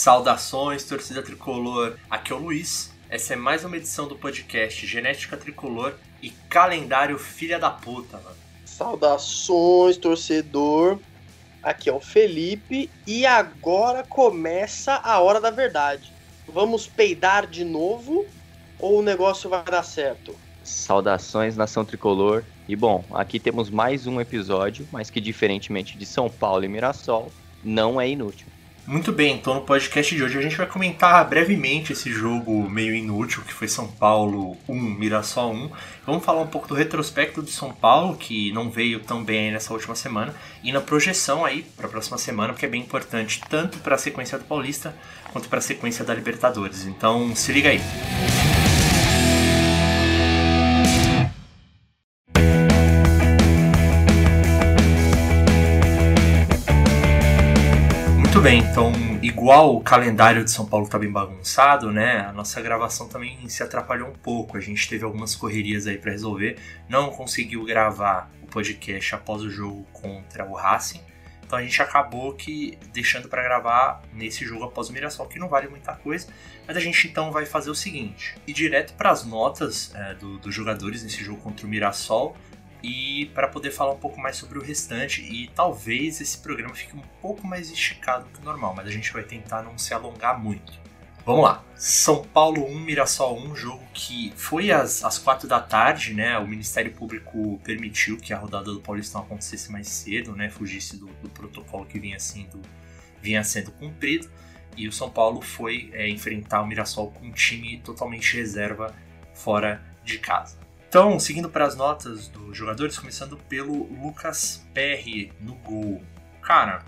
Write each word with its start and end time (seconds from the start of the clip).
Saudações, 0.00 0.82
torcida 0.84 1.22
tricolor. 1.22 1.98
Aqui 2.08 2.32
é 2.32 2.34
o 2.34 2.38
Luiz. 2.38 2.90
Essa 3.10 3.34
é 3.34 3.36
mais 3.36 3.66
uma 3.66 3.76
edição 3.76 4.08
do 4.08 4.16
podcast 4.16 4.86
Genética 4.86 5.36
Tricolor 5.36 5.92
e 6.22 6.30
Calendário 6.30 7.18
Filha 7.18 7.58
da 7.58 7.68
Puta, 7.68 8.16
mano. 8.16 8.34
Saudações, 8.64 9.98
torcedor. 9.98 10.98
Aqui 11.62 11.90
é 11.90 11.92
o 11.92 12.00
Felipe 12.00 12.88
e 13.06 13.26
agora 13.26 14.02
começa 14.02 14.94
a 14.94 15.20
hora 15.20 15.38
da 15.38 15.50
verdade. 15.50 16.10
Vamos 16.48 16.86
peidar 16.86 17.46
de 17.46 17.62
novo 17.62 18.24
ou 18.78 19.00
o 19.00 19.02
negócio 19.02 19.50
vai 19.50 19.62
dar 19.64 19.82
certo? 19.82 20.34
Saudações, 20.64 21.58
nação 21.58 21.84
tricolor. 21.84 22.42
E 22.66 22.74
bom, 22.74 23.04
aqui 23.10 23.38
temos 23.38 23.68
mais 23.68 24.06
um 24.06 24.18
episódio, 24.18 24.88
mas 24.90 25.10
que 25.10 25.20
diferentemente 25.20 25.98
de 25.98 26.06
São 26.06 26.30
Paulo 26.30 26.64
e 26.64 26.68
Mirassol, 26.68 27.30
não 27.62 28.00
é 28.00 28.08
inútil. 28.08 28.49
Muito 28.90 29.12
bem, 29.12 29.36
então 29.36 29.54
no 29.54 29.60
podcast 29.60 30.16
de 30.16 30.20
hoje 30.20 30.36
a 30.36 30.42
gente 30.42 30.56
vai 30.56 30.66
comentar 30.66 31.24
brevemente 31.28 31.92
esse 31.92 32.10
jogo 32.12 32.68
meio 32.68 32.92
inútil 32.92 33.40
que 33.46 33.52
foi 33.52 33.68
São 33.68 33.86
Paulo 33.86 34.56
1, 34.68 34.74
Mirassol 34.74 35.52
1. 35.52 35.70
Vamos 36.04 36.24
falar 36.24 36.42
um 36.42 36.48
pouco 36.48 36.66
do 36.66 36.74
retrospecto 36.74 37.40
de 37.40 37.52
São 37.52 37.70
Paulo, 37.72 38.16
que 38.16 38.50
não 38.50 38.68
veio 38.68 38.98
tão 38.98 39.22
bem 39.22 39.52
nessa 39.52 39.72
última 39.72 39.94
semana, 39.94 40.34
e 40.64 40.72
na 40.72 40.80
projeção 40.80 41.44
aí 41.44 41.62
para 41.76 41.86
a 41.86 41.88
próxima 41.88 42.18
semana, 42.18 42.52
porque 42.52 42.66
é 42.66 42.68
bem 42.68 42.82
importante 42.82 43.40
tanto 43.48 43.78
para 43.78 43.94
a 43.94 43.98
sequência 43.98 44.36
do 44.36 44.44
Paulista 44.44 44.92
quanto 45.32 45.48
para 45.48 45.60
a 45.60 45.62
sequência 45.62 46.04
da 46.04 46.12
Libertadores. 46.12 46.84
Então 46.84 47.32
se 47.36 47.52
liga 47.52 47.68
aí. 47.68 47.78
Música 47.78 48.49
Muito 58.40 58.48
bem, 58.52 58.60
então, 58.60 58.90
igual 59.20 59.76
o 59.76 59.82
calendário 59.82 60.42
de 60.42 60.50
São 60.50 60.64
Paulo 60.64 60.88
tá 60.88 60.98
bem 60.98 61.12
bagunçado, 61.12 61.92
né? 61.92 62.20
A 62.20 62.32
nossa 62.32 62.58
gravação 62.62 63.06
também 63.06 63.46
se 63.50 63.62
atrapalhou 63.62 64.08
um 64.08 64.14
pouco. 64.14 64.56
A 64.56 64.60
gente 64.60 64.88
teve 64.88 65.04
algumas 65.04 65.36
correrias 65.36 65.86
aí 65.86 65.98
para 65.98 66.10
resolver. 66.10 66.56
Não 66.88 67.10
conseguiu 67.10 67.62
gravar 67.66 68.30
o 68.42 68.46
podcast 68.46 69.14
após 69.14 69.42
o 69.42 69.50
jogo 69.50 69.86
contra 69.92 70.46
o 70.46 70.54
Racing. 70.54 71.02
Então 71.44 71.58
a 71.58 71.62
gente 71.62 71.82
acabou 71.82 72.32
que 72.32 72.78
deixando 72.94 73.28
para 73.28 73.42
gravar 73.42 74.00
nesse 74.10 74.42
jogo 74.46 74.64
após 74.64 74.88
o 74.88 74.92
Mirassol, 74.94 75.26
que 75.26 75.38
não 75.38 75.46
vale 75.50 75.68
muita 75.68 75.92
coisa. 75.92 76.26
Mas 76.66 76.78
a 76.78 76.80
gente 76.80 77.08
então 77.08 77.30
vai 77.30 77.44
fazer 77.44 77.68
o 77.68 77.74
seguinte: 77.74 78.36
ir 78.46 78.54
direto 78.54 78.94
para 78.94 79.10
as 79.10 79.22
notas 79.22 79.94
é, 79.94 80.14
do, 80.14 80.38
dos 80.38 80.54
jogadores 80.54 81.02
nesse 81.02 81.22
jogo 81.22 81.42
contra 81.42 81.66
o 81.66 81.68
Mirassol 81.68 82.34
e 82.82 83.26
para 83.34 83.48
poder 83.48 83.70
falar 83.70 83.92
um 83.92 83.98
pouco 83.98 84.20
mais 84.20 84.36
sobre 84.36 84.58
o 84.58 84.62
restante 84.62 85.22
e 85.22 85.48
talvez 85.48 86.20
esse 86.20 86.38
programa 86.38 86.74
fique 86.74 86.96
um 86.96 87.02
pouco 87.20 87.46
mais 87.46 87.70
esticado 87.70 88.26
que 88.32 88.40
o 88.40 88.44
normal, 88.44 88.74
mas 88.74 88.86
a 88.86 88.90
gente 88.90 89.12
vai 89.12 89.22
tentar 89.22 89.62
não 89.62 89.76
se 89.76 89.92
alongar 89.92 90.40
muito. 90.40 90.80
Vamos 91.24 91.44
lá. 91.44 91.64
São 91.76 92.24
Paulo 92.24 92.64
1, 92.66 92.80
Mirassol 92.80 93.38
1, 93.38 93.54
jogo 93.54 93.84
que 93.92 94.32
foi 94.36 94.70
às, 94.70 95.04
às 95.04 95.18
4 95.18 95.46
da 95.46 95.60
tarde, 95.60 96.14
né? 96.14 96.38
O 96.38 96.46
Ministério 96.46 96.92
Público 96.92 97.60
permitiu 97.62 98.16
que 98.16 98.32
a 98.32 98.38
rodada 98.38 98.72
do 98.72 98.80
Paulistão 98.80 99.20
acontecesse 99.20 99.70
mais 99.70 99.86
cedo, 99.88 100.34
né? 100.34 100.48
Fugisse 100.48 100.96
do, 100.96 101.06
do 101.06 101.28
protocolo 101.28 101.84
que 101.84 101.98
vinha 101.98 102.18
sendo, 102.18 102.60
vinha 103.20 103.44
sendo 103.44 103.70
cumprido. 103.70 104.30
E 104.76 104.88
o 104.88 104.92
São 104.92 105.10
Paulo 105.10 105.42
foi 105.42 105.90
é, 105.92 106.08
enfrentar 106.08 106.62
o 106.62 106.66
Mirassol 106.66 107.10
com 107.10 107.26
um 107.26 107.32
time 107.32 107.78
totalmente 107.80 108.36
reserva 108.36 108.94
fora 109.34 109.82
de 110.02 110.18
casa. 110.18 110.59
Então, 110.90 111.20
seguindo 111.20 111.48
para 111.48 111.66
as 111.66 111.76
notas 111.76 112.26
dos 112.26 112.58
jogadores, 112.58 112.98
começando 112.98 113.36
pelo 113.36 113.84
Lucas 114.02 114.66
Perry 114.74 115.32
no 115.40 115.54
gol. 115.54 116.02
Cara, 116.42 116.84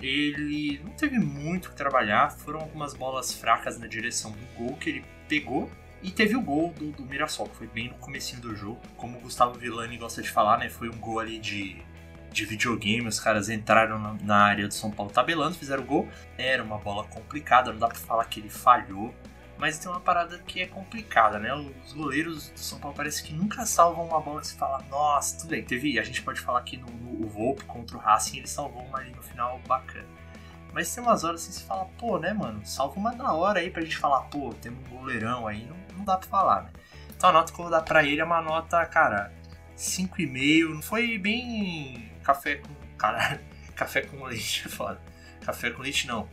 ele 0.00 0.80
não 0.82 0.92
teve 0.92 1.18
muito 1.18 1.68
que 1.68 1.76
trabalhar, 1.76 2.30
foram 2.30 2.60
algumas 2.60 2.94
bolas 2.94 3.34
fracas 3.34 3.78
na 3.78 3.86
direção 3.86 4.30
do 4.30 4.46
gol 4.56 4.74
que 4.78 4.88
ele 4.88 5.04
pegou 5.28 5.70
e 6.02 6.10
teve 6.10 6.34
o 6.34 6.40
gol 6.40 6.72
do, 6.78 6.92
do 6.92 7.04
Mirassol, 7.04 7.46
que 7.46 7.56
foi 7.56 7.66
bem 7.66 7.88
no 7.88 7.94
comecinho 7.96 8.40
do 8.40 8.56
jogo. 8.56 8.80
Como 8.96 9.18
o 9.18 9.20
Gustavo 9.20 9.52
Villani 9.58 9.98
gosta 9.98 10.22
de 10.22 10.30
falar, 10.30 10.56
né? 10.56 10.70
Foi 10.70 10.88
um 10.88 10.96
gol 10.96 11.20
ali 11.20 11.38
de, 11.38 11.76
de 12.32 12.46
videogame, 12.46 13.06
os 13.06 13.20
caras 13.20 13.50
entraram 13.50 13.98
na, 13.98 14.14
na 14.14 14.36
área 14.44 14.66
do 14.66 14.72
São 14.72 14.90
Paulo 14.90 15.12
tabelando, 15.12 15.56
fizeram 15.56 15.82
o 15.82 15.86
gol. 15.86 16.08
Era 16.38 16.62
uma 16.62 16.78
bola 16.78 17.04
complicada, 17.04 17.70
não 17.70 17.78
dá 17.78 17.88
para 17.88 17.98
falar 17.98 18.24
que 18.24 18.40
ele 18.40 18.48
falhou. 18.48 19.14
Mas 19.62 19.78
tem 19.78 19.88
uma 19.88 20.00
parada 20.00 20.38
que 20.38 20.60
é 20.60 20.66
complicada, 20.66 21.38
né? 21.38 21.54
Os 21.54 21.92
goleiros 21.92 22.50
do 22.50 22.58
São 22.58 22.80
Paulo 22.80 22.96
parece 22.96 23.22
que 23.22 23.32
nunca 23.32 23.64
salvam 23.64 24.08
uma 24.08 24.20
bola 24.20 24.40
que 24.40 24.48
você 24.48 24.56
fala, 24.56 24.84
nossa, 24.90 25.38
tudo 25.38 25.50
bem. 25.50 25.62
Teve, 25.62 26.00
a 26.00 26.02
gente 26.02 26.20
pode 26.20 26.40
falar 26.40 26.58
aqui 26.58 26.76
no, 26.76 26.88
no 26.88 27.28
Volpe 27.28 27.64
contra 27.66 27.96
o 27.96 28.00
Racing, 28.00 28.38
ele 28.38 28.48
salvou 28.48 28.82
uma 28.82 28.98
ali 28.98 29.12
no 29.12 29.22
final 29.22 29.60
bacana. 29.60 30.08
Mas 30.72 30.92
tem 30.92 31.00
umas 31.00 31.22
horas 31.22 31.42
assim 31.42 31.50
que 31.50 31.58
você 31.58 31.64
fala, 31.64 31.84
pô, 31.96 32.18
né, 32.18 32.32
mano, 32.32 32.60
salva 32.66 32.98
uma 32.98 33.14
da 33.14 33.32
hora 33.34 33.60
aí 33.60 33.70
pra 33.70 33.82
gente 33.82 33.96
falar, 33.96 34.22
pô, 34.22 34.52
tem 34.60 34.72
um 34.72 34.82
goleirão 34.98 35.46
aí, 35.46 35.64
não, 35.64 35.76
não 35.96 36.04
dá 36.04 36.16
pra 36.16 36.28
falar, 36.28 36.62
né? 36.64 36.70
Então 37.16 37.30
a 37.30 37.32
nota 37.32 37.52
que 37.52 37.60
eu 37.60 37.62
vou 37.62 37.70
dar 37.70 37.82
pra 37.82 38.02
ele 38.02 38.20
é 38.20 38.24
uma 38.24 38.42
nota, 38.42 38.84
cara, 38.86 39.32
5,5. 39.76 40.74
Não 40.74 40.82
foi 40.82 41.18
bem 41.18 42.10
café 42.24 42.56
com. 42.56 42.68
Cara, 42.98 43.40
café 43.76 44.00
com 44.02 44.24
leite, 44.24 44.64
é 44.66 44.68
foda. 44.68 45.00
Café 45.40 45.70
com 45.70 45.82
leite 45.82 46.08
não. 46.08 46.28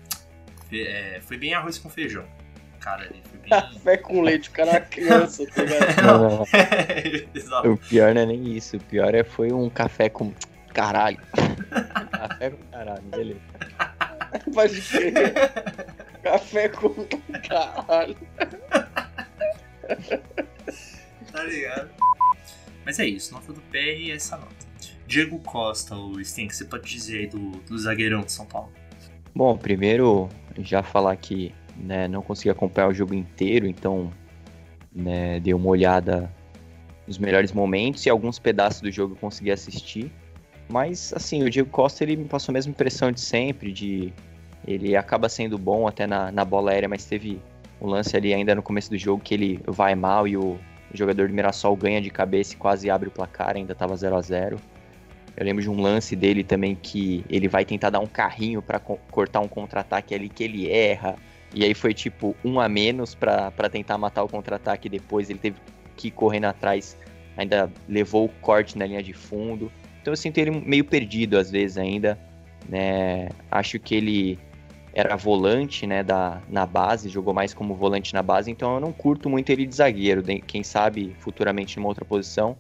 É, 0.71 1.21
foi 1.21 1.37
bem 1.37 1.53
arroz 1.53 1.77
com 1.77 1.91
feijão 1.91 2.25
cara 2.79 3.03
ali. 3.03 3.21
Foi 3.29 3.39
bem... 3.39 3.49
Café 3.49 3.97
com 3.97 4.21
leite, 4.21 4.49
o 4.49 4.51
cara 4.51 4.71
é 4.71 4.79
criança, 4.79 5.45
tá 5.47 5.63
ligado? 5.63 6.01
Não, 6.03 6.29
não. 7.49 7.65
É, 7.65 7.67
o 7.67 7.77
pior 7.77 8.13
não 8.13 8.21
é 8.21 8.25
nem 8.25 8.55
isso, 8.55 8.77
o 8.77 8.79
pior 8.79 9.13
é 9.13 9.23
foi 9.23 9.51
um 9.51 9.69
café 9.69 10.09
com 10.09 10.33
caralho. 10.73 11.19
café 12.11 12.49
com 12.51 12.63
caralho, 12.71 13.01
beleza. 13.03 13.39
Pode 14.53 14.81
crer. 14.81 15.33
Café 16.23 16.69
com 16.69 16.93
caralho. 17.47 18.17
tá 21.31 21.43
ligado? 21.43 21.89
Mas 22.85 22.99
é 22.99 23.05
isso, 23.05 23.33
nota 23.33 23.53
do 23.53 23.61
PR 23.61 23.77
e 23.77 24.11
essa 24.11 24.37
nota. 24.37 24.69
Diego 25.05 25.39
Costa, 25.39 25.95
o 25.95 26.23
Sten, 26.23 26.47
que 26.47 26.55
você 26.55 26.65
pode 26.65 26.87
dizer 26.87 27.19
aí 27.19 27.27
do, 27.27 27.49
do 27.61 27.77
zagueirão 27.79 28.21
de 28.21 28.31
São 28.31 28.45
Paulo? 28.45 28.71
Bom, 29.33 29.57
primeiro 29.57 30.29
já 30.59 30.83
falar 30.83 31.15
que 31.15 31.53
né, 31.79 32.07
não 32.07 32.21
consegui 32.21 32.49
acompanhar 32.49 32.87
o 32.87 32.93
jogo 32.93 33.13
inteiro, 33.13 33.67
então 33.67 34.11
né, 34.93 35.39
dei 35.39 35.53
uma 35.53 35.69
olhada 35.69 36.31
nos 37.07 37.17
melhores 37.17 37.51
momentos 37.51 38.05
e 38.05 38.09
alguns 38.09 38.37
pedaços 38.37 38.81
do 38.81 38.91
jogo 38.91 39.13
eu 39.13 39.17
consegui 39.17 39.51
assistir. 39.51 40.11
Mas 40.67 41.13
assim, 41.15 41.43
o 41.43 41.49
Diego 41.49 41.69
Costa 41.69 42.03
ele 42.03 42.15
me 42.15 42.25
passou 42.25 42.51
a 42.51 42.53
mesma 42.53 42.71
impressão 42.71 43.11
de 43.11 43.19
sempre, 43.19 43.71
de 43.71 44.13
ele 44.67 44.95
acaba 44.95 45.27
sendo 45.29 45.57
bom 45.57 45.87
até 45.87 46.05
na, 46.05 46.31
na 46.31 46.45
bola 46.45 46.71
aérea, 46.71 46.87
mas 46.87 47.05
teve 47.05 47.41
um 47.81 47.87
lance 47.87 48.15
ali 48.15 48.33
ainda 48.33 48.53
no 48.53 48.61
começo 48.61 48.89
do 48.89 48.97
jogo 48.97 49.21
que 49.23 49.33
ele 49.33 49.59
vai 49.65 49.95
mal 49.95 50.27
e 50.27 50.37
o, 50.37 50.59
jogador 50.93 51.27
do 51.27 51.33
Mirassol 51.33 51.75
ganha 51.75 52.01
de 52.01 52.09
cabeça 52.09 52.53
e 52.53 52.57
quase 52.57 52.89
abre 52.89 53.07
o 53.09 53.11
placar, 53.11 53.55
ainda 53.55 53.73
estava 53.73 53.95
0 53.95 54.15
a 54.15 54.21
0 54.21 54.57
Eu 55.37 55.45
lembro 55.45 55.61
de 55.61 55.69
um 55.69 55.79
lance 55.79 56.15
dele 56.15 56.43
também 56.43 56.75
que 56.75 57.23
ele 57.29 57.47
vai 57.47 57.63
tentar 57.63 57.89
dar 57.89 57.99
um 57.99 58.07
carrinho 58.07 58.61
para 58.61 58.79
co 58.79 58.97
cortar 59.11 59.39
um 59.39 59.47
contra-ataque 59.47 60.13
ali 60.13 60.29
que 60.29 60.43
ele 60.43 60.69
erra. 60.69 61.15
E 61.53 61.63
aí 61.63 61.73
foi 61.73 61.93
tipo 61.93 62.35
um 62.43 62.59
a 62.59 62.69
menos 62.69 63.15
para 63.15 63.69
tentar 63.71 63.97
matar 63.97 64.23
o 64.23 64.29
contra-ataque 64.29 64.87
depois. 64.87 65.29
Ele 65.29 65.39
teve 65.39 65.57
que 65.95 66.09
ir 66.09 66.11
correndo 66.11 66.45
atrás, 66.45 66.97
ainda 67.35 67.71
levou 67.87 68.25
o 68.25 68.29
corte 68.41 68.77
na 68.77 68.85
linha 68.85 69.01
de 69.01 69.13
fundo. 69.13 69.71
Então 70.01 70.13
eu 70.13 70.17
sinto 70.17 70.37
ele 70.37 70.51
meio 70.51 70.85
perdido 70.85 71.37
às 71.37 71.49
vezes 71.49 71.77
ainda. 71.77 72.19
Né? 72.67 73.29
Acho 73.49 73.79
que 73.79 73.95
ele 73.95 74.39
era 74.93 75.15
volante 75.15 75.85
né, 75.85 76.03
da, 76.03 76.41
na 76.49 76.65
base, 76.65 77.09
jogou 77.09 77.33
mais 77.33 77.53
como 77.53 77.75
volante 77.75 78.13
na 78.13 78.23
base, 78.23 78.49
então 78.49 78.75
eu 78.75 78.79
não 78.79 78.91
curto 78.91 79.29
muito 79.29 79.49
ele 79.49 79.65
de 79.65 79.75
zagueiro. 79.75 80.23
Quem 80.45 80.63
sabe 80.63 81.15
futuramente 81.19 81.77
numa 81.77 81.87
outra 81.87 82.05
posição. 82.05 82.57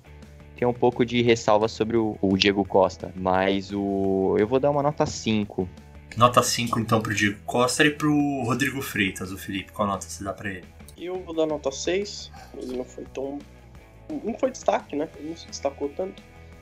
Tem 0.55 0.67
um 0.67 0.73
pouco 0.73 1.05
de 1.05 1.21
ressalva 1.21 1.69
sobre 1.69 1.95
o, 1.95 2.17
o 2.21 2.35
Diego 2.35 2.65
Costa, 2.65 3.13
mas 3.15 3.71
o 3.71 4.35
eu 4.37 4.45
vou 4.45 4.59
dar 4.59 4.69
uma 4.69 4.83
nota 4.83 5.05
5 5.05 5.67
Nota 6.17 6.43
5 6.43 6.79
então 6.79 7.01
pro 7.01 7.13
Diego 7.13 7.39
Costa 7.45 7.85
e 7.85 7.91
pro 7.91 8.13
Rodrigo 8.43 8.81
Freitas, 8.81 9.31
o 9.31 9.37
Felipe. 9.37 9.71
Qual 9.71 9.87
nota 9.87 10.07
você 10.07 10.23
dá 10.23 10.33
pra 10.33 10.49
ele? 10.49 10.65
Eu 10.97 11.21
vou 11.21 11.33
dar 11.33 11.45
nota 11.45 11.71
6. 11.71 12.31
Ele 12.57 12.77
não 12.77 12.83
foi 12.83 13.05
tão. 13.13 13.39
Não 14.23 14.33
foi 14.37 14.51
destaque, 14.51 14.95
né? 14.95 15.07
Ele 15.17 15.29
não 15.29 15.37
se 15.37 15.47
destacou 15.47 15.89
tanto. 15.89 16.21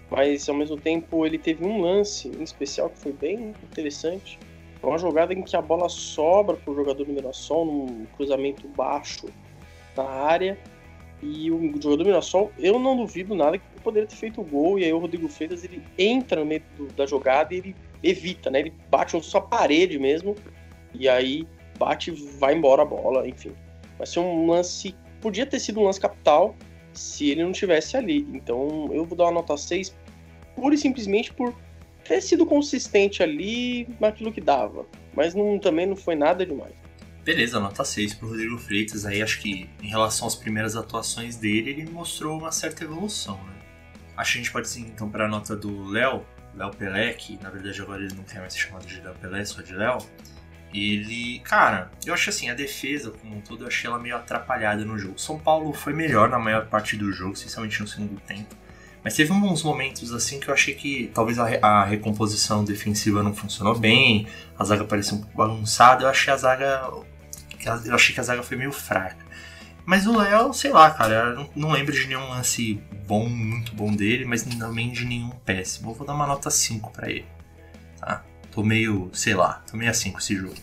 Mas 0.10 0.48
ao 0.48 0.56
mesmo 0.56 0.78
tempo 0.78 1.26
ele 1.26 1.38
teve 1.38 1.66
um 1.66 1.82
lance 1.82 2.28
em 2.28 2.44
especial 2.44 2.90
que 2.90 3.00
foi 3.00 3.14
bem 3.14 3.54
interessante. 3.64 4.38
Foi 4.80 4.90
uma 4.92 5.00
jogada 5.00 5.34
em 5.34 5.42
que 5.42 5.56
a 5.56 5.62
bola 5.62 5.90
sobra 5.90 6.56
pro 6.56 6.76
jogador 6.76 7.04
do 7.04 7.12
Mirassol 7.12 7.66
num 7.66 8.06
cruzamento 8.16 8.68
baixo 8.70 9.28
na 9.96 10.04
área. 10.04 10.58
E 11.22 11.50
o 11.50 11.60
jogador 11.82 11.98
do 11.98 12.06
Mirassol, 12.06 12.52
eu 12.60 12.78
não 12.78 12.96
duvido 12.96 13.34
nada 13.34 13.58
que 13.58 13.66
poderia 13.84 14.08
ter 14.08 14.16
feito 14.16 14.40
o 14.40 14.44
gol. 14.44 14.78
E 14.78 14.86
aí 14.86 14.94
o 14.94 15.00
Rodrigo 15.00 15.28
Freitas 15.28 15.64
ele 15.64 15.82
entra 15.98 16.42
no 16.42 16.46
meio 16.46 16.62
do, 16.78 16.88
da 16.94 17.06
jogada 17.06 17.54
e 17.56 17.58
ele 17.58 17.76
evita, 18.04 18.50
né? 18.50 18.60
Ele 18.60 18.74
bate 18.90 19.20
só 19.24 19.40
parede 19.40 19.98
mesmo, 20.00 20.36
e 20.94 21.08
aí 21.08 21.48
bate 21.78 22.12
vai 22.40 22.56
embora 22.56 22.82
a 22.82 22.86
bola, 22.86 23.28
enfim. 23.28 23.54
Vai 23.98 24.08
ser 24.08 24.20
um 24.20 24.48
lance. 24.48 24.96
Podia 25.22 25.46
ter 25.46 25.60
sido 25.60 25.80
um 25.80 25.84
lance 25.84 26.00
capital 26.00 26.56
se 26.94 27.30
ele 27.30 27.44
não 27.44 27.52
tivesse 27.52 27.98
ali. 27.98 28.28
Então 28.34 28.90
eu 28.92 29.06
vou 29.06 29.18
dar 29.18 29.26
uma 29.26 29.34
nota 29.34 29.56
6 29.58 29.96
pura 30.56 30.74
e 30.74 30.78
simplesmente 30.78 31.34
por 31.34 31.56
ter 32.04 32.22
sido 32.22 32.46
consistente 32.46 33.22
ali 33.22 33.88
naquilo 34.00 34.32
que 34.32 34.42
dava. 34.42 34.86
Mas 35.14 35.34
não, 35.34 35.60
também 35.60 35.86
não 35.86 35.96
foi 35.96 36.16
nada 36.16 36.46
demais. 36.46 36.74
Beleza, 37.24 37.60
nota 37.60 37.84
6 37.84 38.14
pro 38.14 38.30
Rodrigo 38.30 38.58
Freitas. 38.58 39.06
Aí 39.06 39.22
acho 39.22 39.42
que 39.42 39.70
em 39.82 39.88
relação 39.88 40.28
às 40.28 40.36
primeiras 40.36 40.76
atuações 40.76 41.36
dele, 41.36 41.72
ele 41.72 41.90
mostrou 41.90 42.38
uma 42.38 42.52
certa 42.52 42.84
evolução, 42.84 43.36
né? 43.44 43.54
Acho 44.16 44.34
que 44.34 44.40
a 44.40 44.42
gente 44.42 44.52
pode 44.52 44.70
sim 44.70 44.82
então 44.88 45.10
para 45.10 45.26
a 45.26 45.28
nota 45.28 45.56
do 45.56 45.86
Léo, 45.90 46.26
Léo 46.58 46.72
Pelé, 46.72 47.14
que 47.14 47.42
na 47.42 47.50
verdade 47.50 47.82
agora 47.82 48.04
ele 48.04 48.14
não 48.16 48.24
quer 48.24 48.40
mais 48.40 48.54
ser 48.54 48.60
chamado 48.60 48.86
de 48.86 49.00
Léo 49.00 49.16
Pelé, 49.16 49.46
só 49.46 49.62
de 49.62 49.74
Léo. 49.74 50.00
Ele, 50.74 51.40
cara, 51.40 51.90
eu 52.06 52.14
acho 52.14 52.30
assim, 52.30 52.50
a 52.50 52.54
defesa 52.54 53.12
como 53.12 53.38
um 53.38 53.42
todo, 53.42 53.64
eu 53.64 53.68
achei 53.68 53.90
ela 53.90 53.98
meio 53.98 54.16
atrapalhada 54.16 54.84
no 54.84 54.98
jogo. 54.98 55.18
São 55.18 55.40
Paulo 55.40 55.72
foi 55.72 55.94
melhor 55.94 56.30
na 56.30 56.38
maior 56.38 56.66
parte 56.66 56.98
do 56.98 57.12
jogo, 57.12 57.34
especialmente 57.34 57.80
no 57.80 57.88
segundo 57.88 58.20
tempo. 58.22 58.54
Mas 59.04 59.16
teve 59.16 59.32
uns 59.32 59.64
momentos 59.64 60.12
assim 60.12 60.40
que 60.40 60.50
eu 60.50 60.54
achei 60.54 60.74
que 60.74 61.10
talvez 61.14 61.40
a, 61.40 61.46
a 61.62 61.86
recomposição 61.86 62.66
defensiva 62.66 63.24
não 63.24 63.34
funcionou 63.34 63.78
bem, 63.80 64.28
a 64.60 64.66
zaga 64.66 64.84
parecia 64.84 65.16
um 65.16 65.22
pouco 65.22 65.38
bagunçada, 65.38 66.04
eu 66.04 66.10
achei 66.10 66.34
a 66.34 66.38
zaga. 66.38 66.90
Eu 67.86 67.96
achei 67.96 68.14
que 68.14 68.20
a 68.20 68.24
zaga 68.24 68.44
foi 68.44 68.58
meio 68.58 68.72
fraca. 68.72 69.26
Mas 69.88 70.06
o 70.06 70.18
Léo, 70.18 70.54
sei 70.54 70.70
lá, 70.70 70.92
cara, 70.92 71.34
não, 71.34 71.50
não 71.56 71.72
lembro 71.72 71.94
de 71.94 72.08
nenhum 72.08 72.28
lance 72.28 72.74
bom, 73.08 73.26
muito 73.26 73.74
bom 73.74 73.90
dele, 73.96 74.26
mas 74.26 74.44
também 74.44 74.92
de 74.92 75.06
nenhum 75.06 75.30
péssimo. 75.30 75.92
Eu 75.92 75.94
vou 75.94 76.06
dar 76.06 76.14
uma 76.14 76.28
nota 76.28 76.52
5 76.52 76.92
para 76.92 77.10
ele. 77.10 77.26
Tá? 77.98 78.22
Tô 78.52 78.62
meio, 78.62 79.10
sei 79.14 79.34
lá, 79.34 79.64
tô 79.72 79.78
meio 79.78 79.90
assim 79.90 80.12
com 80.12 80.20
esse 80.20 80.36
jogo. 80.36 80.56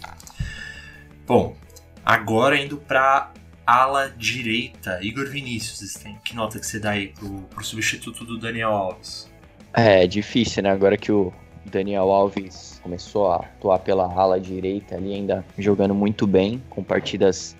Bom, 1.26 1.56
agora 2.04 2.58
indo 2.58 2.76
pra 2.76 3.32
ala 3.66 4.10
direita, 4.10 4.98
Igor 5.00 5.26
Vinícius, 5.30 5.96
que 6.22 6.36
nota 6.36 6.58
que 6.58 6.66
você 6.66 6.78
dá 6.78 6.90
aí 6.90 7.08
pro, 7.08 7.30
pro 7.44 7.64
substituto 7.64 8.26
do 8.26 8.38
Daniel 8.38 8.72
Alves? 8.72 9.32
É, 9.72 10.06
difícil, 10.06 10.64
né? 10.64 10.70
Agora 10.70 10.98
que 10.98 11.10
o 11.10 11.32
Daniel 11.64 12.10
Alves 12.10 12.78
começou 12.82 13.32
a 13.32 13.36
atuar 13.36 13.78
pela 13.78 14.04
ala 14.04 14.38
direita 14.38 14.96
ali, 14.96 15.14
ainda 15.14 15.42
jogando 15.56 15.94
muito 15.94 16.26
bem, 16.26 16.62
com 16.68 16.84
partidas 16.84 17.56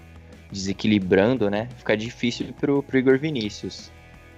desequilibrando, 0.54 1.50
né? 1.50 1.68
Fica 1.76 1.96
difícil 1.96 2.46
pro, 2.58 2.82
pro 2.82 2.96
Igor 2.96 3.18
Vinícius. 3.18 3.90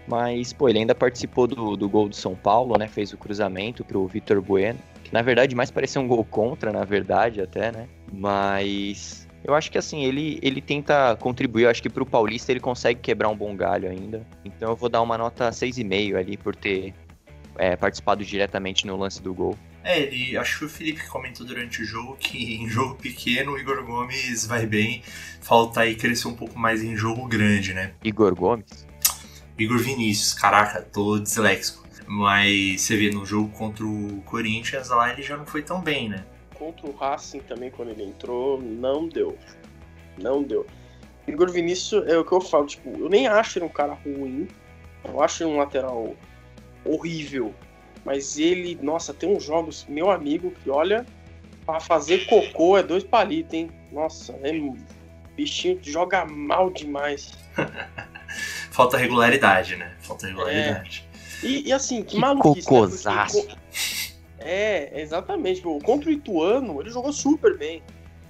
Mas, 0.09 0.53
pô, 0.53 0.69
ele 0.69 0.79
ainda 0.79 0.95
participou 0.95 1.47
do, 1.47 1.77
do 1.77 1.89
gol 1.89 2.09
do 2.09 2.17
São 2.17 2.35
Paulo, 2.35 2.79
né? 2.79 2.89
Fez 2.89 3.13
o 3.13 3.19
cruzamento 3.19 3.85
pro 3.85 4.07
Vitor 4.07 4.41
Bueno, 4.41 4.79
que 5.05 5.13
na 5.13 5.21
verdade 5.21 5.55
mais 5.55 5.71
parecia 5.71 6.01
um 6.01 6.09
gol 6.09 6.25
contra, 6.25 6.73
na 6.73 6.85
verdade, 6.85 7.43
até, 7.43 7.71
né? 7.71 7.87
Mas 8.13 9.29
eu 9.45 9.55
acho 9.55 9.71
que 9.71 9.77
assim, 9.77 10.05
ele, 10.05 10.39
ele 10.43 10.61
tenta 10.61 11.17
contribuir. 11.17 11.65
Eu 11.65 11.71
acho 11.71 11.83
que 11.83 11.91
pro 11.91 12.07
Paulista 12.07 12.51
ele 12.51 12.61
consegue 12.61 13.01
quebrar 13.01 13.29
um 13.29 13.37
bom 13.37 13.55
galho 13.55 13.91
ainda. 13.91 14.25
Então 14.45 14.71
eu 14.71 14.77
vou 14.77 14.89
dar 14.89 15.03
uma 15.03 15.19
nota 15.19 15.51
6,5 15.51 16.17
ali 16.17 16.37
por 16.37 16.57
ter 16.57 16.95
é, 17.59 17.77
participado 17.77 18.25
diretamente 18.25 18.87
no 18.87 18.97
lance 18.97 19.21
do 19.21 19.35
gol. 19.35 19.57
É, 19.87 20.01
ele, 20.01 20.37
acho 20.37 20.59
que 20.59 20.65
o 20.65 20.69
Felipe 20.69 21.07
comentou 21.07 21.47
durante 21.47 21.81
o 21.81 21.85
jogo 21.85 22.17
que 22.17 22.57
em 22.61 22.69
jogo 22.69 22.97
pequeno 22.97 23.53
o 23.53 23.59
Igor 23.59 23.85
Gomes 23.85 24.45
vai 24.45 24.67
bem, 24.67 25.01
falta 25.41 25.83
aí 25.83 25.95
crescer 25.95 26.27
um 26.27 26.35
pouco 26.35 26.59
mais 26.59 26.83
em 26.83 26.97
jogo 26.97 27.25
grande, 27.29 27.73
né? 27.73 27.93
Igor 28.03 28.35
Gomes? 28.35 28.85
Igor 29.57 29.79
Vinícius, 29.79 30.35
caraca, 30.35 30.83
tô 30.83 31.21
disléxico. 31.21 31.87
Mas 32.09 32.83
você 32.83 32.97
vê 32.97 33.11
no 33.11 33.25
jogo 33.25 33.49
contra 33.51 33.85
o 33.85 34.21
Corinthians 34.23 34.89
lá 34.89 35.13
ele 35.13 35.23
já 35.23 35.37
não 35.37 35.47
foi 35.47 35.63
tão 35.63 35.81
bem, 35.81 36.09
né? 36.09 36.25
Contra 36.55 36.87
o 36.89 36.95
Racing 36.95 37.41
também, 37.41 37.71
quando 37.71 37.91
ele 37.91 38.03
entrou, 38.03 38.61
não 38.61 39.09
deu. 39.09 39.39
Não 40.19 40.43
deu. 40.43 40.67
Igor 41.29 41.51
Vinícius 41.51 42.07
é 42.09 42.19
o 42.19 42.25
que 42.25 42.33
eu 42.33 42.41
falo, 42.41 42.67
tipo, 42.67 42.91
eu 42.99 43.09
nem 43.09 43.29
acho 43.29 43.59
ele 43.59 43.67
um 43.67 43.71
cara 43.71 43.95
ruim. 43.95 44.49
Eu 45.05 45.23
acho 45.23 45.45
ele 45.45 45.53
um 45.53 45.59
lateral 45.59 46.15
horrível. 46.85 47.55
Mas 48.07 48.39
ele, 48.39 48.79
nossa, 48.81 49.13
tem 49.13 49.29
uns 49.29 49.43
jogos, 49.43 49.85
meu 49.89 50.13
amigo, 50.13 50.53
que 50.63 50.71
olha, 50.71 51.05
para 51.67 51.81
fazer 51.81 52.25
cocô 52.27 52.79
é 52.79 52.83
dois 52.85 53.03
palitos, 53.03 53.53
hein? 53.53 53.69
Nossa, 53.91 54.33
é 54.45 54.53
bichinho 55.37 55.81
joga 55.83 56.25
mal 56.25 56.71
demais. 56.71 57.33
Falta 58.71 58.97
regularidade, 58.97 59.75
né? 59.75 59.97
Falta 59.99 60.29
regularidade. 60.29 61.05
É. 61.43 61.47
E, 61.47 61.69
e, 61.69 61.73
assim, 61.73 62.05
que, 62.05 62.15
que 62.15 62.19
maluquice. 62.21 62.69
Cocôzaço. 62.69 63.45
Né? 63.45 63.57
É, 64.39 65.01
exatamente. 65.01 65.61
Contra 65.83 66.09
o 66.09 66.13
Ituano, 66.13 66.81
ele 66.81 66.91
jogou 66.91 67.13
super 67.13 67.59
bem. 67.59 67.83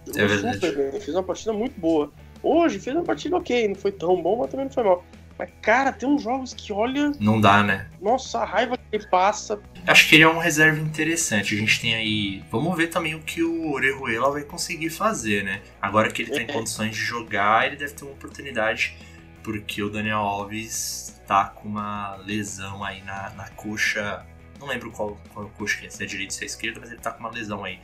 Jogou 0.07 0.49
é 0.49 0.53
super 0.55 0.75
bem. 0.75 1.01
Fez 1.01 1.15
uma 1.15 1.23
partida 1.23 1.53
muito 1.53 1.79
boa. 1.79 2.11
Hoje 2.43 2.79
fez 2.79 2.97
uma 2.97 3.05
partida 3.05 3.37
ok, 3.37 3.69
não 3.69 3.75
foi 3.75 3.93
tão 3.93 4.23
bom, 4.23 4.39
mas 4.39 4.51
também 4.51 4.65
não 4.65 4.73
foi 4.73 4.85
mal. 4.85 5.05
Mas, 5.39 5.51
cara, 5.61 5.93
tem 5.93 6.09
uns 6.09 6.23
jogos 6.23 6.55
que, 6.55 6.73
olha. 6.73 7.13
Não 7.21 7.41
dá, 7.41 7.63
né? 7.63 7.89
Nossa, 8.01 8.39
a 8.39 8.45
raiva 8.45 8.77
que 8.77 8.85
ele 8.97 9.07
passa. 9.07 9.61
Acho 9.87 10.09
que 10.09 10.15
ele 10.15 10.25
é 10.25 10.29
um 10.29 10.39
reserva 10.39 10.81
interessante. 10.81 11.55
A 11.55 11.59
gente 11.59 11.81
tem 11.81 11.95
aí. 11.95 12.43
Vamos 12.51 12.75
ver 12.77 12.89
também 12.89 13.15
o 13.15 13.21
que 13.21 13.43
o 13.43 13.71
Orejuela 13.71 14.31
vai 14.31 14.43
conseguir 14.43 14.89
fazer, 14.91 15.45
né? 15.45 15.61
Agora 15.81 16.11
que 16.11 16.23
ele 16.23 16.31
tá 16.31 16.41
em 16.41 16.45
é. 16.45 16.53
condições 16.53 16.97
de 16.97 17.03
jogar, 17.03 17.67
ele 17.67 17.77
deve 17.77 17.93
ter 17.93 18.05
uma 18.05 18.15
oportunidade. 18.15 18.97
Porque 19.43 19.83
o 19.83 19.91
Daniel 19.91 20.19
Alves 20.19 21.21
tá 21.27 21.45
com 21.45 21.69
uma 21.69 22.17
lesão 22.17 22.83
aí 22.83 23.03
na, 23.03 23.31
na 23.31 23.49
coxa. 23.51 24.25
Não 24.59 24.67
lembro 24.67 24.91
qual, 24.91 25.21
qual 25.35 25.49
coxa 25.51 25.79
que 25.81 25.87
é, 25.87 25.91
se 25.91 26.03
é 26.03 26.07
direita 26.07 26.33
ou 26.33 26.39
se 26.39 26.45
é 26.45 26.47
esquerda, 26.47 26.81
mas 26.81 26.91
ele 26.91 27.01
tá 27.01 27.11
com 27.11 27.21
uma 27.21 27.31
lesão 27.31 27.63
aí. 27.63 27.79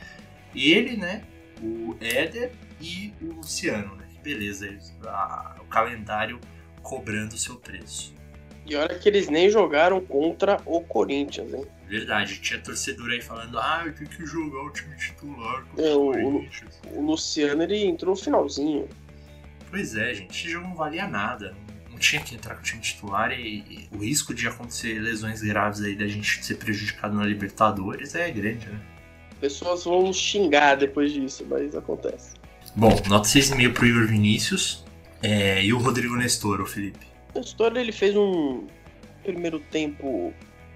E 0.54 0.72
ele, 0.72 0.96
né? 0.96 1.22
O 1.60 1.96
Éder 2.00 2.52
e 2.80 3.12
o 3.20 3.34
Luciano, 3.34 3.94
né? 3.94 4.06
Beleza, 4.22 4.68
a, 5.04 5.56
o 5.60 5.64
calendário 5.64 6.40
cobrando 6.82 7.36
seu 7.36 7.56
preço. 7.56 8.14
E 8.64 8.76
olha 8.76 8.96
que 8.96 9.08
eles 9.08 9.28
nem 9.28 9.50
jogaram 9.50 10.00
contra 10.00 10.60
o 10.64 10.80
Corinthians, 10.82 11.52
hein? 11.52 11.64
Verdade, 11.88 12.40
tinha 12.40 12.60
torcedor 12.60 13.10
aí 13.10 13.20
falando, 13.20 13.58
ah, 13.58 13.84
tem 13.96 14.06
que 14.06 14.24
jogar 14.24 14.64
o 14.64 14.70
time 14.70 14.96
titular 14.96 15.64
contra 15.64 15.84
é, 15.84 15.94
o, 15.94 16.12
o, 16.12 16.48
o 16.94 17.06
Luciano 17.06 17.62
ele 17.62 17.84
entrou 17.84 18.14
no 18.14 18.20
finalzinho. 18.20 18.88
Pois 19.68 19.96
é, 19.96 20.14
gente, 20.14 20.30
esse 20.30 20.50
jogo 20.50 20.68
não 20.68 20.76
valia 20.76 21.06
nada. 21.08 21.54
Não 21.90 21.98
tinha 21.98 22.22
que 22.22 22.34
entrar 22.34 22.54
com 22.54 22.60
o 22.60 22.64
time 22.64 22.80
titular 22.80 23.32
e, 23.32 23.58
e 23.68 23.88
o 23.90 23.98
risco 23.98 24.32
de 24.32 24.46
acontecer 24.46 25.00
lesões 25.00 25.42
graves 25.42 25.82
aí 25.82 25.96
da 25.96 26.06
gente 26.06 26.44
ser 26.44 26.54
prejudicado 26.56 27.14
na 27.16 27.24
Libertadores 27.24 28.14
é 28.14 28.30
grande, 28.30 28.66
né? 28.68 28.80
Pessoas 29.40 29.84
vão 29.84 30.12
xingar 30.12 30.76
depois 30.76 31.12
disso, 31.12 31.44
mas 31.50 31.74
acontece. 31.74 32.34
Bom, 32.76 32.90
nota 33.08 33.28
6,5 33.28 33.72
pro 33.72 33.86
Igor 33.86 34.06
Vinícius. 34.06 34.81
É, 35.22 35.62
e 35.62 35.72
o 35.72 35.78
Rodrigo 35.78 36.16
Nestor, 36.16 36.60
o 36.60 36.66
Felipe? 36.66 37.06
O 37.34 37.38
Nestor 37.38 37.76
ele 37.76 37.92
fez 37.92 38.16
um 38.16 38.66
primeiro 39.22 39.60
tempo 39.60 40.34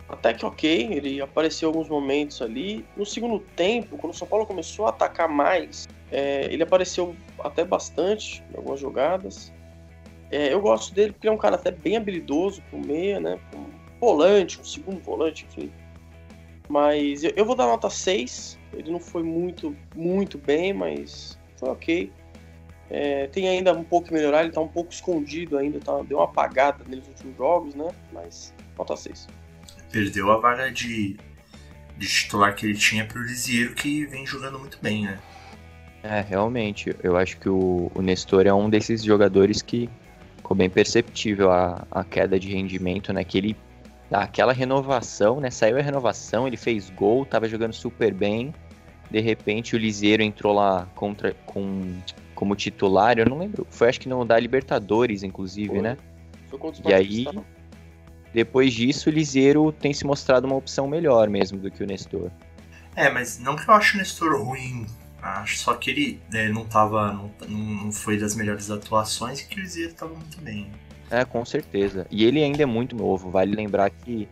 até 0.09 0.33
que 0.33 0.47
ok, 0.47 0.93
ele 0.93 1.21
apareceu 1.21 1.69
alguns 1.69 1.89
momentos 1.89 2.41
ali. 2.41 2.85
No 2.97 3.05
segundo 3.05 3.41
tempo, 3.41 3.97
quando 3.99 4.13
o 4.13 4.17
São 4.17 4.27
Paulo 4.29 4.47
começou 4.47 4.87
a 4.87 4.91
atacar 4.91 5.29
mais, 5.29 5.89
é, 6.13 6.47
ele 6.53 6.63
apareceu 6.63 7.17
até 7.41 7.65
bastante 7.65 8.43
em 8.53 8.57
algumas 8.57 8.79
jogadas. 8.79 9.53
É, 10.31 10.53
eu 10.53 10.61
gosto 10.61 10.95
dele 10.95 11.13
porque 11.13 11.27
ele 11.27 11.35
é 11.35 11.37
um 11.37 11.41
cara 11.41 11.57
até 11.57 11.71
bem 11.71 11.97
habilidoso 11.97 12.63
pro 12.71 12.79
meia, 12.79 13.19
né? 13.19 13.39
Um 13.55 13.67
volante, 14.01 14.61
um 14.61 14.65
segundo 14.65 15.01
volante, 15.01 15.45
enfim. 15.49 15.73
Mas 16.69 17.25
eu, 17.25 17.33
eu 17.37 17.45
vou 17.45 17.57
dar 17.57 17.67
nota 17.67 17.91
6. 17.91 18.59
Ele 18.73 18.91
não 18.91 19.01
foi 19.01 19.23
muito, 19.23 19.75
muito 19.95 20.39
bem, 20.39 20.73
mas 20.73 21.39
foi 21.57 21.69
ok. 21.69 22.13
É, 22.89 23.27
tem 23.27 23.49
ainda 23.49 23.73
um 23.73 23.83
pouco 23.83 24.09
que 24.09 24.15
melhorar, 24.15 24.45
ele 24.45 24.53
tá 24.53 24.61
um 24.61 24.69
pouco 24.69 24.93
escondido 24.93 25.59
ainda, 25.59 25.81
tá, 25.81 26.01
deu 26.03 26.19
uma 26.19 26.25
apagada 26.25 26.85
nos 26.85 27.07
últimos 27.09 27.37
jogos, 27.37 27.75
né? 27.75 27.89
Mas 28.13 28.55
falta 28.77 28.97
6. 28.97 29.27
Perdeu 29.91 30.31
a 30.31 30.39
vaga 30.39 30.71
de, 30.71 31.17
de 31.97 32.07
titular 32.07 32.55
que 32.55 32.67
ele 32.67 32.77
tinha 32.77 33.05
pro 33.05 33.23
Lisieiro, 33.23 33.75
que 33.75 34.07
vem 34.07 34.25
jogando 34.25 34.59
muito 34.59 34.79
bem, 34.81 35.07
né? 35.07 35.19
É, 36.03 36.21
realmente. 36.21 36.95
Eu 37.03 37.17
acho 37.17 37.37
que 37.39 37.49
o, 37.49 37.91
o 37.93 38.01
Nestor 38.01 38.47
é 38.47 38.55
um 38.55 38.71
desses 38.71 39.03
jogadores 39.03 39.61
que 39.63 39.91
ficou 40.37 40.57
bem 40.57 40.71
perceptível 40.71 41.51
a, 41.51 41.85
a 41.91 42.05
queda 42.05 42.39
de 42.39 42.53
rendimento, 42.53 43.13
né? 43.13 43.25
Que 43.25 43.39
ele 43.39 43.57
dá 44.09 44.21
aquela 44.23 44.53
renovação, 44.53 45.41
né? 45.41 45.51
Saiu 45.51 45.79
a 45.79 45.83
renovação, 45.83 46.47
ele 46.47 46.57
fez 46.57 46.91
gol, 46.91 47.27
tava 47.27 47.49
jogando 47.49 47.73
super 47.73 48.15
bem. 48.15 48.55
De 49.11 49.21
repente 49.21 49.75
o 49.75 49.79
Lisieiro 49.79 50.23
entrou 50.23 50.53
lá 50.53 50.87
contra, 50.95 51.33
com 51.45 51.97
como 52.37 52.55
titular, 52.55 53.19
eu 53.19 53.27
não 53.27 53.39
lembro. 53.39 53.67
Foi 53.69 53.89
acho 53.89 53.99
que 53.99 54.09
no 54.09 54.25
da 54.25 54.39
Libertadores, 54.39 55.25
inclusive, 55.25 55.71
Foi. 55.71 55.81
né? 55.81 55.97
Foi 56.49 56.61
e 56.85 56.95
aí, 56.95 57.27
depois 58.33 58.73
disso, 58.73 59.09
o 59.09 59.13
Liseiro 59.13 59.73
tem 59.73 59.93
se 59.93 60.07
mostrado 60.07 60.47
uma 60.47 60.55
opção 60.55 60.87
melhor 60.87 61.29
mesmo 61.29 61.59
do 61.59 61.71
que 61.71 61.83
o 61.83 61.87
Nestor. 61.87 62.31
É, 62.95 63.11
mas 63.11 63.39
não 63.41 63.57
que 63.57 63.69
eu 63.69 63.75
acho 63.75 63.97
o 63.97 63.99
Nestor 63.99 64.41
ruim. 64.41 64.87
Acho 65.21 65.57
só 65.57 65.75
que 65.75 65.91
ele 65.91 66.21
né, 66.31 66.49
não 66.49 66.65
tava. 66.65 67.13
Não, 67.13 67.33
não 67.49 67.91
foi 67.91 68.17
das 68.17 68.37
melhores 68.37 68.71
atuações 68.71 69.41
e 69.41 69.49
que 69.49 69.59
o 69.59 69.63
Liseiro 69.63 69.93
tava 69.95 70.15
muito 70.15 70.41
bem. 70.41 70.71
É, 71.11 71.25
com 71.25 71.45
certeza. 71.45 72.07
E 72.11 72.25
ele 72.25 72.43
ainda 72.43 72.63
é 72.63 72.67
muito 72.67 72.95
novo. 72.95 73.31
Vale 73.31 73.57
lembrar 73.57 73.91
que 73.91 74.29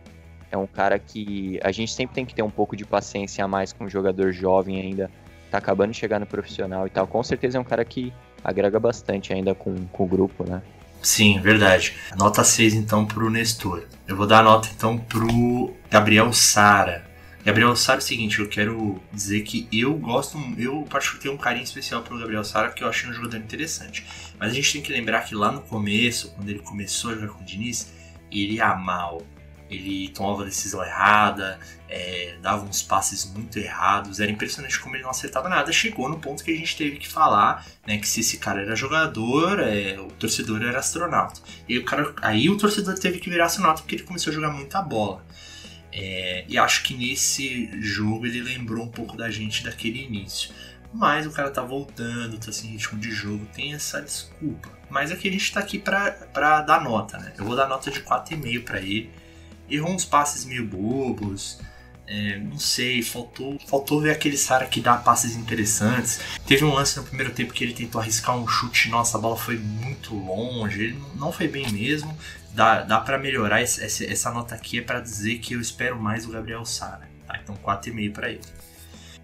é 0.51 0.57
um 0.57 0.67
cara 0.67 0.97
que 0.97 1.59
a 1.63 1.71
gente 1.71 1.91
sempre 1.91 2.15
tem 2.15 2.25
que 2.25 2.33
ter 2.33 2.43
um 2.43 2.49
pouco 2.49 2.75
de 2.75 2.85
paciência 2.85 3.43
a 3.43 3.47
mais 3.47 3.73
com 3.73 3.85
um 3.85 3.89
jogador 3.89 4.31
jovem 4.31 4.79
ainda 4.79 5.11
tá 5.51 5.57
acabando 5.57 5.91
de 5.91 5.97
chegar 5.97 6.19
no 6.19 6.25
profissional 6.25 6.87
e 6.87 6.89
tal, 6.89 7.07
com 7.07 7.23
certeza 7.23 7.57
é 7.57 7.61
um 7.61 7.63
cara 7.63 7.83
que 7.85 8.13
agrega 8.43 8.79
bastante 8.79 9.33
ainda 9.33 9.55
com, 9.55 9.73
com 9.87 10.03
o 10.03 10.07
grupo, 10.07 10.47
né? 10.47 10.61
Sim, 11.01 11.39
verdade. 11.39 11.93
Nota 12.17 12.43
6 12.43 12.73
então 12.73 13.05
pro 13.05 13.29
Nestor. 13.29 13.83
Eu 14.07 14.15
vou 14.15 14.25
dar 14.25 14.39
a 14.39 14.43
nota 14.43 14.69
então 14.75 14.97
pro 14.97 15.73
Gabriel 15.89 16.33
Sara. 16.33 17.05
Gabriel 17.45 17.75
Sara 17.75 17.99
é 17.99 18.01
o 18.01 18.03
seguinte, 18.03 18.39
eu 18.39 18.49
quero 18.49 18.99
dizer 19.13 19.41
que 19.41 19.67
eu 19.71 19.93
gosto, 19.93 20.35
eu 20.57 20.83
particularmente 20.89 21.21
tenho 21.21 21.35
um 21.35 21.37
carinho 21.37 21.63
especial 21.63 22.01
pelo 22.01 22.19
Gabriel 22.19 22.43
Sara, 22.43 22.69
porque 22.69 22.83
eu 22.83 22.89
achei 22.89 23.07
um 23.07 23.13
jogador 23.13 23.37
interessante. 23.37 24.03
Mas 24.39 24.51
a 24.51 24.55
gente 24.55 24.73
tem 24.73 24.81
que 24.81 24.91
lembrar 24.91 25.21
que 25.21 25.35
lá 25.35 25.51
no 25.51 25.61
começo, 25.61 26.31
quando 26.31 26.49
ele 26.49 26.59
começou 26.59 27.11
a 27.11 27.13
jogar 27.13 27.27
com 27.27 27.43
o 27.43 27.45
Diniz, 27.45 27.93
ele 28.31 28.55
ia 28.55 28.73
mal. 28.73 29.21
Ele 29.69 30.09
tomava 30.09 30.45
decisão 30.45 30.83
errada, 30.83 31.59
é, 31.89 32.37
dava 32.41 32.65
uns 32.65 32.83
passes 32.83 33.25
muito 33.25 33.57
errados, 33.57 34.19
era 34.19 34.31
impressionante 34.31 34.79
como 34.79 34.95
ele 34.95 35.03
não 35.03 35.09
acertava 35.09 35.49
nada. 35.49 35.71
Chegou 35.71 36.07
no 36.07 36.19
ponto 36.19 36.43
que 36.43 36.51
a 36.51 36.55
gente 36.55 36.77
teve 36.77 36.97
que 36.97 37.07
falar 37.07 37.65
né, 37.85 37.97
que 37.97 38.07
se 38.07 38.19
esse 38.19 38.37
cara 38.37 38.61
era 38.61 38.75
jogador, 38.75 39.59
é, 39.59 39.99
o 39.99 40.07
torcedor 40.07 40.61
era 40.61 40.79
astronauta. 40.79 41.41
E 41.67 41.77
o 41.77 41.85
cara, 41.85 42.13
aí 42.21 42.49
o 42.49 42.57
torcedor 42.57 42.97
teve 42.99 43.19
que 43.19 43.29
virar 43.29 43.45
astronauta 43.45 43.81
porque 43.81 43.95
ele 43.95 44.03
começou 44.03 44.31
a 44.31 44.33
jogar 44.33 44.51
muita 44.51 44.81
bola. 44.81 45.25
É, 45.91 46.43
e 46.47 46.57
acho 46.57 46.83
que 46.83 46.93
nesse 46.93 47.69
jogo 47.81 48.25
ele 48.25 48.41
lembrou 48.41 48.83
um 48.83 48.89
pouco 48.89 49.15
da 49.15 49.31
gente 49.31 49.63
daquele 49.63 50.03
início. 50.03 50.53
Mas 50.93 51.25
o 51.25 51.31
cara 51.31 51.51
tá 51.51 51.61
voltando, 51.61 52.37
tá 52.37 52.51
sem 52.51 52.71
ritmo 52.71 52.99
de 52.99 53.11
jogo, 53.11 53.45
tem 53.53 53.73
essa 53.73 54.01
desculpa. 54.01 54.69
Mas 54.89 55.11
aqui 55.11 55.27
a 55.27 55.31
gente 55.31 55.51
tá 55.51 55.59
aqui 55.59 55.79
pra, 55.79 56.11
pra 56.11 56.61
dar 56.61 56.81
nota, 56.81 57.17
né? 57.17 57.33
Eu 57.37 57.45
vou 57.45 57.55
dar 57.55 57.67
nota 57.67 57.91
de 57.91 58.01
4,5 58.01 58.63
para 58.63 58.79
ele. 58.79 59.11
Errou 59.69 59.91
uns 59.91 60.05
passes 60.05 60.45
meio 60.45 60.65
bobos. 60.65 61.59
É, 62.07 62.37
não 62.37 62.57
sei, 62.59 63.01
faltou, 63.01 63.57
faltou 63.67 63.99
ver 63.99 64.11
aquele 64.11 64.37
Sara 64.37 64.65
que 64.65 64.79
dá 64.79 64.95
passes 64.95 65.35
interessantes. 65.35 66.19
Teve 66.45 66.63
um 66.63 66.73
lance 66.73 66.97
no 66.97 67.03
primeiro 67.03 67.33
tempo 67.33 67.51
que 67.51 67.63
ele 67.63 67.73
tentou 67.73 67.99
arriscar 67.99 68.37
um 68.37 68.47
chute, 68.47 68.89
nossa, 68.89 69.17
a 69.17 69.21
bola 69.21 69.35
foi 69.35 69.57
muito 69.57 70.13
longe, 70.13 70.83
ele 70.83 71.01
não 71.15 71.31
foi 71.31 71.47
bem 71.47 71.71
mesmo. 71.71 72.15
Dá, 72.53 72.83
dá 72.83 72.99
para 72.99 73.17
melhorar, 73.17 73.61
esse, 73.61 74.05
essa 74.05 74.31
nota 74.31 74.55
aqui 74.55 74.79
é 74.79 74.81
para 74.81 74.99
dizer 74.99 75.39
que 75.39 75.55
eu 75.55 75.59
espero 75.59 75.99
mais 75.99 76.25
o 76.25 76.31
Gabriel 76.31 76.63
Sara. 76.63 77.09
Tá? 77.27 77.39
Então 77.43 77.55
4,5 77.55 78.13
para 78.13 78.29
ele. 78.29 78.41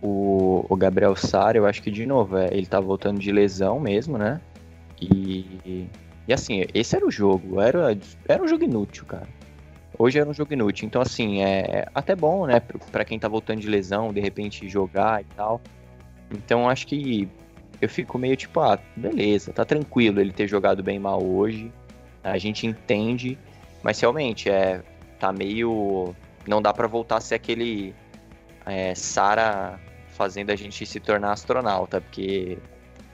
O, 0.01 0.65
o 0.67 0.75
Gabriel 0.75 1.15
Sara, 1.15 1.57
eu 1.57 1.67
acho 1.67 1.83
que 1.83 1.91
de 1.91 2.05
novo, 2.07 2.35
é, 2.35 2.49
ele 2.51 2.65
tá 2.65 2.79
voltando 2.79 3.19
de 3.19 3.31
lesão 3.31 3.79
mesmo, 3.79 4.17
né? 4.17 4.41
E, 4.99 5.87
e 6.27 6.33
assim, 6.33 6.65
esse 6.73 6.95
era 6.95 7.05
o 7.05 7.11
jogo, 7.11 7.61
era, 7.61 7.95
era 8.27 8.41
um 8.41 8.47
jogo 8.47 8.63
inútil, 8.63 9.05
cara 9.05 9.27
hoje 10.01 10.19
era 10.19 10.29
um 10.29 10.33
jogo 10.33 10.53
inútil. 10.53 10.85
Então, 10.85 11.01
assim, 11.01 11.43
é 11.43 11.85
até 11.93 12.15
bom, 12.15 12.47
né, 12.47 12.59
para 12.91 13.05
quem 13.05 13.19
tá 13.19 13.27
voltando 13.27 13.59
de 13.59 13.67
lesão, 13.67 14.11
de 14.11 14.19
repente 14.19 14.67
jogar 14.67 15.21
e 15.21 15.25
tal. 15.35 15.61
Então, 16.31 16.69
acho 16.69 16.87
que 16.87 17.29
eu 17.79 17.89
fico 17.89 18.17
meio 18.17 18.35
tipo, 18.35 18.59
ah, 18.59 18.79
beleza, 18.95 19.53
tá 19.53 19.65
tranquilo 19.65 20.19
ele 20.19 20.31
ter 20.31 20.47
jogado 20.47 20.81
bem 20.81 20.99
mal 20.99 21.23
hoje. 21.23 21.71
A 22.23 22.37
gente 22.37 22.65
entende, 22.65 23.37
mas 23.83 23.99
realmente 23.99 24.49
é 24.49 24.81
tá 25.19 25.31
meio 25.31 26.15
não 26.47 26.61
dá 26.61 26.73
para 26.73 26.87
voltar 26.87 27.17
a 27.17 27.21
ser 27.21 27.35
aquele 27.35 27.93
é, 28.65 28.95
Sara 28.95 29.79
fazendo 30.09 30.51
a 30.51 30.55
gente 30.55 30.85
se 30.85 30.99
tornar 30.99 31.31
astronauta, 31.31 32.01
porque 32.01 32.57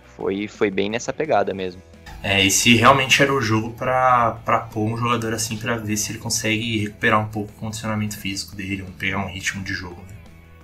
foi 0.03 0.47
foi 0.47 0.69
bem 0.69 0.89
nessa 0.89 1.13
pegada 1.13 1.53
mesmo. 1.53 1.81
É, 2.23 2.45
esse 2.45 2.75
realmente 2.75 3.21
era 3.21 3.33
o 3.33 3.39
jogo 3.39 3.71
para 3.71 4.67
pôr 4.71 4.85
um 4.91 4.97
jogador 4.97 5.33
assim 5.33 5.55
para 5.55 5.77
ver 5.77 5.95
se 5.97 6.11
ele 6.11 6.19
consegue 6.19 6.79
recuperar 6.79 7.21
um 7.21 7.27
pouco 7.27 7.51
o 7.51 7.55
condicionamento 7.55 8.17
físico 8.17 8.55
dele, 8.55 8.85
pegar 8.97 9.19
um 9.19 9.29
ritmo 9.29 9.63
de 9.63 9.73
jogo. 9.73 10.01
Né? 10.01 10.15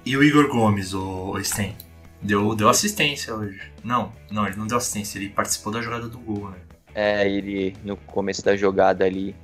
E 0.06 0.18
o 0.18 0.24
Igor 0.24 0.50
Gomes, 0.50 0.94
o, 0.94 1.32
o 1.32 1.44
Sten, 1.44 1.76
deu, 2.22 2.56
deu 2.56 2.70
assistência 2.70 3.34
hoje. 3.34 3.62
Não, 3.84 4.12
não, 4.32 4.48
ele 4.48 4.58
não 4.58 4.68
deu 4.68 4.78
assistência, 4.78 5.18
ele 5.18 5.30
participou 5.30 5.72
da 5.72 5.82
jogada 5.82 6.08
do 6.08 6.18
gol, 6.18 6.50
né? 6.50 6.58
É, 6.96 7.28
ele 7.28 7.76
no 7.84 7.98
começo 7.98 8.44
da 8.44 8.56
jogada 8.56 9.04
ali 9.04 9.36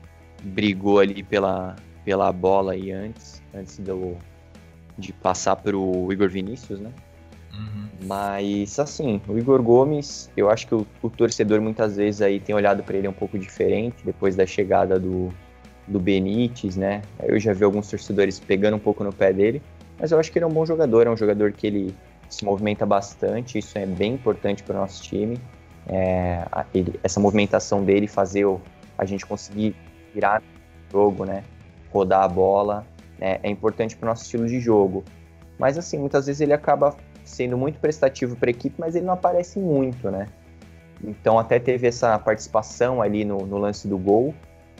brigou 0.43 0.99
ali 0.99 1.23
pela, 1.23 1.75
pela 2.05 2.31
bola 2.31 2.73
aí 2.73 2.91
antes, 2.91 3.41
antes 3.53 3.79
do, 3.79 4.15
de 4.97 5.11
passar 5.13 5.55
pro 5.55 6.11
Igor 6.11 6.29
Vinícius, 6.29 6.79
né? 6.79 6.91
Uhum. 7.53 7.87
Mas, 8.05 8.79
assim, 8.79 9.21
o 9.27 9.37
Igor 9.37 9.61
Gomes, 9.61 10.29
eu 10.35 10.49
acho 10.49 10.67
que 10.67 10.75
o, 10.75 10.85
o 11.01 11.09
torcedor 11.09 11.61
muitas 11.61 11.97
vezes 11.97 12.21
aí 12.21 12.39
tem 12.39 12.55
olhado 12.55 12.83
para 12.83 12.97
ele 12.97 13.07
um 13.07 13.13
pouco 13.13 13.37
diferente 13.37 13.97
depois 14.05 14.35
da 14.35 14.45
chegada 14.45 14.99
do, 14.99 15.29
do 15.87 15.99
Benítez, 15.99 16.75
né? 16.75 17.01
Eu 17.21 17.39
já 17.39 17.51
vi 17.53 17.63
alguns 17.63 17.89
torcedores 17.89 18.39
pegando 18.39 18.75
um 18.75 18.79
pouco 18.79 19.03
no 19.03 19.11
pé 19.11 19.33
dele, 19.33 19.61
mas 19.99 20.11
eu 20.11 20.19
acho 20.19 20.31
que 20.31 20.37
ele 20.37 20.45
é 20.45 20.47
um 20.47 20.51
bom 20.51 20.65
jogador, 20.65 21.07
é 21.07 21.09
um 21.09 21.17
jogador 21.17 21.51
que 21.51 21.67
ele 21.67 21.95
se 22.29 22.45
movimenta 22.45 22.85
bastante, 22.85 23.57
isso 23.57 23.77
é 23.77 23.85
bem 23.85 24.13
importante 24.13 24.63
para 24.63 24.77
o 24.77 24.79
nosso 24.79 25.03
time. 25.03 25.37
É, 25.87 26.45
ele, 26.73 26.99
essa 27.03 27.19
movimentação 27.19 27.83
dele 27.83 28.07
fazer 28.07 28.45
a 28.97 29.05
gente 29.05 29.25
conseguir 29.25 29.75
virar 30.13 30.41
o 30.89 30.91
jogo, 30.91 31.25
né? 31.25 31.43
Rodar 31.91 32.23
a 32.23 32.27
bola, 32.27 32.85
né? 33.17 33.39
é 33.41 33.49
importante 33.49 33.97
para 33.97 34.05
o 34.05 34.09
nosso 34.09 34.23
estilo 34.23 34.47
de 34.47 34.59
jogo. 34.59 35.03
Mas 35.57 35.77
assim, 35.77 35.97
muitas 35.97 36.27
vezes 36.27 36.39
ele 36.39 36.53
acaba 36.53 36.95
sendo 37.29 37.57
muito 37.57 37.79
prestativo 37.79 38.35
para 38.35 38.49
a 38.49 38.51
equipe, 38.51 38.75
mas 38.77 38.95
ele 38.95 39.05
não 39.05 39.13
aparece 39.13 39.59
muito, 39.59 40.09
né? 40.09 40.27
Então 41.03 41.39
até 41.39 41.59
teve 41.59 41.87
essa 41.87 42.17
participação 42.19 43.01
ali 43.01 43.23
no, 43.23 43.45
no, 43.45 43.57
lance 43.57 43.87
do 43.87 43.97
gol, 43.97 44.33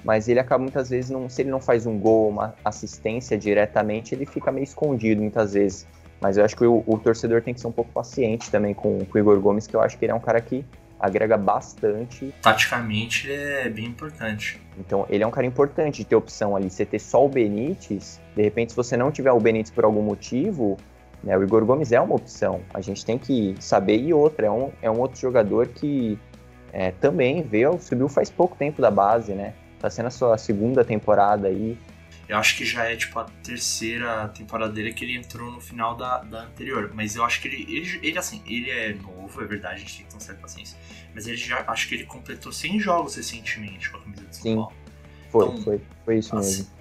mas 0.03 0.27
ele 0.27 0.39
acaba 0.39 0.62
muitas 0.62 0.89
vezes, 0.89 1.10
não, 1.10 1.29
se 1.29 1.41
ele 1.41 1.50
não 1.50 1.62
faz 1.62 1.86
um 1.86 1.98
gol, 1.98 2.29
uma 2.29 2.56
assistência 2.63 3.38
diretamente, 3.38 4.13
ele 4.13 4.25
fica 4.25 4.51
meio 4.51 4.63
escondido 4.63 5.22
muitas 5.22 5.53
vezes. 5.53 5.88
Mas 6.20 6.38
eu 6.38 6.44
acho 6.44 6.56
que 6.56 6.65
o, 6.65 6.84
o 6.86 6.98
torcedor 6.98 7.41
tem 7.41 7.53
que 7.53 7.62
ser 7.62 7.68
um 7.68 7.72
pouco 7.72 7.91
paciente 7.91 8.51
também 8.51 8.74
com, 8.74 9.06
com, 9.06 9.18
o 9.18 9.22
Igor 9.22 9.39
Gomes, 9.39 9.68
que 9.68 9.75
eu 9.75 9.82
acho 9.82 9.98
que 9.98 10.03
ele 10.03 10.12
é 10.12 10.15
um 10.15 10.20
cara 10.20 10.41
que 10.41 10.65
agrega 11.00 11.38
bastante. 11.38 12.34
Taticamente 12.41 13.32
é 13.32 13.70
bem 13.70 13.86
importante. 13.86 14.60
Então 14.77 15.06
ele 15.10 15.24
é 15.24 15.27
um 15.27 15.32
cara 15.32 15.48
importante 15.48 15.98
de 16.00 16.06
ter 16.06 16.15
opção 16.15 16.58
ali. 16.58 16.70
Você 16.70 16.86
ter 16.86 17.00
só 17.00 17.25
o 17.25 17.29
Benítez, 17.29 18.20
de 18.36 18.41
repente 18.41 18.74
se 18.74 18.75
você 18.75 18.98
não 18.98 19.12
tiver 19.12 19.32
o 19.32 19.39
Benítez 19.39 19.72
por 19.72 19.86
algum 19.86 20.01
motivo, 20.01 20.77
né? 21.24 21.38
O 21.38 21.44
Igor 21.44 21.66
Gomes 21.66 21.92
é 21.92 22.00
uma 22.00 22.16
opção, 22.16 22.62
a 22.74 22.82
gente 22.82 23.06
tem 23.06 23.18
que 23.18 23.56
saber. 23.60 23.98
E 23.98 24.14
outra, 24.14 24.48
é 24.48 24.52
um, 24.52 24.72
é 24.82 24.90
um 24.90 25.00
outro 25.00 25.20
jogador 25.20 25.68
que 25.68 26.18
é, 26.72 26.92
também 26.92 27.44
veio, 27.44 27.80
subiu 27.80 28.08
faz 28.08 28.30
pouco 28.30 28.56
tempo 28.56 28.82
da 28.82 28.92
base, 28.92 29.34
né? 29.34 29.54
Tá 29.80 29.90
sendo 29.90 30.08
a 30.08 30.12
sua 30.12 30.38
segunda 30.38 30.84
temporada 30.84 31.48
aí. 31.48 31.78
Eu 32.28 32.38
acho 32.38 32.56
que 32.58 32.64
já 32.64 32.86
é 32.86 32.96
tipo 32.96 33.18
a 33.18 33.26
terceira 33.44 34.28
temporada 34.28 34.72
dele 34.72 34.94
que 34.94 35.04
ele 35.04 35.18
entrou 35.18 35.52
no 35.52 35.60
final 35.60 35.96
da, 35.96 36.20
da 36.20 36.44
anterior. 36.44 36.92
Mas 36.94 37.16
eu 37.16 37.24
acho 37.24 37.42
que 37.42 37.48
ele, 37.48 37.64
ele, 37.64 38.00
ele, 38.04 38.18
assim, 38.20 38.44
ele 38.46 38.70
é 38.70 38.94
novo, 38.94 39.42
é 39.42 39.46
verdade, 39.46 39.76
a 39.76 39.80
gente 39.80 39.98
tem 39.98 40.06
que 40.06 40.12
ter 40.12 40.16
uma 40.16 40.22
certa 40.22 40.42
paciência. 40.42 40.78
Mas 41.16 41.26
ele 41.26 41.38
já 41.38 41.64
acho 41.68 41.88
que 41.88 41.96
ele 41.96 42.04
completou 42.04 42.52
100 42.52 42.80
jogos 42.80 43.16
recentemente 43.16 43.90
com 43.90 43.98
a 43.98 44.02
camisa 44.02 44.26
de 44.26 44.36
São 44.36 44.44
Sim, 44.44 44.56
Paulo. 44.56 44.74
Foi, 45.32 45.46
então, 45.46 45.62
foi, 45.64 45.82
foi 46.06 46.18
isso 46.20 46.36
assim, 46.36 46.58
mesmo 46.58 46.78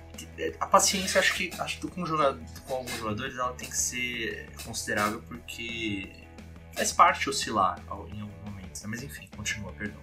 a 0.61 0.67
paciência 0.67 1.19
acho 1.19 1.35
que 1.35 1.51
acho 1.59 1.81
que 1.81 1.87
com, 1.89 2.05
jogador, 2.07 2.41
com 2.67 2.75
alguns 2.75 2.97
jogadores 2.97 3.37
ela 3.37 3.53
tem 3.53 3.69
que 3.69 3.77
ser 3.77 4.49
considerável 4.65 5.23
porque 5.27 6.11
faz 6.75 6.93
parte 6.93 7.29
oscilar 7.29 7.79
em 7.87 8.21
alguns 8.21 8.45
momentos, 8.45 8.83
né? 8.83 8.89
mas 8.89 9.03
enfim, 9.03 9.29
continua, 9.37 9.73
perdão. 9.73 10.01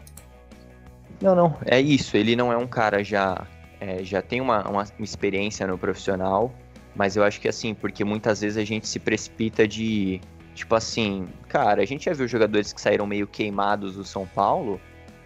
Não, 1.21 1.33
não, 1.33 1.57
é 1.65 1.79
isso. 1.79 2.17
Ele 2.17 2.35
não 2.35 2.51
é 2.51 2.57
um 2.57 2.67
cara 2.67 3.03
já 3.03 3.47
é, 3.79 4.03
já 4.03 4.21
tem 4.21 4.41
uma, 4.41 4.67
uma 4.67 4.85
experiência 4.99 5.65
no 5.65 5.77
profissional, 5.77 6.53
mas 6.95 7.15
eu 7.15 7.23
acho 7.23 7.39
que 7.39 7.47
assim, 7.47 7.73
porque 7.73 8.03
muitas 8.03 8.41
vezes 8.41 8.57
a 8.57 8.65
gente 8.65 8.87
se 8.87 8.99
precipita 8.99 9.67
de 9.67 10.19
tipo 10.53 10.73
assim, 10.75 11.27
cara, 11.49 11.81
a 11.81 11.85
gente 11.85 12.05
já 12.05 12.13
viu 12.13 12.27
jogadores 12.27 12.71
que 12.71 12.79
saíram 12.79 13.05
meio 13.05 13.27
queimados 13.27 13.95
do 13.95 14.03
São 14.03 14.25
Paulo 14.25 14.79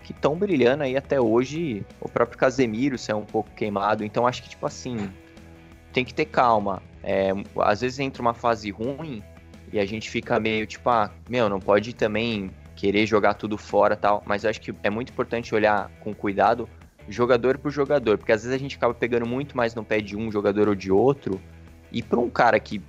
que 0.10 0.14
estão 0.14 0.36
brilhando 0.36 0.82
aí 0.82 0.98
até 0.98 1.22
hoje. 1.22 1.86
O 2.02 2.10
próprio 2.10 2.36
Casemiro 2.36 2.98
saiu 2.98 3.20
um 3.20 3.26
pouco 3.26 3.52
queimado. 3.52 4.04
Então 4.04 4.26
acho 4.26 4.42
que, 4.42 4.50
tipo 4.50 4.66
assim, 4.66 5.08
tem 5.94 6.04
que 6.04 6.16
ter 6.16 6.26
calma. 6.26 6.82
É, 7.04 7.30
às 7.60 7.82
vezes 7.82 8.00
entra 8.00 8.20
uma 8.20 8.34
fase 8.34 8.72
ruim 8.72 9.22
e 9.72 9.80
a 9.80 9.86
gente 9.86 10.10
fica 10.10 10.40
meio 10.40 10.66
tipo, 10.66 10.90
ah, 10.90 11.12
meu, 11.30 11.48
não 11.48 11.60
pode 11.60 11.94
também 11.94 12.50
querer 12.76 13.06
jogar 13.06 13.36
tudo 13.36 13.56
fora 13.56 13.96
tal. 13.96 14.24
Mas 14.26 14.46
acho 14.46 14.60
que 14.60 14.74
é 14.82 14.90
muito 14.90 15.12
importante 15.12 15.54
olhar 15.54 15.92
com 16.00 16.12
cuidado 16.12 16.68
jogador 17.08 17.58
por 17.58 17.72
jogador, 17.72 18.18
porque 18.20 18.32
às 18.32 18.44
vezes 18.44 18.56
a 18.56 18.60
gente 18.60 18.78
acaba 18.78 18.94
pegando 18.94 19.26
muito 19.26 19.58
mais 19.58 19.74
no 19.74 19.84
pé 19.84 20.00
de 20.00 20.16
um 20.16 20.32
jogador 20.32 20.68
ou 20.68 20.76
de 20.76 20.92
outro. 20.92 21.40
E 21.92 22.02
para 22.02 22.20
um 22.20 22.30
cara 22.30 22.60
que, 22.60 22.82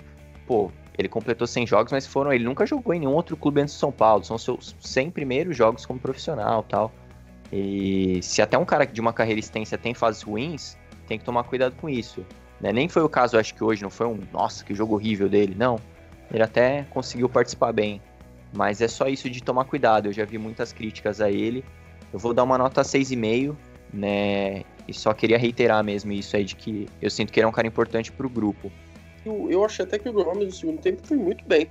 pô, 0.47 0.71
ele 0.99 1.09
completou 1.09 1.47
100 1.47 1.67
jogos, 1.67 1.93
mas 1.93 2.07
foram 2.07 2.33
ele 2.33 2.45
nunca 2.45 2.65
jogou 2.65 2.95
em 2.95 3.01
nenhum 3.01 3.13
outro 3.13 3.37
clube 3.37 3.61
antes 3.61 3.75
de 3.75 3.81
São 3.81 3.93
Paulo. 3.93 4.25
São 4.25 4.39
seus 4.39 4.75
100 4.81 5.11
primeiros 5.11 5.57
jogos 5.57 5.85
como 5.85 5.99
profissional, 5.99 6.63
tal. 6.63 6.93
E 7.53 8.21
se 8.23 8.41
até 8.41 8.57
um 8.57 8.65
cara 8.65 8.87
de 8.87 9.01
uma 9.01 9.13
carreira 9.13 9.41
extensa 9.41 9.77
tem 9.77 9.93
fases 9.93 10.23
ruins, 10.23 10.77
tem 11.07 11.19
que 11.19 11.25
tomar 11.25 11.45
cuidado 11.45 11.75
com 11.77 11.89
isso. 11.89 12.25
Né? 12.61 12.73
Nem 12.73 12.89
foi 12.89 13.03
o 13.03 13.09
caso, 13.09 13.39
acho 13.39 13.55
que 13.55 13.65
hoje, 13.65 13.83
não 13.83 13.91
foi 13.91 14.07
um, 14.07 14.19
nossa, 14.33 14.65
que 14.65 14.75
jogo 14.75 14.95
horrível 14.95 15.29
dele, 15.29 15.55
não. 15.57 15.79
Ele 16.33 16.43
até 16.43 16.85
conseguiu 16.91 17.29
participar 17.29 17.73
bem. 17.73 18.01
Mas 18.53 18.81
é 18.81 18.89
só 18.89 19.09
isso 19.09 19.29
de 19.29 19.43
tomar 19.43 19.65
cuidado. 19.65 20.07
Eu 20.07 20.13
já 20.13 20.25
vi 20.25 20.39
muitas 20.39 20.73
críticas 20.73 21.21
a 21.21 21.31
ele. 21.31 21.65
Eu 22.13 22.19
vou 22.19 22.35
dar 22.35 22.43
uma 22.43 22.59
nota 22.59 22.83
6,5, 22.83 23.57
né? 23.93 24.63
E 24.87 24.95
só 24.95 25.13
queria 25.13 25.39
reiterar 25.39 25.83
mesmo 25.85 26.13
isso 26.13 26.37
aí 26.37 26.45
de 26.45 26.57
que 26.57 26.89
eu 27.01 27.11
sinto 27.11 27.33
que 27.33 27.39
ele 27.39 27.47
é 27.47 27.49
um 27.49 27.53
cara 27.53 27.67
importante 27.67 28.11
pro 28.11 28.29
grupo. 28.29 28.71
Eu, 29.25 29.49
eu 29.51 29.65
achei 29.65 29.85
até 29.85 29.99
que 29.99 30.09
o 30.09 30.13
Gomes 30.13 30.45
no 30.45 30.53
segundo 30.53 30.81
tempo 30.81 31.07
foi 31.07 31.17
muito 31.17 31.45
bem. 31.45 31.69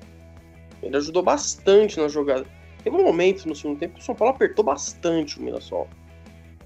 Ele 0.82 0.96
ajudou 0.96 1.22
bastante 1.24 2.00
na 2.00 2.08
jogada. 2.08 2.46
Teve 2.90 3.04
momento 3.04 3.48
no 3.48 3.56
segundo 3.56 3.78
tempo 3.78 3.94
que 3.96 4.02
o 4.02 4.04
São 4.04 4.16
Paulo 4.16 4.34
apertou 4.34 4.66
bastante 4.66 5.38
o 5.38 5.44
Mirassol. 5.44 5.88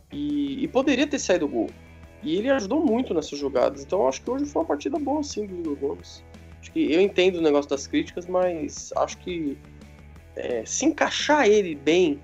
E, 0.09 0.63
e 0.63 0.67
poderia 0.69 1.05
ter 1.05 1.19
saído 1.19 1.45
o 1.45 1.49
gol. 1.49 1.69
E 2.21 2.37
ele 2.37 2.49
ajudou 2.49 2.79
muito 2.79 3.13
nessas 3.13 3.37
jogadas. 3.37 3.83
Então 3.83 4.07
acho 4.07 4.21
que 4.21 4.31
hoje 4.31 4.45
foi 4.45 4.61
uma 4.61 4.67
partida 4.67 4.97
boa, 4.97 5.21
sim, 5.21 5.45
do 5.45 5.59
Igor 5.59 5.75
Gomes. 5.75 6.23
Acho 6.61 6.71
que 6.71 6.93
eu 6.93 7.01
entendo 7.01 7.39
o 7.39 7.41
negócio 7.41 7.69
das 7.69 7.87
críticas, 7.87 8.25
mas 8.25 8.93
acho 8.95 9.17
que 9.17 9.57
é, 10.37 10.63
se 10.65 10.85
encaixar 10.85 11.45
ele 11.45 11.75
bem 11.75 12.21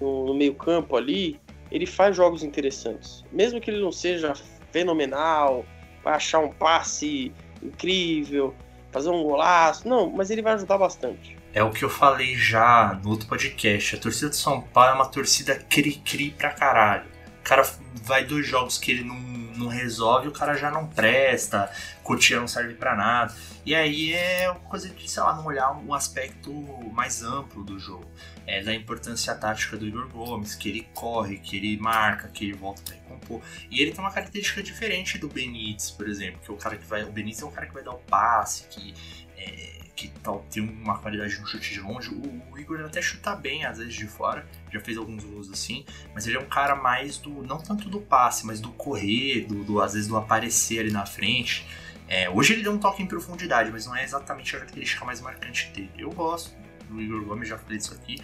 no, 0.00 0.24
no 0.24 0.34
meio 0.34 0.54
campo 0.54 0.96
ali, 0.96 1.38
ele 1.70 1.84
faz 1.84 2.16
jogos 2.16 2.42
interessantes. 2.42 3.22
Mesmo 3.30 3.60
que 3.60 3.70
ele 3.70 3.82
não 3.82 3.92
seja 3.92 4.32
fenomenal, 4.72 5.62
vai 6.02 6.14
achar 6.14 6.38
um 6.38 6.50
passe 6.50 7.34
incrível, 7.62 8.54
fazer 8.90 9.10
um 9.10 9.22
golaço. 9.22 9.86
Não, 9.86 10.08
mas 10.08 10.30
ele 10.30 10.40
vai 10.40 10.54
ajudar 10.54 10.78
bastante. 10.78 11.37
É 11.58 11.62
o 11.64 11.72
que 11.72 11.84
eu 11.84 11.90
falei 11.90 12.36
já 12.36 12.96
no 13.02 13.10
outro 13.10 13.26
podcast. 13.26 13.96
A 13.96 13.98
torcida 13.98 14.30
de 14.30 14.36
São 14.36 14.60
Paulo 14.60 14.90
é 14.90 14.94
uma 14.94 15.08
torcida 15.08 15.56
cri-cri 15.56 16.30
pra 16.30 16.50
caralho. 16.50 17.10
O 17.40 17.42
cara 17.42 17.68
vai 18.04 18.24
dois 18.24 18.46
jogos 18.46 18.78
que 18.78 18.92
ele 18.92 19.02
não, 19.02 19.16
não 19.16 19.66
resolve, 19.66 20.28
o 20.28 20.32
cara 20.32 20.54
já 20.54 20.70
não 20.70 20.86
presta, 20.86 21.68
Cotia 22.04 22.38
não 22.38 22.46
serve 22.46 22.74
para 22.74 22.94
nada. 22.94 23.34
E 23.66 23.74
aí 23.74 24.12
é 24.12 24.48
uma 24.48 24.60
coisa 24.60 24.88
de, 24.88 25.10
sei 25.10 25.20
lá, 25.20 25.34
não 25.34 25.46
olhar 25.46 25.72
um 25.72 25.92
aspecto 25.92 26.52
mais 26.92 27.24
amplo 27.24 27.64
do 27.64 27.76
jogo. 27.76 28.08
É 28.46 28.62
da 28.62 28.72
importância 28.72 29.34
tática 29.34 29.76
do 29.76 29.84
Igor 29.84 30.06
Gomes, 30.10 30.54
que 30.54 30.68
ele 30.68 30.88
corre, 30.94 31.38
que 31.38 31.56
ele 31.56 31.76
marca, 31.76 32.28
que 32.28 32.44
ele 32.44 32.52
volta 32.52 32.82
pra 32.82 32.94
recompor. 32.94 33.42
E 33.68 33.82
ele 33.82 33.90
tem 33.90 33.98
uma 33.98 34.12
característica 34.12 34.62
diferente 34.62 35.18
do 35.18 35.26
Benítez, 35.26 35.90
por 35.90 36.08
exemplo, 36.08 36.38
que 36.40 36.52
é 36.52 36.54
o 36.54 36.56
cara 36.56 36.76
que 36.76 36.86
vai. 36.86 37.02
O 37.02 37.10
Benítez 37.10 37.42
é 37.42 37.46
um 37.46 37.50
cara 37.50 37.66
que 37.66 37.74
vai 37.74 37.82
dar 37.82 37.94
o 37.94 37.98
passe, 37.98 38.68
que. 38.68 38.94
É, 39.38 39.78
que 39.94 40.08
tal, 40.22 40.44
tem 40.50 40.62
uma 40.62 40.98
qualidade 40.98 41.40
no 41.40 41.46
chute 41.46 41.72
de 41.72 41.80
longe. 41.80 42.10
O, 42.10 42.52
o, 42.52 42.58
Igor 42.58 42.80
até 42.80 43.02
chuta 43.02 43.34
bem, 43.34 43.64
às 43.64 43.78
vezes, 43.78 43.94
de 43.94 44.06
fora. 44.06 44.46
Já 44.72 44.80
fez 44.80 44.96
alguns 44.96 45.24
gols 45.24 45.50
assim. 45.50 45.84
Mas 46.14 46.26
ele 46.26 46.36
é 46.36 46.40
um 46.40 46.48
cara 46.48 46.76
mais 46.76 47.18
do. 47.18 47.42
Não 47.42 47.58
tanto 47.58 47.88
do 47.88 48.00
passe, 48.00 48.46
mas 48.46 48.60
do 48.60 48.70
correr, 48.72 49.46
do, 49.46 49.64
do 49.64 49.80
às 49.80 49.94
vezes 49.94 50.08
do 50.08 50.16
aparecer 50.16 50.80
ali 50.80 50.90
na 50.90 51.04
frente. 51.06 51.66
É, 52.06 52.30
hoje 52.30 52.54
ele 52.54 52.62
deu 52.62 52.72
um 52.72 52.78
toque 52.78 53.02
em 53.02 53.06
profundidade, 53.06 53.70
mas 53.70 53.86
não 53.86 53.94
é 53.94 54.02
exatamente 54.02 54.54
a 54.54 54.60
característica 54.60 55.04
mais 55.04 55.20
marcante 55.20 55.68
dele. 55.72 55.90
Eu 55.98 56.10
gosto 56.10 56.56
do 56.88 57.00
Igor 57.00 57.22
Gomes, 57.24 57.48
já 57.48 57.58
falei 57.58 57.78
disso 57.78 57.92
aqui. 57.94 58.22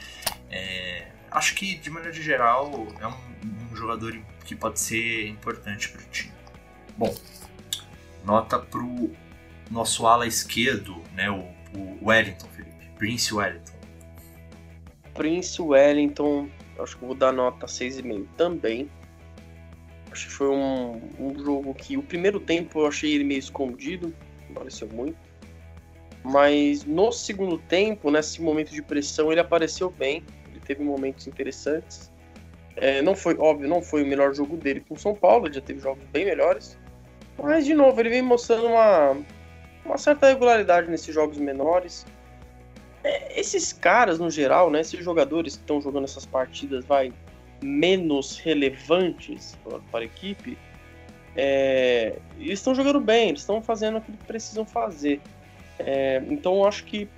É, 0.50 1.09
acho 1.30 1.54
que, 1.54 1.76
de 1.76 1.90
maneira 1.90 2.14
geral, 2.14 2.87
é 3.00 3.06
um, 3.06 3.73
um 3.73 3.76
jogador 3.76 4.16
que 4.44 4.54
pode 4.54 4.80
ser 4.80 5.28
importante 5.28 5.90
para 5.90 6.00
o 6.00 6.04
time. 6.06 6.33
Bom, 6.97 7.14
nota 8.25 8.59
pro 8.59 9.11
nosso 9.71 10.06
ala 10.06 10.26
esquerdo, 10.26 11.02
né, 11.14 11.30
o 11.30 11.54
o 11.76 12.09
Wellington, 12.09 12.47
Felipe. 12.49 12.90
Prince 12.97 13.35
Wellington. 13.35 13.73
Prince 15.14 15.61
Wellington, 15.61 16.49
acho 16.78 16.97
que 16.97 17.04
vou 17.04 17.14
dar 17.14 17.33
nota 17.33 17.66
6,5 17.66 18.26
também. 18.37 18.88
Acho 20.11 20.26
que 20.26 20.33
foi 20.33 20.49
um, 20.49 21.00
um 21.18 21.38
jogo 21.38 21.75
que 21.75 21.97
o 21.97 22.02
primeiro 22.02 22.38
tempo 22.38 22.80
eu 22.80 22.87
achei 22.87 23.14
ele 23.14 23.25
meio 23.25 23.38
escondido, 23.38 24.14
não 24.49 24.54
pareceu 24.54 24.88
muito. 24.88 25.18
Mas 26.23 26.85
no 26.85 27.12
segundo 27.12 27.59
tempo, 27.59 28.11
nesse 28.11 28.40
momento 28.40 28.71
de 28.71 28.80
pressão, 28.80 29.30
ele 29.30 29.40
apareceu 29.40 29.90
bem. 29.90 30.25
Ele 30.50 30.61
teve 30.61 30.83
momentos 30.83 31.26
interessantes. 31.26 32.11
É, 32.76 33.02
não 33.02 33.14
foi, 33.14 33.37
óbvio, 33.37 33.68
não 33.68 33.83
foi 33.83 34.02
o 34.02 34.06
melhor 34.06 34.35
jogo 34.35 34.56
dele 34.56 34.80
com 34.88 34.94
o 34.94 34.99
São 34.99 35.14
Paulo, 35.14 35.47
ele 35.47 35.54
já 35.54 35.61
teve 35.61 35.80
jogos 35.80 36.04
bem 36.06 36.25
melhores. 36.25 36.76
Mas, 37.40 37.64
de 37.64 37.75
novo, 37.75 38.00
ele 38.00 38.09
vem 38.09 38.23
mostrando 38.23 38.66
uma, 38.66 39.16
uma 39.84 39.98
certa 39.98 40.28
regularidade 40.28 40.90
nesses 40.90 41.14
jogos 41.14 41.38
menores. 41.38 42.06
É, 43.02 43.38
esses 43.38 43.72
caras, 43.72 44.18
no 44.18 44.30
geral, 44.30 44.70
né, 44.70 44.80
esses 44.80 45.04
jogadores 45.04 45.56
que 45.56 45.62
estão 45.62 45.80
jogando 45.80 46.04
essas 46.04 46.24
partidas 46.24 46.84
vai 46.84 47.12
menos 47.62 48.38
relevantes 48.38 49.56
para 49.90 50.00
a 50.00 50.04
equipe, 50.04 50.56
é, 51.36 52.18
eles 52.38 52.60
estão 52.60 52.74
jogando 52.74 53.00
bem, 53.00 53.30
eles 53.30 53.40
estão 53.40 53.60
fazendo 53.60 53.98
o 53.98 54.00
que 54.00 54.12
precisam 54.26 54.64
fazer. 54.64 55.20
É, 55.78 56.22
então 56.28 56.56
eu 56.56 56.66
acho 56.66 56.84
que 56.84 57.08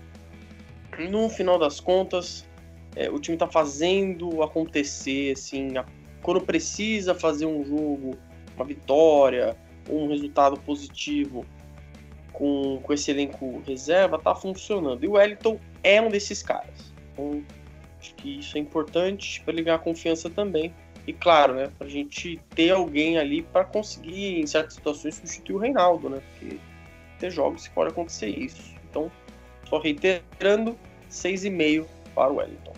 no 1.11 1.29
final 1.29 1.59
das 1.59 1.79
contas 1.79 2.47
é, 2.95 3.11
o 3.11 3.19
time 3.19 3.35
está 3.35 3.47
fazendo 3.47 4.43
acontecer, 4.43 5.33
assim, 5.33 5.77
a, 5.77 5.85
quando 6.23 6.41
precisa 6.41 7.15
fazer 7.15 7.47
um 7.47 7.65
jogo, 7.65 8.17
uma 8.57 8.65
vitória, 8.65 9.57
um 9.89 10.09
resultado 10.09 10.59
positivo, 10.61 11.45
com, 12.37 12.79
com 12.83 12.93
esse 12.93 13.11
elenco 13.11 13.63
reserva 13.67 14.19
tá 14.19 14.35
funcionando. 14.35 15.03
E 15.03 15.09
o 15.09 15.13
Wellington 15.13 15.59
é 15.83 16.01
um 16.01 16.11
desses 16.11 16.43
caras. 16.43 16.93
Então, 17.13 17.43
acho 17.99 18.15
que 18.15 18.41
isso 18.41 18.59
é 18.59 18.61
importante 18.61 19.41
para 19.41 19.55
ele 19.55 19.63
ganhar 19.63 19.79
confiança 19.79 20.29
também. 20.29 20.73
E 21.07 21.13
claro, 21.13 21.55
né, 21.55 21.71
pra 21.79 21.89
gente 21.89 22.39
ter 22.55 22.71
alguém 22.71 23.17
ali 23.17 23.43
para 23.43 23.65
conseguir, 23.65 24.39
em 24.39 24.47
certas 24.47 24.75
situações, 24.75 25.15
substituir 25.15 25.57
o 25.57 25.59
Reinaldo, 25.59 26.11
né? 26.11 26.21
Porque 26.33 26.59
ter 27.19 27.31
jogos 27.31 27.69
que 27.69 27.75
pode 27.75 27.91
acontecer 27.91 28.29
isso. 28.29 28.75
Então, 28.91 29.11
só 29.69 29.79
reiterando, 29.79 30.77
6,5 31.11 31.87
para 32.15 32.33
o 32.33 32.37
Wellington. 32.37 32.76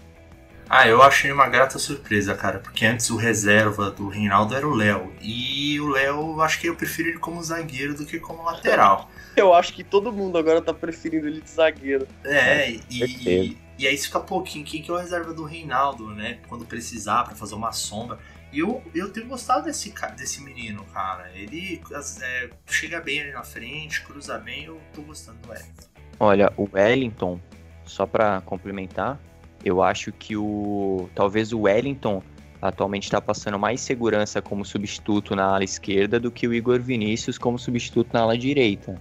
Ah, 0.70 0.86
eu 0.86 1.02
achei 1.02 1.32
uma 1.32 1.48
grata 1.48 1.78
surpresa, 1.78 2.34
cara, 2.34 2.58
porque 2.58 2.84
antes 2.84 3.08
o 3.08 3.16
reserva 3.16 3.90
do 3.90 4.08
Reinaldo 4.08 4.54
era 4.54 4.68
o 4.68 4.74
Léo. 4.74 5.14
E 5.22 5.80
o 5.80 5.88
Léo, 5.88 6.40
acho 6.42 6.60
que 6.60 6.68
eu 6.68 6.76
prefiro 6.76 7.08
ele 7.08 7.18
como 7.18 7.42
zagueiro 7.42 7.94
do 7.94 8.04
que 8.04 8.20
como 8.20 8.42
lateral. 8.42 9.10
eu 9.34 9.54
acho 9.54 9.72
que 9.72 9.82
todo 9.82 10.12
mundo 10.12 10.36
agora 10.36 10.60
tá 10.60 10.74
preferindo 10.74 11.26
ele 11.26 11.40
de 11.40 11.50
zagueiro. 11.50 12.06
É, 12.22 12.70
e, 12.70 12.82
e, 12.90 13.58
e, 13.78 13.86
aí 13.86 13.96
fica 13.96 14.20
pouquinho. 14.20 14.64
Quem 14.64 14.82
que 14.82 14.90
é 14.90 14.94
o 14.94 14.98
reserva 14.98 15.32
do 15.32 15.44
Reinaldo, 15.44 16.08
né? 16.10 16.38
Quando 16.48 16.66
precisar, 16.66 17.24
para 17.24 17.34
fazer 17.34 17.54
uma 17.54 17.72
sombra. 17.72 18.18
E 18.52 18.58
eu, 18.58 18.82
eu 18.94 19.10
tenho 19.10 19.26
gostado 19.26 19.64
desse, 19.64 19.94
desse 20.16 20.42
menino, 20.42 20.84
cara. 20.92 21.30
Ele 21.34 21.80
é, 22.20 22.50
chega 22.66 23.00
bem 23.00 23.22
ali 23.22 23.32
na 23.32 23.42
frente, 23.42 24.02
cruza 24.02 24.36
bem, 24.38 24.64
eu 24.64 24.78
tô 24.94 25.00
gostando 25.00 25.38
do 25.38 25.48
Wellington. 25.48 25.88
Olha, 26.20 26.52
o 26.56 26.68
Wellington, 26.72 27.40
só 27.84 28.06
para 28.06 28.40
complementar, 28.42 29.18
eu 29.64 29.82
acho 29.82 30.12
que 30.12 30.36
o 30.36 31.08
talvez 31.14 31.52
o 31.52 31.60
Wellington 31.62 32.22
atualmente 32.60 33.04
está 33.04 33.20
passando 33.20 33.58
mais 33.58 33.80
segurança 33.80 34.42
como 34.42 34.64
substituto 34.64 35.34
na 35.34 35.44
ala 35.44 35.64
esquerda 35.64 36.18
do 36.18 36.30
que 36.30 36.46
o 36.46 36.54
Igor 36.54 36.80
Vinícius 36.80 37.38
como 37.38 37.58
substituto 37.58 38.12
na 38.12 38.20
ala 38.20 38.36
direita. 38.36 39.00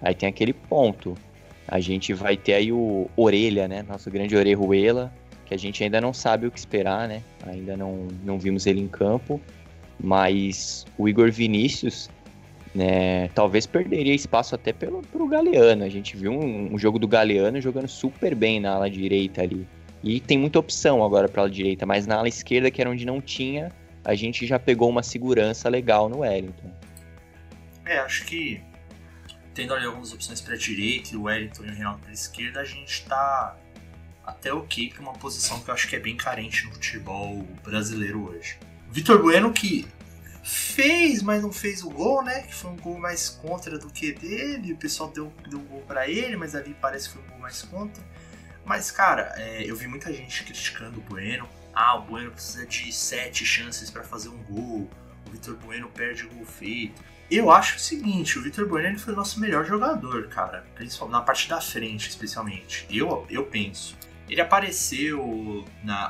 Aí 0.00 0.14
tem 0.14 0.28
aquele 0.28 0.52
ponto. 0.52 1.14
A 1.68 1.80
gente 1.80 2.12
vai 2.12 2.36
ter 2.36 2.54
aí 2.54 2.72
o 2.72 3.08
Orelha, 3.16 3.66
né? 3.66 3.82
Nosso 3.82 4.10
grande 4.10 4.36
Orejuela, 4.36 5.12
que 5.46 5.54
a 5.54 5.56
gente 5.58 5.82
ainda 5.82 6.00
não 6.00 6.12
sabe 6.12 6.46
o 6.46 6.50
que 6.50 6.58
esperar, 6.58 7.08
né? 7.08 7.22
Ainda 7.46 7.76
não, 7.76 8.08
não 8.22 8.38
vimos 8.38 8.66
ele 8.66 8.80
em 8.80 8.88
campo. 8.88 9.40
Mas 9.98 10.84
o 10.98 11.08
Igor 11.08 11.30
Vinícius, 11.30 12.10
né? 12.74 13.28
Talvez 13.28 13.66
perderia 13.66 14.14
espaço 14.14 14.54
até 14.54 14.72
pelo 14.72 15.02
pro 15.02 15.26
Galeano. 15.26 15.84
A 15.84 15.88
gente 15.88 16.16
viu 16.16 16.32
um, 16.32 16.74
um 16.74 16.78
jogo 16.78 16.98
do 16.98 17.08
Galeano 17.08 17.60
jogando 17.60 17.88
super 17.88 18.34
bem 18.34 18.60
na 18.60 18.72
ala 18.72 18.90
direita 18.90 19.42
ali. 19.42 19.66
E 20.04 20.20
tem 20.20 20.38
muita 20.38 20.58
opção 20.58 21.02
agora 21.02 21.28
para 21.28 21.44
a 21.44 21.48
direita, 21.48 21.86
mas 21.86 22.06
na 22.06 22.16
ala 22.16 22.28
esquerda, 22.28 22.70
que 22.70 22.78
era 22.78 22.90
onde 22.90 23.06
não 23.06 23.22
tinha, 23.22 23.72
a 24.04 24.14
gente 24.14 24.46
já 24.46 24.58
pegou 24.58 24.90
uma 24.90 25.02
segurança 25.02 25.66
legal 25.70 26.10
no 26.10 26.18
Wellington. 26.18 26.70
É, 27.86 27.98
acho 27.98 28.26
que 28.26 28.62
tendo 29.54 29.72
ali 29.72 29.86
algumas 29.86 30.12
opções 30.12 30.42
para 30.42 30.54
a 30.54 30.58
direita 30.58 31.14
e 31.14 31.16
o 31.16 31.22
Wellington 31.22 31.64
e 31.64 31.68
o 31.68 31.72
Reinaldo 31.72 32.00
para 32.00 32.10
a 32.10 32.12
esquerda, 32.12 32.60
a 32.60 32.64
gente 32.64 32.90
está 32.90 33.56
até 34.26 34.52
ok 34.52 34.90
para 34.90 35.00
uma 35.00 35.14
posição 35.14 35.58
que 35.60 35.70
eu 35.70 35.74
acho 35.74 35.88
que 35.88 35.96
é 35.96 36.00
bem 36.00 36.16
carente 36.16 36.66
no 36.66 36.72
futebol 36.72 37.42
brasileiro 37.62 38.28
hoje. 38.28 38.58
Vitor 38.90 39.22
Bueno 39.22 39.52
que 39.54 39.86
fez, 40.42 41.22
mas 41.22 41.42
não 41.42 41.50
fez 41.50 41.82
o 41.82 41.88
gol, 41.88 42.22
né? 42.22 42.42
Que 42.42 42.54
foi 42.54 42.70
um 42.70 42.76
gol 42.76 42.98
mais 42.98 43.30
contra 43.30 43.78
do 43.78 43.88
que 43.88 44.12
dele. 44.12 44.74
O 44.74 44.76
pessoal 44.76 45.10
deu, 45.10 45.32
deu 45.48 45.58
um 45.58 45.64
gol 45.64 45.80
para 45.86 46.08
ele, 46.08 46.36
mas 46.36 46.54
ali 46.54 46.76
parece 46.78 47.08
que 47.08 47.14
foi 47.14 47.24
um 47.24 47.30
gol 47.30 47.38
mais 47.38 47.62
contra. 47.62 48.04
Mas, 48.64 48.90
cara, 48.90 49.32
é, 49.36 49.62
eu 49.64 49.76
vi 49.76 49.86
muita 49.86 50.12
gente 50.12 50.42
criticando 50.44 50.98
o 50.98 51.02
Bueno. 51.02 51.48
Ah, 51.74 51.96
o 51.96 52.02
Bueno 52.02 52.30
precisa 52.30 52.66
de 52.66 52.92
sete 52.92 53.44
chances 53.44 53.90
para 53.90 54.02
fazer 54.04 54.28
um 54.28 54.42
gol. 54.44 54.88
O 55.26 55.30
Vitor 55.30 55.56
Bueno 55.56 55.88
perde 55.88 56.24
o 56.24 56.30
gol 56.30 56.46
feito. 56.46 57.02
Eu 57.30 57.50
acho 57.50 57.76
o 57.76 57.80
seguinte, 57.80 58.38
o 58.38 58.42
Vitor 58.42 58.66
Bueno 58.68 58.98
foi 58.98 59.12
o 59.12 59.16
nosso 59.16 59.40
melhor 59.40 59.64
jogador, 59.64 60.28
cara. 60.28 60.64
Principalmente 60.74 61.12
na 61.14 61.22
parte 61.22 61.48
da 61.48 61.60
frente, 61.60 62.08
especialmente. 62.08 62.86
Eu, 62.90 63.26
eu 63.30 63.44
penso. 63.46 63.96
Ele 64.28 64.40
apareceu 64.40 65.64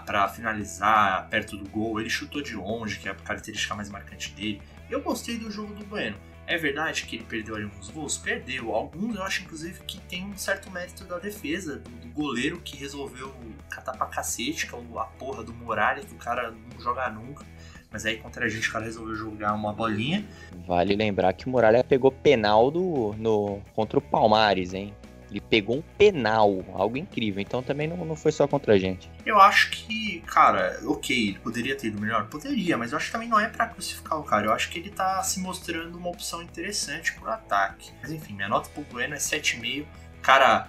para 0.07 0.29
finalizar 0.29 1.29
perto 1.29 1.57
do 1.57 1.69
gol, 1.69 2.01
ele 2.01 2.11
chutou 2.11 2.43
de 2.43 2.55
longe, 2.55 2.99
que 2.99 3.09
é 3.09 3.13
a 3.13 3.15
característica 3.15 3.75
mais 3.75 3.89
marcante 3.89 4.31
dele. 4.33 4.63
Eu 4.89 5.01
gostei 5.01 5.37
do 5.37 5.51
jogo 5.51 5.75
do 5.75 5.85
Bueno. 5.85 6.17
É 6.47 6.59
verdade 6.59 7.07
que 7.07 7.17
ele 7.17 7.25
perdeu 7.25 7.57
alguns 7.57 7.89
gols? 7.91 8.19
Perdeu. 8.19 8.75
Alguns 8.75 9.17
eu 9.17 9.23
acho, 9.23 9.43
inclusive, 9.43 9.81
que 9.87 9.99
tem 10.03 10.25
um 10.25 10.37
certo 10.37 10.71
mérito 10.71 11.05
da 11.05 11.19
defesa, 11.19 11.79
do, 11.79 11.91
do 11.91 12.09
goleiro 12.09 12.61
que 12.61 12.77
resolveu 12.77 13.35
catar 13.71 13.93
pra 13.93 14.07
cacete, 14.07 14.67
que 14.67 14.75
é 14.75 14.79
a 14.79 15.05
porra 15.05 15.43
do 15.43 15.55
Muralha, 15.55 16.03
que 16.03 16.15
o 16.15 16.19
cara 16.19 16.51
não 16.51 16.81
joga 16.81 17.09
nunca. 17.09 17.45
Mas 17.91 18.05
aí 18.05 18.17
contra 18.17 18.45
a 18.45 18.49
gente 18.49 18.69
o 18.69 18.73
cara 18.73 18.85
resolveu 18.85 19.15
jogar 19.15 19.55
uma 19.55 19.73
bolinha. 19.73 20.25
Vale 20.67 20.97
lembrar 20.97 21.33
que 21.33 21.47
o 21.47 21.49
Muralha 21.49 21.83
pegou 21.85 22.11
penal 22.11 22.71
do, 22.71 23.15
no, 23.17 23.61
contra 23.75 23.99
o 23.99 24.03
Palmares, 24.03 24.75
hein? 24.75 24.93
Ele 25.35 25.41
pegou 25.41 25.79
um 25.79 25.83
penal, 25.99 26.65
algo 26.73 26.97
incrível. 26.97 27.43
Então 27.43 27.61
também 27.61 27.89
não, 27.89 27.97
não 28.05 28.15
foi 28.15 28.31
só 28.31 28.47
contra 28.47 28.75
a 28.75 28.79
gente. 28.79 29.11
Eu 29.27 29.41
acho 29.41 29.69
que, 29.73 30.21
cara, 30.21 30.79
ok, 30.85 31.31
ele 31.31 31.39
poderia 31.41 31.77
ter 31.77 31.89
ido 31.89 32.01
melhor? 32.01 32.29
Poderia, 32.29 32.79
mas 32.79 32.93
eu 32.93 32.99
acho 32.99 33.07
que 33.07 33.13
também 33.13 33.29
não 33.29 33.41
é 33.41 33.49
para 33.49 33.67
crucificar 33.67 34.21
o 34.21 34.23
cara. 34.23 34.47
Eu 34.47 34.53
acho 34.53 34.71
que 34.71 34.79
ele 34.79 34.91
tá 34.91 35.21
se 35.25 35.41
mostrando 35.41 35.99
uma 35.99 36.09
opção 36.09 36.41
interessante 36.41 37.13
pro 37.15 37.29
ataque. 37.29 37.91
Mas 38.01 38.13
enfim, 38.13 38.35
minha 38.35 38.49
nota 38.49 38.71
pro 38.71 38.85
Bueno 38.85 39.17
é 39.17 39.19
7,5. 39.19 39.83
O 40.19 40.21
cara 40.23 40.69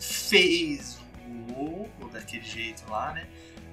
fez 0.00 0.98
o 1.26 1.52
gol 1.52 1.90
daquele 2.10 2.44
jeito 2.44 2.90
lá, 2.90 3.12
né? 3.12 3.26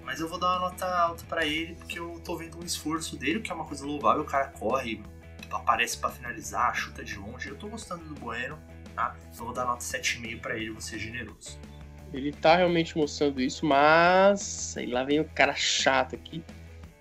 Mas 0.04 0.20
eu 0.20 0.28
vou 0.28 0.38
dar 0.38 0.58
uma 0.58 0.70
nota 0.70 0.86
alta 0.86 1.24
para 1.30 1.46
ele, 1.46 1.76
porque 1.76 1.98
eu 1.98 2.22
tô 2.26 2.36
vendo 2.36 2.60
um 2.60 2.64
esforço 2.64 3.16
dele, 3.16 3.40
que 3.40 3.50
é 3.50 3.56
uma 3.56 3.64
coisa 3.64 3.86
louvável. 3.86 4.24
O 4.24 4.26
cara 4.26 4.48
corre, 4.48 5.02
aparece 5.50 5.98
para 5.98 6.10
finalizar, 6.10 6.76
chuta 6.76 7.06
de 7.06 7.16
longe. 7.16 7.48
Eu 7.48 7.56
tô 7.56 7.70
gostando 7.70 8.04
do 8.04 8.16
Bueno, 8.16 8.60
tá? 8.96 9.16
Então 9.32 9.46
vou 9.46 9.54
dar 9.54 9.66
nota 9.66 9.84
7,5 9.84 10.40
para 10.42 10.58
ele, 10.58 10.72
vou 10.72 10.82
ser 10.82 11.00
generoso. 11.00 11.60
Ele 12.14 12.32
tá 12.32 12.56
realmente 12.56 12.98
mostrando 12.98 13.42
isso, 13.42 13.66
mas 13.66 14.76
aí 14.78 14.86
lá 14.86 15.04
vem 15.04 15.20
o 15.20 15.26
cara 15.26 15.56
chato 15.56 16.16
aqui. 16.16 16.44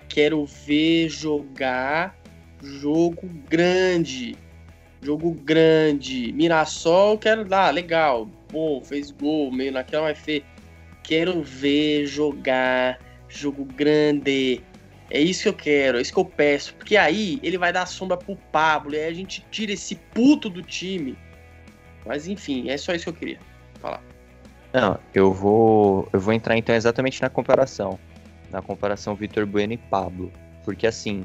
Quero 0.09 0.45
ver 0.47 1.09
jogar 1.09 2.17
jogo 2.63 3.27
grande. 3.49 4.37
Jogo 5.03 5.33
grande. 5.33 6.33
Mirassol, 6.33 7.19
quero 7.19 7.45
dar, 7.45 7.73
legal. 7.75 8.27
Bom, 8.51 8.83
fez 8.83 9.11
gol, 9.11 9.53
meio 9.53 9.73
naquela, 9.73 10.05
mas 10.05 10.19
fez 10.19 10.43
Quero 11.03 11.43
ver 11.43 12.07
jogar 12.07 12.99
jogo 13.29 13.65
grande. 13.65 14.63
É 15.11 15.21
isso 15.21 15.43
que 15.43 15.49
eu 15.49 15.55
quero, 15.55 15.99
é 15.99 16.01
isso 16.01 16.13
que 16.13 16.19
eu 16.19 16.25
peço. 16.25 16.75
Porque 16.75 16.97
aí 16.97 17.41
ele 17.43 17.59
vai 17.59 17.73
dar 17.73 17.87
sombra 17.87 18.17
pro 18.17 18.37
Pablo. 18.51 18.95
E 18.95 18.99
aí 18.99 19.09
a 19.09 19.13
gente 19.13 19.45
tira 19.51 19.73
esse 19.73 19.97
puto 20.15 20.49
do 20.49 20.63
time. 20.63 21.19
Mas 22.05 22.27
enfim, 22.27 22.69
é 22.69 22.77
só 22.77 22.93
isso 22.95 23.05
que 23.05 23.11
eu 23.11 23.15
queria 23.15 23.39
falar. 23.81 24.03
Não, 24.73 24.99
eu 25.15 25.33
vou. 25.33 26.09
Eu 26.13 26.21
vou 26.21 26.33
entrar 26.33 26.57
então 26.57 26.75
exatamente 26.75 27.21
na 27.21 27.29
comparação. 27.29 27.99
Na 28.51 28.63
comparação 28.63 29.15
Vitor 29.15 29.47
Bueno 29.47 29.75
e 29.75 29.79
Pablo. 29.79 30.33
Porque 30.65 30.87
assim, 30.87 31.25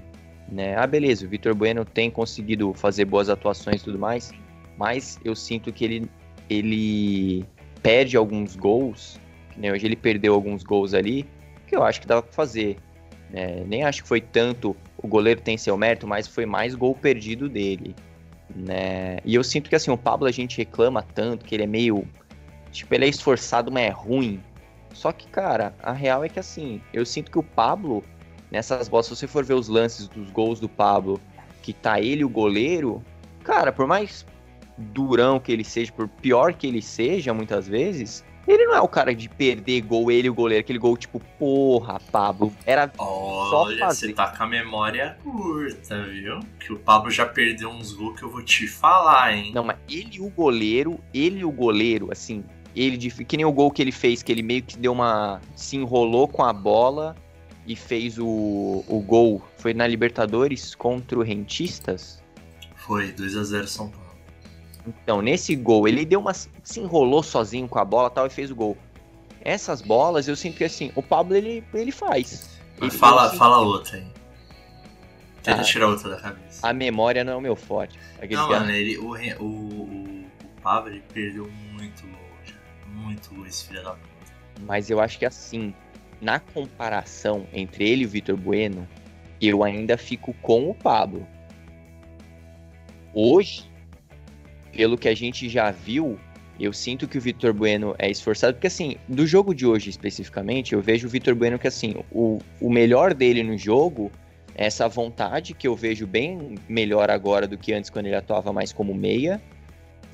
né? 0.49 0.75
Ah, 0.75 0.87
beleza, 0.87 1.25
o 1.25 1.29
Vitor 1.29 1.55
Bueno 1.55 1.85
tem 1.85 2.11
conseguido 2.11 2.73
fazer 2.73 3.05
boas 3.05 3.29
atuações 3.29 3.81
e 3.81 3.83
tudo 3.83 3.99
mais. 3.99 4.31
Mas 4.77 5.19
eu 5.23 5.35
sinto 5.35 5.71
que 5.71 5.85
ele, 5.85 6.09
ele 6.49 7.45
perde 7.81 8.15
alguns 8.15 8.55
gols 8.55 9.19
né? 9.57 9.71
Hoje 9.71 9.85
ele 9.85 9.95
perdeu 9.95 10.33
alguns 10.33 10.63
gols 10.63 10.93
ali, 10.93 11.25
que 11.65 11.75
eu 11.75 11.83
acho 11.83 11.99
que 11.99 12.07
dava 12.07 12.21
para 12.21 12.31
fazer. 12.31 12.77
Né? 13.29 13.63
Nem 13.65 13.83
acho 13.83 14.03
que 14.03 14.07
foi 14.07 14.21
tanto 14.21 14.75
o 14.97 15.07
goleiro 15.07 15.41
tem 15.41 15.57
seu 15.57 15.75
mérito, 15.75 16.07
mas 16.07 16.27
foi 16.27 16.45
mais 16.45 16.75
gol 16.75 16.95
perdido 16.95 17.49
dele. 17.49 17.95
Né? 18.57 19.19
E 19.23 19.35
eu 19.35 19.43
sinto 19.43 19.69
que 19.69 19.75
assim, 19.75 19.91
o 19.91 19.97
Pablo 19.97 20.27
a 20.27 20.31
gente 20.31 20.57
reclama 20.57 21.01
tanto 21.01 21.45
que 21.45 21.53
ele 21.55 21.63
é 21.63 21.67
meio. 21.67 22.07
Tipo, 22.71 22.95
ele 22.95 23.05
é 23.05 23.07
esforçado, 23.07 23.71
mas 23.71 23.83
é 23.83 23.89
ruim. 23.89 24.41
Só 24.93 25.11
que, 25.11 25.27
cara, 25.27 25.75
a 25.81 25.91
real 25.91 26.23
é 26.23 26.29
que 26.29 26.39
assim, 26.39 26.81
eu 26.91 27.05
sinto 27.05 27.29
que 27.29 27.37
o 27.37 27.43
Pablo, 27.43 28.03
nessas 28.49 28.89
bolas, 28.89 29.05
se 29.05 29.15
você 29.15 29.27
for 29.27 29.43
ver 29.45 29.53
os 29.53 29.67
lances 29.67 30.07
dos 30.07 30.31
gols 30.31 30.59
do 30.59 30.67
Pablo, 30.67 31.21
que 31.61 31.71
tá 31.71 32.01
ele 32.01 32.23
o 32.23 32.29
goleiro, 32.29 33.03
cara, 33.43 33.71
por 33.71 33.85
mais 33.85 34.25
durão 34.77 35.39
que 35.39 35.51
ele 35.51 35.63
seja, 35.63 35.91
por 35.91 36.07
pior 36.07 36.53
que 36.53 36.65
ele 36.65 36.81
seja, 36.81 37.33
muitas 37.33 37.67
vezes, 37.67 38.23
ele 38.47 38.65
não 38.65 38.75
é 38.75 38.81
o 38.81 38.87
cara 38.87 39.13
de 39.13 39.27
perder 39.27 39.81
gol, 39.81 40.11
ele 40.11 40.29
o 40.29 40.33
goleiro, 40.33 40.61
aquele 40.61 40.79
gol 40.79 40.95
tipo, 40.95 41.19
porra, 41.37 41.99
Pablo. 42.11 42.53
Era 42.65 42.91
Olha, 42.97 43.49
só 43.49 43.77
fazer. 43.79 44.07
você 44.07 44.13
tá 44.13 44.27
com 44.27 44.43
a 44.43 44.47
memória 44.47 45.17
curta, 45.23 46.03
viu? 46.03 46.39
Que 46.59 46.73
o 46.73 46.79
Pablo 46.79 47.11
já 47.11 47.25
perdeu 47.25 47.69
uns 47.69 47.93
gols 47.93 48.17
que 48.17 48.23
eu 48.23 48.29
vou 48.29 48.41
te 48.41 48.67
falar, 48.67 49.33
hein? 49.33 49.51
Não, 49.53 49.63
mas 49.63 49.77
ele 49.89 50.19
o 50.19 50.29
goleiro, 50.29 50.99
ele 51.13 51.43
o 51.43 51.51
goleiro, 51.51 52.09
assim, 52.11 52.43
ele 52.75 52.95
de, 52.95 53.09
que 53.09 53.35
nem 53.35 53.45
o 53.45 53.51
gol 53.51 53.71
que 53.71 53.81
ele 53.81 53.91
fez, 53.91 54.21
que 54.21 54.31
ele 54.31 54.43
meio 54.43 54.63
que 54.63 54.77
deu 54.77 54.91
uma. 54.91 55.41
se 55.55 55.75
enrolou 55.75 56.27
com 56.27 56.43
a 56.43 56.53
bola 56.53 57.15
e 57.65 57.75
fez 57.75 58.17
o, 58.17 58.83
o 58.87 59.01
gol. 59.01 59.41
Foi 59.57 59.73
na 59.73 59.85
Libertadores 59.85 60.73
contra 60.73 61.19
o 61.19 61.21
Rentistas? 61.21 62.23
Foi, 62.75 63.11
2 63.11 63.35
a 63.35 63.43
0 63.43 63.67
São 63.67 63.89
Paulo. 63.89 64.06
Então, 64.87 65.21
nesse 65.21 65.55
gol, 65.55 65.87
ele 65.87 66.05
deu 66.05 66.19
uma. 66.19 66.33
se 66.33 66.49
enrolou 66.79 67.21
sozinho 67.21 67.67
com 67.67 67.77
a 67.77 67.83
bola 67.85 68.09
tal 68.09 68.25
e 68.25 68.29
fez 68.29 68.49
o 68.49 68.55
gol. 68.55 68.77
Essas 69.41 69.81
bolas, 69.81 70.27
eu 70.27 70.35
sinto 70.35 70.57
que 70.57 70.63
assim, 70.63 70.91
o 70.95 71.03
Pablo 71.03 71.35
ele, 71.35 71.63
ele 71.73 71.91
faz. 71.91 72.57
Ele 72.81 72.91
fala, 72.91 73.29
fala 73.33 73.59
outra 73.59 73.97
aí. 73.97 74.07
Tenta 75.43 75.61
Ah. 75.61 75.63
tirar 75.63 75.87
outra 75.87 76.09
da 76.09 76.17
cabeça. 76.17 76.65
A 76.67 76.73
memória 76.73 77.23
não 77.23 77.33
é 77.33 77.35
o 77.35 77.41
meu 77.41 77.55
forte. 77.55 77.97
Não, 78.29 78.47
cara- 78.47 78.59
mano, 78.61 78.71
ele, 78.71 78.97
o, 78.97 79.11
o, 79.11 79.43
o, 79.43 80.25
o 80.25 80.61
Pablo 80.61 80.89
ele 80.91 81.03
perdeu 81.13 81.49
muito 81.73 82.01
gol. 82.07 82.17
Muito 82.93 83.33
gol 83.33 83.45
esse 83.45 83.67
filho 83.67 83.83
da 83.83 83.91
puta. 83.91 84.33
Mas 84.61 84.89
eu 84.89 84.99
acho 84.99 85.17
que 85.19 85.25
assim, 85.25 85.73
na 86.21 86.39
comparação 86.39 87.45
entre 87.53 87.87
ele 87.89 88.03
e 88.03 88.05
o 88.05 88.09
Vitor 88.09 88.35
Bueno, 88.35 88.87
eu 89.41 89.63
ainda 89.63 89.97
fico 89.97 90.33
com 90.41 90.69
o 90.69 90.73
Pablo. 90.73 91.25
Hoje, 93.13 93.69
pelo 94.71 94.97
que 94.97 95.07
a 95.07 95.15
gente 95.15 95.49
já 95.49 95.71
viu, 95.71 96.17
eu 96.59 96.73
sinto 96.73 97.07
que 97.07 97.17
o 97.17 97.21
Vitor 97.21 97.53
Bueno 97.53 97.95
é 97.99 98.09
esforçado, 98.09 98.53
porque 98.53 98.67
assim, 98.67 98.95
do 99.07 99.27
jogo 99.27 99.53
de 99.53 99.65
hoje 99.65 99.89
especificamente, 99.89 100.73
eu 100.73 100.81
vejo 100.81 101.07
o 101.07 101.09
Vitor 101.09 101.35
Bueno 101.35 101.59
que 101.59 101.67
assim, 101.67 101.95
o, 102.11 102.39
o 102.59 102.69
melhor 102.69 103.13
dele 103.13 103.43
no 103.43 103.57
jogo 103.57 104.11
é 104.55 104.65
essa 104.65 104.87
vontade 104.87 105.53
que 105.53 105.67
eu 105.67 105.75
vejo 105.75 106.07
bem 106.07 106.55
melhor 106.67 107.11
agora 107.11 107.47
do 107.47 107.57
que 107.57 107.73
antes 107.73 107.89
quando 107.89 108.07
ele 108.07 108.15
atuava 108.15 108.51
mais 108.51 108.73
como 108.73 108.93
meia, 108.93 109.41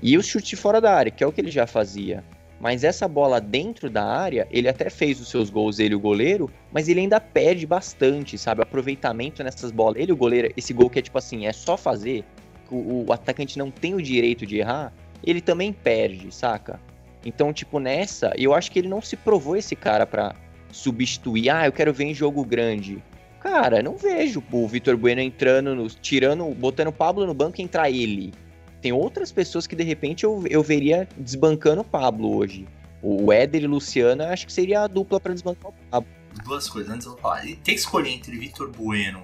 e 0.02 0.18
o 0.18 0.22
chute 0.22 0.58
fora 0.58 0.82
da 0.82 0.94
área, 0.94 1.12
que 1.12 1.24
é 1.24 1.28
o 1.28 1.32
que 1.32 1.40
ele 1.40 1.52
já 1.52 1.66
fazia. 1.66 2.24
Mas 2.60 2.84
essa 2.84 3.08
bola 3.08 3.40
dentro 3.40 3.90
da 3.90 4.06
área, 4.06 4.48
ele 4.52 4.70
até 4.70 4.90
fez 4.90 5.20
os 5.20 5.30
seus 5.30 5.50
gols, 5.50 5.80
ele 5.80 5.96
o 5.96 6.00
goleiro, 6.00 6.50
mas 6.72 6.88
ele 6.88 7.00
ainda 7.00 7.20
perde 7.20 7.66
bastante, 7.66 8.38
sabe? 8.38 8.62
Aproveitamento 8.62 9.44
nessas 9.44 9.72
bolas. 9.72 10.02
Ele 10.02 10.12
o 10.12 10.16
goleiro, 10.16 10.52
esse 10.56 10.74
gol 10.74 10.90
que 10.90 11.00
é 11.00 11.02
tipo 11.02 11.18
assim, 11.18 11.46
é 11.46 11.54
só 11.54 11.76
fazer, 11.76 12.24
o, 12.70 13.06
o 13.08 13.14
atacante 13.14 13.58
não 13.58 13.72
tem 13.72 13.94
o 13.94 14.02
direito 14.02 14.46
de 14.46 14.58
errar, 14.58 14.94
ele 15.24 15.42
também 15.42 15.72
perde, 15.72 16.34
saca? 16.34 16.80
Então, 17.26 17.54
tipo, 17.54 17.80
nessa, 17.80 18.34
eu 18.38 18.54
acho 18.54 18.72
que 18.72 18.80
ele 18.80 18.90
não 18.90 19.02
se 19.02 19.16
provou 19.16 19.56
esse 19.56 19.76
cara 19.76 20.06
pra 20.06 20.36
substituir. 20.72 21.50
Ah, 21.50 21.66
eu 21.66 21.72
quero 21.72 21.94
ver 21.94 22.06
em 22.06 22.14
jogo 22.14 22.44
grande. 22.44 23.02
Cara, 23.40 23.82
não 23.82 23.98
vejo 23.98 24.44
o 24.52 24.68
Vitor 24.68 24.98
Bueno 24.98 25.22
entrando, 25.22 25.76
no, 25.76 25.88
tirando, 25.88 26.46
botando 26.54 26.88
o 26.88 26.94
Pablo 26.94 27.26
no 27.26 27.34
banco 27.34 27.60
e 27.60 27.64
entrar 27.64 27.90
ele. 27.90 28.34
Tem 28.82 28.92
outras 28.92 29.32
pessoas 29.32 29.66
que 29.66 29.76
de 29.76 29.84
repente 29.84 30.24
eu, 30.24 30.44
eu 30.50 30.62
veria 30.62 31.08
desbancando 31.18 31.82
o 31.82 31.86
Pablo 31.86 32.36
hoje. 32.36 32.68
O 33.02 33.32
Éder 33.32 33.64
e 33.64 34.00
eu 34.00 34.24
acho 34.30 34.46
que 34.46 34.54
seria 34.54 34.82
a 34.82 34.88
dupla 34.88 35.20
pra 35.20 35.34
desbancar 35.34 35.72
o 35.72 35.74
Pablo. 35.90 36.10
Duas 36.46 36.70
coisas, 36.70 36.92
antes 36.92 37.06
eu 37.06 37.18
falar. 37.18 37.42
Tem 37.42 37.58
que 37.58 37.72
escolher 37.74 38.12
entre 38.12 38.38
Vitor 38.38 38.72
Bueno 38.72 39.24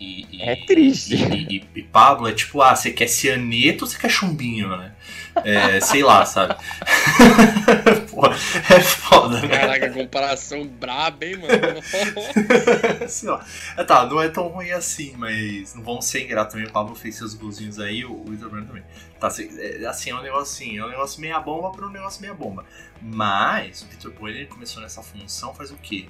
e, 0.00 0.26
e- 0.30 0.42
É 0.42 0.56
triste. 0.56 1.14
E, 1.14 1.56
e- 1.58 1.68
e 1.76 1.82
Pablo 1.82 2.28
é 2.28 2.32
tipo, 2.32 2.60
ah, 2.62 2.74
você 2.74 2.90
quer 2.90 3.06
cianeto 3.08 3.84
ou 3.84 3.90
você 3.90 3.98
quer 3.98 4.10
chumbinho, 4.10 4.68
né? 4.76 4.92
É, 5.44 5.80
sei 5.80 6.02
lá, 6.02 6.24
sabe? 6.24 6.54
Pô, 8.10 8.24
é 8.26 8.80
foda, 8.80 9.40
né? 9.40 9.48
Caraca, 9.48 9.90
comparação 9.90 10.64
braba, 10.66 11.24
hein, 11.24 11.36
mano? 11.38 11.82
Sei 13.08 13.28
lá. 13.28 13.44
Ah, 13.76 13.84
tá, 13.84 14.06
não 14.06 14.22
é 14.22 14.28
tão 14.28 14.46
ruim 14.46 14.70
assim, 14.70 15.14
mas 15.16 15.74
não 15.74 15.82
vão 15.82 16.00
ser 16.00 16.22
ingrato 16.24 16.52
também. 16.52 16.68
O 16.68 16.72
Pablo 16.72 16.94
fez 16.94 17.16
seus 17.16 17.34
golzinhos 17.34 17.80
aí, 17.80 18.04
o 18.04 18.24
Vitor 18.24 18.48
Bueno 18.48 18.66
também. 18.66 18.84
Tá, 19.18 19.26
assim, 19.26 19.48
é, 19.58 19.84
assim, 19.86 20.10
é 20.10 20.14
um 20.14 20.22
negócio 20.22 20.42
assim, 20.64 20.78
é 20.78 20.84
um 20.84 20.88
negócio 20.88 21.20
meia 21.20 21.40
bomba 21.40 21.72
para 21.72 21.84
um 21.86 21.90
negócio 21.90 22.20
meia 22.22 22.34
bomba. 22.34 22.64
Mas 23.02 23.82
o 23.82 23.86
Vitor 23.86 24.12
Bueno 24.12 24.38
ele 24.38 24.46
começou 24.46 24.80
nessa 24.82 25.02
função 25.02 25.52
faz 25.52 25.72
o 25.72 25.76
quê? 25.76 26.06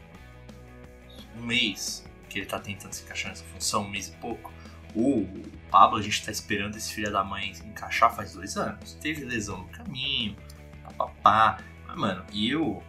Um 1.38 1.46
mês 1.46 2.04
que 2.34 2.40
ele 2.40 2.46
tá 2.46 2.58
tentando 2.58 2.92
se 2.92 3.04
encaixar 3.04 3.30
nessa 3.30 3.44
função, 3.44 3.84
um 3.84 3.88
mês 3.88 4.08
e 4.08 4.12
pouco. 4.12 4.52
O 4.94 5.24
Pablo, 5.70 5.98
a 5.98 6.02
gente 6.02 6.24
tá 6.24 6.32
esperando 6.32 6.76
esse 6.76 6.92
filho 6.92 7.10
da 7.12 7.22
mãe 7.22 7.52
encaixar 7.64 8.14
faz 8.14 8.32
dois 8.32 8.56
anos. 8.56 8.94
Teve 9.00 9.24
lesão 9.24 9.58
no 9.58 9.68
caminho, 9.68 10.36
papapá. 10.82 11.58
Mas, 11.86 11.96
mano, 11.96 12.24
eu. 12.34 12.82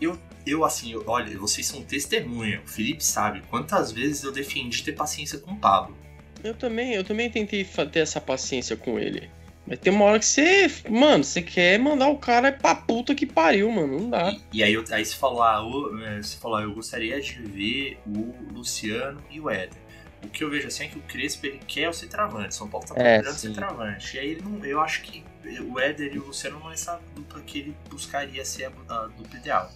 Eu, 0.00 0.16
eu 0.46 0.64
assim, 0.64 0.92
eu- 0.92 1.04
olha, 1.06 1.36
vocês 1.38 1.66
são 1.66 1.82
testemunha. 1.82 2.60
O 2.64 2.68
Felipe 2.68 3.04
sabe 3.04 3.42
quantas 3.48 3.90
vezes 3.92 4.22
eu 4.24 4.32
defendi 4.32 4.82
ter 4.82 4.92
paciência 4.92 5.38
com 5.38 5.52
o 5.52 5.56
Pablo. 5.58 5.96
Eu 6.42 6.54
também, 6.54 6.94
eu 6.94 7.02
também 7.02 7.28
tentei 7.30 7.64
ter 7.64 7.98
essa 8.00 8.20
paciência 8.20 8.76
com 8.76 8.98
ele. 8.98 9.28
Mas 9.68 9.78
tem 9.78 9.92
uma 9.92 10.06
hora 10.06 10.18
que 10.18 10.24
você. 10.24 10.66
Mano, 10.88 11.22
você 11.22 11.42
quer 11.42 11.78
mandar 11.78 12.08
o 12.08 12.16
cara 12.16 12.50
pra 12.50 12.74
puta 12.74 13.14
que 13.14 13.26
pariu, 13.26 13.70
mano. 13.70 14.00
Não 14.00 14.10
dá. 14.10 14.30
E, 14.52 14.58
e 14.58 14.62
aí, 14.62 14.74
aí 14.90 15.04
você 15.04 15.14
falou, 15.14 15.42
ah, 15.42 15.62
é, 16.06 16.22
você 16.22 16.38
falou, 16.38 16.56
ah, 16.56 16.62
eu 16.62 16.72
gostaria 16.72 17.20
de 17.20 17.34
ver 17.42 17.98
o 18.06 18.34
Luciano 18.52 19.22
e 19.30 19.38
o 19.40 19.50
Éder. 19.50 19.78
O 20.24 20.28
que 20.28 20.42
eu 20.42 20.50
vejo 20.50 20.66
assim 20.66 20.84
é 20.84 20.88
que 20.88 20.98
o 20.98 21.02
Crespo 21.02 21.46
ele 21.46 21.60
quer 21.66 21.88
o 21.88 21.92
centroavante. 21.92 22.54
São 22.54 22.68
Paulo 22.68 22.86
tá 22.86 22.94
É, 22.96 23.16
procurando 23.16 23.36
sim. 23.36 23.48
centroavante. 23.48 24.16
E 24.16 24.20
aí 24.20 24.28
ele 24.30 24.42
não, 24.42 24.64
eu 24.64 24.80
acho 24.80 25.02
que 25.02 25.22
o 25.70 25.78
Éder 25.78 26.14
e 26.14 26.18
o 26.18 26.26
Luciano 26.26 26.58
não 26.58 26.70
é 26.70 26.74
essa 26.74 26.98
dupla 27.14 27.40
que 27.42 27.58
ele 27.60 27.76
buscaria 27.90 28.44
ser 28.44 28.64
a, 28.88 28.94
a 28.94 29.06
dupla 29.06 29.38
ideal. 29.38 29.70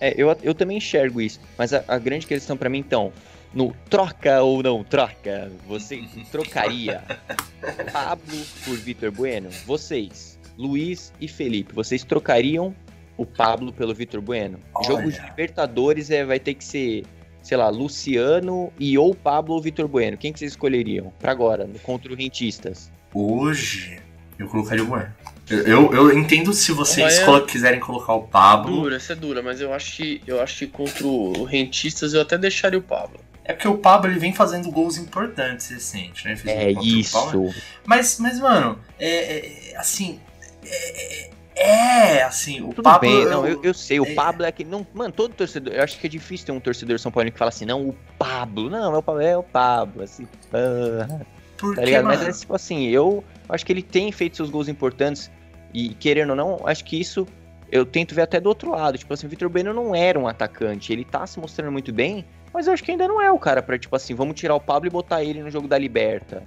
É, 0.00 0.12
eu, 0.16 0.36
eu 0.42 0.54
também 0.54 0.78
enxergo 0.78 1.20
isso. 1.20 1.38
Mas 1.56 1.72
a, 1.72 1.84
a 1.86 1.98
grande 1.98 2.26
questão 2.26 2.56
pra 2.56 2.68
mim, 2.68 2.78
então, 2.78 3.12
no 3.54 3.74
troca 3.88 4.42
ou 4.42 4.62
não 4.62 4.82
troca, 4.82 5.50
você 5.66 6.02
trocaria 6.30 7.02
Pablo 7.92 8.36
por 8.64 8.76
Vitor 8.76 9.10
Bueno? 9.12 9.48
Vocês. 9.64 10.34
Luiz 10.56 11.12
e 11.20 11.26
Felipe, 11.26 11.74
vocês 11.74 12.04
trocariam 12.04 12.74
o 13.16 13.26
Pablo 13.26 13.72
pelo 13.72 13.94
Vitor 13.94 14.20
Bueno? 14.20 14.58
Olha. 14.74 14.86
Jogo 14.86 15.10
de 15.10 15.20
Libertadores 15.20 16.10
é, 16.10 16.24
vai 16.24 16.38
ter 16.38 16.54
que 16.54 16.64
ser, 16.64 17.04
sei 17.42 17.56
lá, 17.56 17.68
Luciano 17.68 18.72
e 18.78 18.96
ou 18.96 19.14
Pablo 19.14 19.54
ou 19.54 19.62
Vitor 19.62 19.88
Bueno. 19.88 20.16
Quem 20.16 20.32
que 20.32 20.38
vocês 20.38 20.52
escolheriam 20.52 21.12
para 21.18 21.32
agora, 21.32 21.68
contra 21.82 22.12
o 22.12 22.16
Rentistas? 22.16 22.90
Hoje, 23.12 23.98
eu 24.38 24.48
colocaria 24.48 24.84
o 24.84 24.86
Bueno. 24.86 25.12
Eu, 25.48 25.92
eu, 25.92 26.18
entendo 26.18 26.54
se 26.54 26.72
vocês 26.72 27.20
quiserem 27.46 27.78
colocar 27.78 28.14
o 28.14 28.22
Pablo. 28.22 28.82
Dura, 28.82 28.96
essa 28.96 29.12
é 29.12 29.16
dura, 29.16 29.42
mas 29.42 29.60
eu 29.60 29.74
acho 29.74 29.96
que 29.96 30.22
eu 30.26 30.40
acho 30.40 30.60
que 30.60 30.66
contra 30.68 31.06
o 31.06 31.44
Rentistas 31.44 32.14
eu 32.14 32.22
até 32.22 32.38
deixaria 32.38 32.78
o 32.78 32.82
Pablo. 32.82 33.20
É 33.44 33.52
porque 33.52 33.68
o 33.68 33.76
Pablo 33.76 34.10
ele 34.10 34.18
vem 34.18 34.32
fazendo 34.32 34.70
gols 34.70 34.96
importantes 34.96 35.68
recente, 35.68 36.26
né? 36.26 36.34
Fez 36.34 36.56
É 36.56 36.78
um 36.78 36.82
isso. 36.82 37.54
Mas, 37.84 38.18
mas 38.18 38.40
mano, 38.40 38.78
é, 38.98 39.70
é, 39.72 39.76
assim. 39.76 40.18
É, 40.64 41.26
é, 41.26 41.30
é, 41.56 42.22
assim, 42.22 42.60
o 42.62 42.70
Tudo 42.70 42.82
Pablo. 42.82 43.08
bem, 43.08 43.26
não, 43.26 43.46
eu, 43.46 43.62
eu 43.62 43.72
sei, 43.72 44.00
o 44.00 44.06
é- 44.06 44.14
Pablo 44.14 44.44
é 44.44 44.50
que 44.50 44.64
não, 44.64 44.84
mano, 44.92 45.12
todo 45.12 45.34
torcedor, 45.34 45.72
eu 45.72 45.84
acho 45.84 45.98
que 46.00 46.06
é 46.06 46.10
difícil 46.10 46.46
ter 46.46 46.52
um 46.52 46.58
torcedor 46.58 46.98
São 46.98 47.12
Paulo 47.12 47.30
que 47.30 47.38
fala 47.38 47.50
assim, 47.50 47.64
não, 47.64 47.90
o 47.90 47.96
Pablo, 48.18 48.68
não, 48.68 48.92
é 48.92 48.98
o 48.98 49.02
Pablo, 49.02 49.22
é 49.22 49.36
o 49.36 49.42
Pablo, 49.42 50.02
assim, 50.02 50.26
ah, 50.52 51.20
porque, 51.56 51.76
tá 51.76 51.84
ligado? 51.84 52.04
Mas 52.06 52.18
mano, 52.18 52.30
é 52.30 52.32
tipo 52.32 52.54
assim, 52.54 52.88
eu 52.88 53.22
acho 53.48 53.64
que 53.64 53.72
ele 53.72 53.82
tem 53.82 54.10
feito 54.10 54.36
seus 54.36 54.50
gols 54.50 54.68
importantes 54.68 55.30
e 55.72 55.90
querendo 55.90 56.30
ou 56.30 56.36
não, 56.36 56.60
acho 56.66 56.84
que 56.84 57.00
isso 57.00 57.24
eu 57.70 57.86
tento 57.86 58.14
ver 58.14 58.22
até 58.22 58.40
do 58.40 58.48
outro 58.48 58.70
lado, 58.72 58.98
tipo 58.98 59.14
assim, 59.14 59.26
o 59.26 59.30
Vitor 59.30 59.48
Bueno 59.48 59.72
não 59.72 59.94
era 59.94 60.18
um 60.18 60.26
atacante, 60.26 60.92
ele 60.92 61.04
tá 61.04 61.24
se 61.24 61.38
mostrando 61.38 61.70
muito 61.70 61.92
bem, 61.92 62.24
mas 62.54 62.66
eu 62.68 62.72
acho 62.72 62.82
que 62.84 62.92
ainda 62.92 63.06
não 63.08 63.20
é 63.20 63.30
o 63.30 63.38
cara 63.38 63.60
pra, 63.62 63.76
tipo 63.78 63.94
assim, 63.96 64.14
vamos 64.14 64.38
tirar 64.40 64.54
o 64.54 64.60
Pablo 64.60 64.88
e 64.88 64.90
botar 64.90 65.22
ele 65.22 65.42
no 65.42 65.50
jogo 65.50 65.68
da 65.68 65.76
Liberta, 65.76 66.42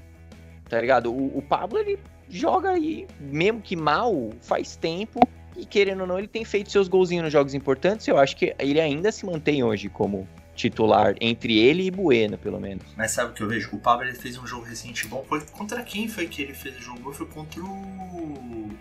tá 0.69 0.79
ligado? 0.81 1.11
O, 1.13 1.37
o 1.37 1.41
Pablo, 1.41 1.77
ele 1.77 1.99
joga 2.29 2.71
aí, 2.71 3.05
mesmo 3.19 3.61
que 3.61 3.75
mal, 3.75 4.31
faz 4.41 4.75
tempo, 4.75 5.19
e 5.55 5.65
querendo 5.65 6.01
ou 6.01 6.07
não, 6.07 6.17
ele 6.17 6.27
tem 6.27 6.43
feito 6.45 6.71
seus 6.71 6.87
golzinhos 6.87 7.23
nos 7.25 7.33
jogos 7.33 7.53
importantes, 7.53 8.07
eu 8.07 8.17
acho 8.17 8.35
que 8.35 8.55
ele 8.57 8.79
ainda 8.79 9.11
se 9.11 9.25
mantém 9.25 9.63
hoje 9.63 9.89
como 9.89 10.27
titular, 10.55 11.13
entre 11.21 11.57
ele 11.57 11.83
e 11.83 11.91
Bueno, 11.91 12.37
pelo 12.37 12.59
menos. 12.59 12.83
Mas 12.95 13.11
sabe 13.11 13.29
o 13.29 13.33
que 13.33 13.43
eu 13.43 13.47
vejo? 13.47 13.69
O 13.75 13.79
Pablo 13.79 14.07
ele 14.07 14.15
fez 14.17 14.37
um 14.39 14.47
jogo 14.47 14.63
recente 14.65 15.05
bom. 15.07 15.23
Foi 15.29 15.39
contra 15.45 15.83
quem 15.83 16.07
foi 16.07 16.27
que 16.27 16.41
ele 16.41 16.53
fez 16.55 16.75
o 16.77 16.81
jogo 16.81 16.99
bom? 16.99 17.13
Foi 17.13 17.27
contra 17.27 17.61
o. 17.61 18.71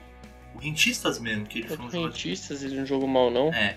O 0.54 0.58
Rentistas 0.58 1.18
mesmo, 1.18 1.44
que 1.44 1.58
ele 1.58 1.68
foi 1.68 1.76
um 1.76 1.80
Contra 1.80 1.98
o 1.98 2.02
jogador. 2.02 2.16
Rentistas 2.16 2.62
ele 2.62 2.76
não 2.78 2.86
jogou 2.86 3.06
mal, 3.06 3.30
não. 3.30 3.52
É. 3.52 3.76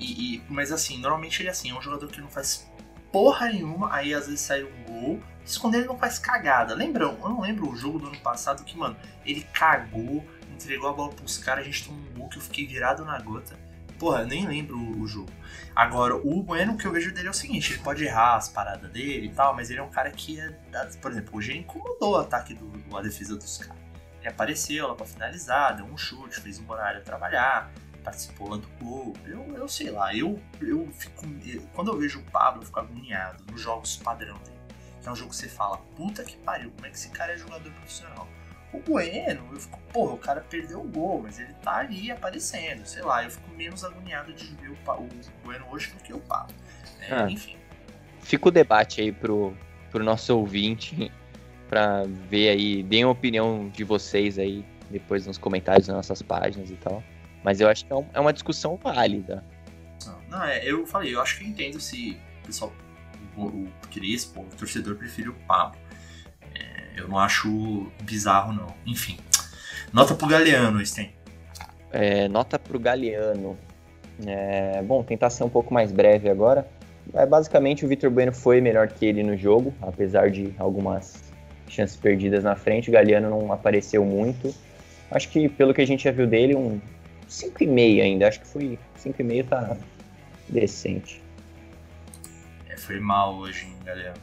E, 0.00 0.34
e- 0.36 0.42
mas 0.48 0.72
assim, 0.72 0.98
normalmente 0.98 1.40
ele 1.40 1.48
é 1.48 1.52
assim, 1.52 1.70
é 1.70 1.74
um 1.74 1.80
jogador 1.80 2.08
que 2.08 2.20
não 2.20 2.28
faz 2.28 2.68
porra 3.12 3.46
nenhuma, 3.48 3.92
aí 3.94 4.12
às 4.14 4.26
vezes 4.26 4.40
sai 4.40 4.62
um 4.64 4.84
gol. 4.84 5.20
Quando 5.60 5.76
ele 5.76 5.86
não 5.86 5.96
faz 5.96 6.18
cagada. 6.18 6.74
Lembram? 6.74 7.16
Eu 7.22 7.28
não 7.30 7.40
lembro 7.40 7.70
o 7.70 7.74
jogo 7.76 7.98
do 7.98 8.08
ano 8.08 8.18
passado 8.20 8.62
que, 8.64 8.76
mano, 8.76 8.96
ele 9.24 9.42
cagou, 9.52 10.22
entregou 10.52 10.90
a 10.90 10.92
bola 10.92 11.12
pros 11.12 11.38
caras, 11.38 11.64
a 11.64 11.66
gente 11.66 11.86
tomou 11.86 12.00
um 12.00 12.14
gol 12.18 12.28
que 12.28 12.36
eu 12.36 12.42
fiquei 12.42 12.66
virado 12.66 13.04
na 13.04 13.18
gota. 13.18 13.58
Porra, 13.98 14.20
eu 14.20 14.26
nem 14.26 14.46
lembro 14.46 14.78
o, 14.78 15.06
jogo. 15.06 15.30
Agora, 15.74 16.14
o 16.16 16.42
Bueno, 16.42 16.76
que 16.76 16.86
eu 16.86 16.92
vejo 16.92 17.12
dele 17.12 17.26
é 17.28 17.30
o 17.30 17.34
seguinte, 17.34 17.72
ele 17.72 17.82
pode 17.82 18.04
errar 18.04 18.36
as 18.36 18.48
paradas 18.48 18.88
dele 18.92 19.26
e 19.26 19.30
tal, 19.30 19.54
mas 19.56 19.70
ele 19.70 19.80
é 19.80 19.82
um 19.82 19.88
cara 19.90 20.10
que 20.10 20.38
é. 20.38 20.50
Por 21.00 21.10
exemplo, 21.10 21.36
hoje 21.36 21.50
ele 21.52 21.60
incomodou 21.60 22.12
o 22.12 22.16
ataque 22.16 22.54
do, 22.54 22.66
do- 22.68 22.96
a 22.96 23.02
defesa 23.02 23.34
dos 23.34 23.58
caras. 23.58 23.82
Ele 24.20 24.28
apareceu 24.28 24.86
lá 24.86 24.94
pra 24.94 25.06
finalizar, 25.06 25.74
deu 25.74 25.86
um 25.86 25.96
chute, 25.96 26.40
fez 26.40 26.58
o 26.58 26.62
Muralha 26.62 27.00
trabalhar 27.00 27.72
participou 27.98 28.50
lá 28.50 28.56
do 28.56 28.68
gol. 28.82 29.14
Eu, 29.26 29.42
eu 29.56 29.68
sei 29.68 29.90
lá, 29.90 30.14
eu, 30.14 30.40
eu 30.60 30.88
fico. 30.92 31.24
eu- 31.46 31.62
quando 31.74 31.92
eu 31.92 31.98
vejo 31.98 32.20
o 32.20 32.22
Pablo, 32.30 32.62
eu 32.62 32.66
fico 32.66 32.80
agoniado 32.80 33.42
nos 33.50 33.60
jogos 33.60 33.96
padrão 33.96 34.36
dele. 34.38 34.56
Que 35.02 35.08
é 35.08 35.12
um 35.12 35.16
jogo 35.16 35.30
que 35.30 35.36
você 35.36 35.48
fala, 35.48 35.78
puta 35.96 36.24
que 36.24 36.36
pariu, 36.38 36.70
como 36.72 36.86
é 36.86 36.90
que 36.90 36.96
esse 36.96 37.10
cara 37.10 37.32
é 37.32 37.36
jogador 37.36 37.70
profissional? 37.72 38.26
O 38.72 38.80
Bueno, 38.80 39.48
eu 39.52 39.60
fico, 39.60 39.78
porra, 39.92 40.12
o 40.14 40.18
cara 40.18 40.40
perdeu 40.42 40.80
o 40.80 40.84
gol, 40.88 41.22
mas 41.22 41.38
ele 41.38 41.52
tá 41.62 41.76
ali 41.76 42.10
aparecendo, 42.10 42.84
sei 42.84 43.02
lá, 43.02 43.24
eu 43.24 43.30
fico 43.30 43.48
menos 43.56 43.82
agoniado 43.84 44.32
de 44.34 44.44
ver 44.56 44.68
o, 44.70 44.74
o 44.92 45.08
Bueno 45.44 45.64
hoje 45.70 45.90
do 45.92 46.02
que 46.02 46.12
o 46.12 46.18
Pablo. 46.20 46.54
É, 47.00 47.14
Ah. 47.14 47.30
Enfim. 47.30 47.56
Fica 48.20 48.48
o 48.48 48.50
debate 48.50 49.00
aí 49.00 49.10
pro, 49.10 49.56
pro 49.90 50.04
nosso 50.04 50.36
ouvinte, 50.36 51.10
pra 51.68 52.02
ver 52.28 52.50
aí, 52.50 52.82
deem 52.82 53.04
a 53.04 53.08
opinião 53.08 53.70
de 53.70 53.84
vocês 53.84 54.38
aí, 54.38 54.62
depois 54.90 55.26
nos 55.26 55.38
comentários 55.38 55.86
das 55.86 55.96
nossas 55.96 56.20
páginas 56.20 56.68
e 56.70 56.74
tal. 56.76 57.02
Mas 57.42 57.60
eu 57.60 57.68
acho 57.68 57.84
que 57.84 57.92
é 57.92 58.04
é 58.14 58.20
uma 58.20 58.32
discussão 58.32 58.76
válida. 58.76 59.44
Não, 60.06 60.18
não, 60.30 60.44
é, 60.44 60.64
eu 60.64 60.86
falei, 60.86 61.14
eu 61.14 61.20
acho 61.20 61.38
que 61.38 61.44
eu 61.44 61.48
entendo 61.48 61.80
se 61.80 62.18
o 62.42 62.46
pessoal, 62.46 62.72
o, 63.36 63.44
o 63.44 63.68
Crespo, 63.90 64.40
o 64.40 64.56
torcedor 64.56 64.96
prefere 64.96 65.28
o 65.28 65.34
Pablo. 65.46 65.78
É, 66.54 67.00
eu 67.00 67.08
não 67.08 67.18
acho 67.18 67.90
bizarro, 68.02 68.52
não. 68.52 68.74
Enfim. 68.86 69.18
Nota 69.92 70.14
pro 70.14 70.26
Galeano, 70.26 70.84
Sten. 70.84 71.12
É, 71.90 72.28
nota 72.28 72.58
pro 72.58 72.78
Galeano. 72.78 73.56
É, 74.26 74.82
bom, 74.82 75.02
tentar 75.02 75.30
ser 75.30 75.44
um 75.44 75.48
pouco 75.48 75.72
mais 75.72 75.92
breve 75.92 76.28
agora. 76.28 76.68
É, 77.14 77.24
basicamente, 77.24 77.84
o 77.84 77.88
Vitor 77.88 78.10
Bueno 78.10 78.32
foi 78.32 78.60
melhor 78.60 78.88
que 78.88 79.06
ele 79.06 79.22
no 79.22 79.36
jogo, 79.36 79.72
apesar 79.80 80.30
de 80.30 80.52
algumas 80.58 81.32
chances 81.68 81.96
perdidas 81.96 82.44
na 82.44 82.54
frente. 82.54 82.90
O 82.90 82.92
Galeano 82.92 83.30
não 83.30 83.52
apareceu 83.52 84.04
muito. 84.04 84.54
Acho 85.10 85.28
que, 85.30 85.48
pelo 85.48 85.72
que 85.72 85.80
a 85.80 85.86
gente 85.86 86.04
já 86.04 86.10
viu 86.10 86.26
dele, 86.26 86.54
um 86.54 86.80
5,5 87.28 88.02
ainda. 88.02 88.28
Acho 88.28 88.40
que 88.40 88.46
foi 88.46 88.78
5,5 88.98 89.48
tá 89.48 89.76
decente. 90.48 91.22
É, 92.68 92.76
foi 92.76 92.98
mal 92.98 93.36
hoje, 93.36 93.66
hein, 93.66 93.76
Galeano. 93.84 94.20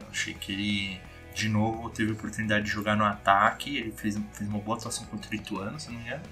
Eu 0.00 0.06
achei 0.08 0.34
que 0.34 0.52
ele, 0.52 1.00
de 1.34 1.48
novo, 1.48 1.90
teve 1.90 2.12
a 2.12 2.14
oportunidade 2.14 2.64
de 2.64 2.70
jogar 2.70 2.96
no 2.96 3.04
ataque. 3.04 3.76
Ele 3.76 3.92
fez, 3.92 4.18
fez 4.32 4.48
uma 4.48 4.58
boa 4.58 4.76
atuação 4.76 5.04
contra 5.06 5.30
o 5.30 5.34
Ituano, 5.34 5.78
se 5.78 5.90
não 5.90 5.98
me 5.98 6.04
engano. 6.04 6.22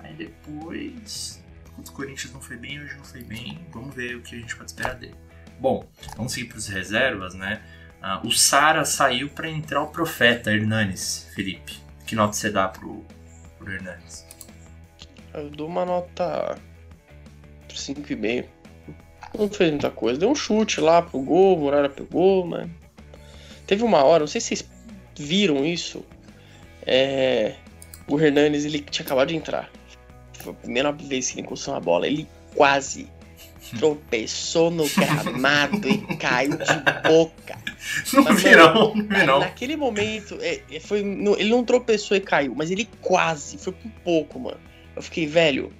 Aí 0.00 0.14
depois, 0.14 1.42
contra 1.76 1.92
o 1.92 1.94
Corinthians 1.94 2.32
não 2.32 2.40
foi 2.40 2.56
bem, 2.56 2.80
hoje 2.80 2.96
não 2.96 3.04
foi 3.04 3.22
bem. 3.22 3.60
Vamos 3.70 3.94
ver 3.94 4.16
o 4.16 4.22
que 4.22 4.34
a 4.34 4.38
gente 4.38 4.56
pode 4.56 4.70
esperar 4.70 4.94
dele. 4.94 5.14
Bom, 5.60 5.86
vamos 6.16 6.32
seguir 6.32 6.48
para 6.48 6.58
os 6.58 6.66
reservas, 6.66 7.34
né? 7.34 7.62
Ah, 8.00 8.20
o 8.24 8.32
Sara 8.32 8.84
saiu 8.84 9.28
para 9.28 9.48
entrar 9.48 9.80
o 9.80 9.86
Profeta 9.86 10.50
Hernanes, 10.52 11.30
Felipe. 11.34 11.80
Que 12.04 12.16
nota 12.16 12.32
você 12.32 12.50
dá 12.50 12.66
pro, 12.66 13.04
pro 13.58 13.72
Hernanes? 13.72 14.26
Eu 15.34 15.48
dou 15.50 15.66
uma 15.66 15.84
nota 15.84 16.56
5,5. 17.68 18.44
Não 19.38 19.48
fez 19.48 19.70
muita 19.70 19.90
coisa. 19.90 20.20
Deu 20.20 20.30
um 20.30 20.34
chute 20.34 20.80
lá 20.80 21.00
pro 21.02 21.20
gol, 21.20 21.58
Muralha 21.58 21.88
pegou, 21.88 22.46
mas. 22.46 22.68
Teve 23.66 23.82
uma 23.84 24.02
hora, 24.04 24.20
não 24.20 24.26
sei 24.26 24.40
se 24.40 24.48
vocês 24.56 24.70
viram 25.16 25.64
isso. 25.64 26.04
É... 26.84 27.54
O 28.08 28.20
Hernanes, 28.20 28.64
ele 28.64 28.80
tinha 28.80 29.04
acabado 29.06 29.28
de 29.28 29.36
entrar. 29.36 29.70
Foi 30.34 30.52
a 30.52 30.56
primeira 30.56 30.92
vez 30.92 31.28
que 31.30 31.34
ele 31.38 31.46
encostou 31.46 31.72
na 31.72 31.80
bola. 31.80 32.06
Ele 32.06 32.28
quase 32.54 33.08
tropeçou 33.78 34.70
no 34.70 34.84
gramado 34.90 35.88
e 35.88 36.16
caiu 36.16 36.50
de 36.58 37.08
boca. 37.08 37.58
Não 38.12 38.22
Mas, 38.24 38.42
virou, 38.42 38.94
não 38.94 39.08
virou. 39.08 39.40
Naquele 39.40 39.76
momento, 39.76 40.38
é, 40.40 40.60
é, 40.70 40.78
foi, 40.78 41.02
no- 41.02 41.34
ele 41.34 41.50
não 41.50 41.64
tropeçou 41.64 42.16
e 42.16 42.20
caiu, 42.20 42.54
mas 42.54 42.70
ele 42.70 42.88
quase, 43.00 43.58
foi 43.58 43.72
por 43.72 43.90
pouco, 44.04 44.38
mano. 44.38 44.60
Eu 44.96 45.02
fiquei, 45.02 45.26
velho, 45.26 45.72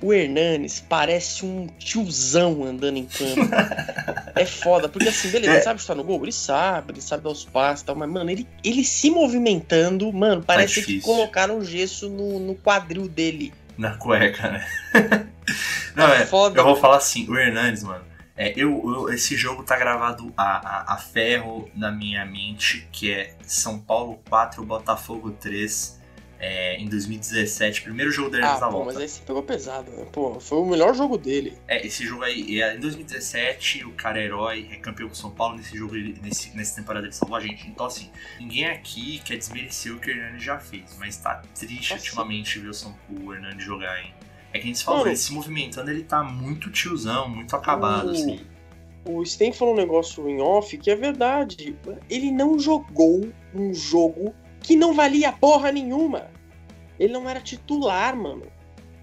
o 0.00 0.12
Hernanes 0.12 0.84
parece 0.88 1.44
um 1.44 1.66
tiozão 1.78 2.64
andando 2.64 2.96
em 2.96 3.06
campo. 3.06 3.48
é 4.36 4.44
foda, 4.44 4.88
porque 4.88 5.08
assim, 5.08 5.28
beleza, 5.30 5.52
É. 5.52 5.56
ele 5.56 5.62
sabe 5.62 5.80
estar 5.80 5.94
no 5.94 6.04
gol? 6.04 6.22
Ele 6.22 6.32
sabe, 6.32 6.92
ele 6.92 7.00
sabe 7.00 7.22
dar 7.24 7.30
os 7.30 7.44
passes 7.44 7.82
e 7.82 7.86
tal, 7.86 7.96
mas, 7.96 8.10
mano, 8.10 8.30
ele, 8.30 8.46
ele 8.62 8.84
se 8.84 9.10
movimentando, 9.10 10.12
mano, 10.12 10.42
parece 10.42 10.74
que 10.74 10.80
difícil. 10.80 11.02
colocaram 11.02 11.64
gesso 11.64 12.08
no, 12.08 12.38
no 12.38 12.54
quadril 12.54 13.08
dele. 13.08 13.52
Na 13.78 13.96
cueca, 13.96 14.50
né? 14.50 14.66
Não, 15.96 16.08
é, 16.08 16.24
foda. 16.26 16.58
eu 16.58 16.64
vou 16.64 16.76
falar 16.76 16.96
assim, 16.98 17.28
o 17.28 17.36
Hernandes, 17.36 17.82
mano. 17.82 18.04
É, 18.36 18.52
eu, 18.56 18.82
eu- 18.84 19.12
esse 19.14 19.36
jogo 19.36 19.62
tá 19.62 19.76
gravado 19.78 20.32
a, 20.36 20.92
a, 20.92 20.94
a 20.94 20.96
ferro 20.96 21.70
na 21.74 21.92
minha 21.92 22.24
mente, 22.24 22.88
que 22.90 23.12
é 23.12 23.34
São 23.42 23.78
Paulo 23.78 24.18
4, 24.28 24.64
Botafogo 24.64 25.30
3, 25.40 26.00
é, 26.46 26.76
em 26.76 26.86
2017, 26.88 27.82
primeiro 27.82 28.10
jogo 28.12 28.34
Hernandes 28.36 28.58
Ah, 28.58 28.66
na 28.66 28.68
volta. 28.70 28.86
mas 28.92 28.96
aí 28.98 29.08
você 29.08 29.22
pegou 29.22 29.42
pesado, 29.42 29.90
né? 29.92 30.04
Pô, 30.12 30.38
foi 30.38 30.58
o 30.58 30.66
melhor 30.66 30.94
jogo 30.94 31.16
dele. 31.16 31.56
É, 31.66 31.86
esse 31.86 32.04
jogo 32.04 32.22
aí, 32.22 32.60
é, 32.60 32.76
em 32.76 32.80
2017, 32.80 33.84
o 33.86 33.92
cara 33.92 34.20
é 34.20 34.24
herói, 34.24 34.68
é 34.70 34.76
campeão 34.76 35.08
com 35.08 35.14
São 35.14 35.30
Paulo, 35.30 35.56
nesse 35.56 35.76
jogo, 35.76 35.94
nesse, 36.22 36.54
nessa 36.56 36.76
temporada 36.76 37.06
ele 37.06 37.14
salvou 37.14 37.36
a 37.36 37.40
gente. 37.40 37.66
Então, 37.66 37.86
assim, 37.86 38.10
ninguém 38.38 38.66
aqui 38.66 39.20
quer 39.24 39.36
desmerecer 39.38 39.94
o 39.94 39.98
que 39.98 40.10
o 40.10 40.12
Hernandes 40.12 40.44
já 40.44 40.58
fez, 40.58 40.96
mas 40.98 41.16
tá 41.16 41.42
triste 41.58 41.92
Nossa. 41.92 42.04
ultimamente 42.04 42.58
ver 42.58 42.68
o, 42.68 42.74
São, 42.74 42.94
o 43.08 43.32
Hernandes 43.32 43.64
jogar, 43.64 43.98
hein? 44.02 44.12
É 44.52 44.58
que 44.58 44.64
a 44.64 44.66
gente 44.66 44.84
falou, 44.84 45.06
ele 45.06 45.16
se 45.16 45.32
movimentando, 45.32 45.90
ele 45.90 46.04
tá 46.04 46.22
muito 46.22 46.70
tiozão, 46.70 47.28
muito 47.28 47.56
acabado, 47.56 48.08
O- 48.08 48.10
assim. 48.10 48.40
O 49.06 49.24
Sten 49.24 49.52
falou 49.52 49.74
um 49.74 49.76
negócio 49.76 50.28
em 50.28 50.40
off 50.40 50.78
que 50.78 50.90
é 50.90 50.96
verdade. 50.96 51.76
Ele 52.08 52.30
não 52.30 52.58
jogou 52.58 53.28
um 53.54 53.74
jogo 53.74 54.34
que 54.62 54.74
não 54.76 54.94
valia 54.94 55.30
porra 55.30 55.70
nenhuma. 55.70 56.30
Ele 56.98 57.12
não 57.12 57.28
era 57.28 57.40
titular, 57.40 58.16
mano. 58.16 58.42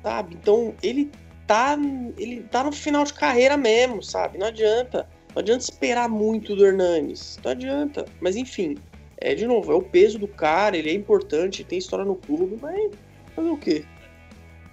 Sabe? 0.04 0.36
Então 0.36 0.74
ele 0.82 1.12
tá, 1.46 1.78
ele 2.18 2.42
tá 2.44 2.64
no 2.64 2.72
final 2.72 3.04
de 3.04 3.14
carreira 3.14 3.58
mesmo, 3.58 4.02
sabe? 4.02 4.38
Não 4.38 4.48
adianta. 4.48 5.08
Não 5.36 5.42
adianta 5.42 5.64
esperar 5.64 6.10
muito 6.10 6.56
do 6.56 6.66
Hernanes. 6.66 7.40
Não 7.44 7.52
adianta. 7.52 8.06
Mas 8.20 8.36
enfim. 8.36 8.78
É, 9.24 9.36
de 9.36 9.46
novo, 9.46 9.72
é 9.72 9.76
o 9.76 9.84
peso 9.84 10.18
do 10.18 10.28
cara, 10.28 10.76
ele 10.76 10.90
é 10.90 10.94
importante, 10.94 11.64
tem 11.64 11.78
história 11.78 12.04
no 12.04 12.16
clube, 12.16 12.58
mas 12.60 12.92
fazer 13.36 13.50
o 13.50 13.58
quê? 13.58 13.86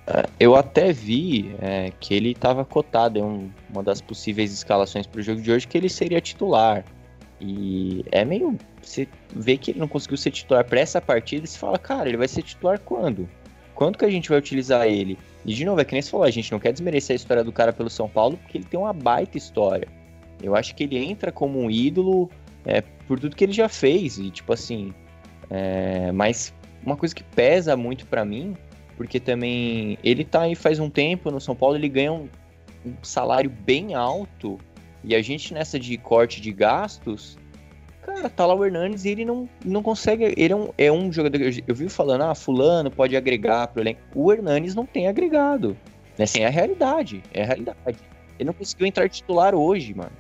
É, 0.07 0.25
eu 0.41 0.57
até 0.57 0.91
vi 0.91 1.55
é, 1.61 1.93
que 2.01 2.15
ele 2.15 2.31
estava 2.31 2.65
cotado 2.65 3.19
em 3.19 3.23
um, 3.23 3.51
uma 3.69 3.83
das 3.83 4.01
possíveis 4.01 4.51
escalações 4.51 5.07
para 5.07 5.21
o 5.21 5.23
jogo 5.23 5.43
de 5.43 5.53
hoje, 5.53 5.69
que 5.69 5.77
ele 5.77 5.91
seria 5.91 6.19
titular. 6.19 6.83
E 7.41 8.05
é 8.11 8.25
meio. 8.25 8.57
Você 8.89 9.09
vê 9.35 9.57
que 9.57 9.73
ele 9.73 9.81
não 9.81 9.89
conseguiu 9.89 10.17
ser 10.17 10.31
titular 10.31 10.65
para 10.65 10.81
essa 10.81 11.01
partida 11.01 11.45
e 11.45 11.49
você 11.49 11.59
fala, 11.59 11.79
cara, 11.79 12.09
ele 12.09 12.17
vai 12.17 12.29
ser 12.29 12.43
titular 12.43 12.81
quando? 12.81 13.29
Quando 13.75 13.99
que 13.99 14.05
a 14.05 14.11
gente 14.11 14.29
vai 14.29 14.39
utilizar 14.39 14.87
ele? 14.87 15.19
E 15.45 15.53
de 15.53 15.65
novo, 15.65 15.81
é 15.81 15.85
que 15.85 15.93
nem 15.93 16.03
você 16.03 16.11
falou, 16.11 16.27
a 16.27 16.31
gente 16.31 16.51
não 16.51 16.59
quer 16.59 16.73
desmerecer 16.73 17.15
a 17.15 17.17
história 17.17 17.45
do 17.45 17.53
cara 17.53 17.73
pelo 17.73 17.91
São 17.91 18.09
Paulo, 18.09 18.37
porque 18.39 18.59
ele 18.59 18.65
tem 18.65 18.81
uma 18.81 18.93
baita 18.93 19.37
história. 19.37 19.87
Eu 20.43 20.57
acho 20.57 20.75
que 20.75 20.85
ele 20.85 20.97
entra 20.97 21.31
como 21.31 21.61
um 21.61 21.71
ídolo 21.71 22.31
é, 22.65 22.81
por 22.81 23.21
tudo 23.21 23.37
que 23.37 23.45
ele 23.45 23.53
já 23.53 23.69
fez. 23.69 24.19
E, 24.19 24.31
tipo 24.31 24.53
assim. 24.53 24.93
É, 25.51 26.11
mas 26.13 26.53
uma 26.85 26.97
coisa 26.97 27.15
que 27.15 27.23
pesa 27.23 27.77
muito 27.77 28.07
para 28.07 28.25
mim, 28.25 28.57
porque 28.97 29.21
também 29.21 29.99
ele 30.03 30.25
tá 30.25 30.43
aí 30.43 30.55
faz 30.55 30.79
um 30.79 30.91
tempo 30.91 31.31
no 31.31 31.41
São 31.41 31.55
Paulo, 31.55 31.77
ele 31.77 31.89
ganha 31.89 32.13
um, 32.13 32.29
um 32.85 32.95
salário 33.03 33.51
bem 33.51 33.95
alto. 33.95 34.59
E 35.05 35.15
a 35.15 35.23
gente 35.23 35.55
nessa 35.55 35.79
de 35.79 35.97
corte 35.97 36.41
de 36.41 36.53
gastos, 36.53 37.39
cara, 38.15 38.31
tá 38.31 38.47
lá 38.47 38.55
o 38.55 38.65
Hernandes 38.65 39.05
e 39.05 39.11
ele 39.11 39.25
não, 39.25 39.49
não 39.65 39.83
consegue. 39.83 40.35
Ele 40.37 40.53
é 40.53 40.57
um, 40.57 40.71
é 40.77 40.93
um 40.93 41.13
jogador. 41.13 41.41
Eu, 41.41 41.53
eu 41.67 41.75
vi 41.75 41.89
falando, 41.89 42.23
ah, 42.23 42.35
Fulano 42.35 42.91
pode 42.91 43.17
agregar 43.17 43.69
pro 43.69 43.83
elenco. 43.83 44.01
O 44.15 44.33
Hernandes 44.33 44.75
não 44.75 44.87
tem 44.87 45.09
agregado. 45.09 45.77
Né? 46.17 46.25
Assim, 46.25 46.41
é 46.41 46.47
a 46.47 46.51
realidade. 46.51 47.23
É 47.33 47.43
a 47.43 47.47
realidade. 47.47 47.99
Ele 48.39 48.47
não 48.47 48.53
conseguiu 48.53 48.87
entrar 48.87 49.09
titular 49.09 49.55
hoje, 49.55 49.95
mano. 49.95 50.13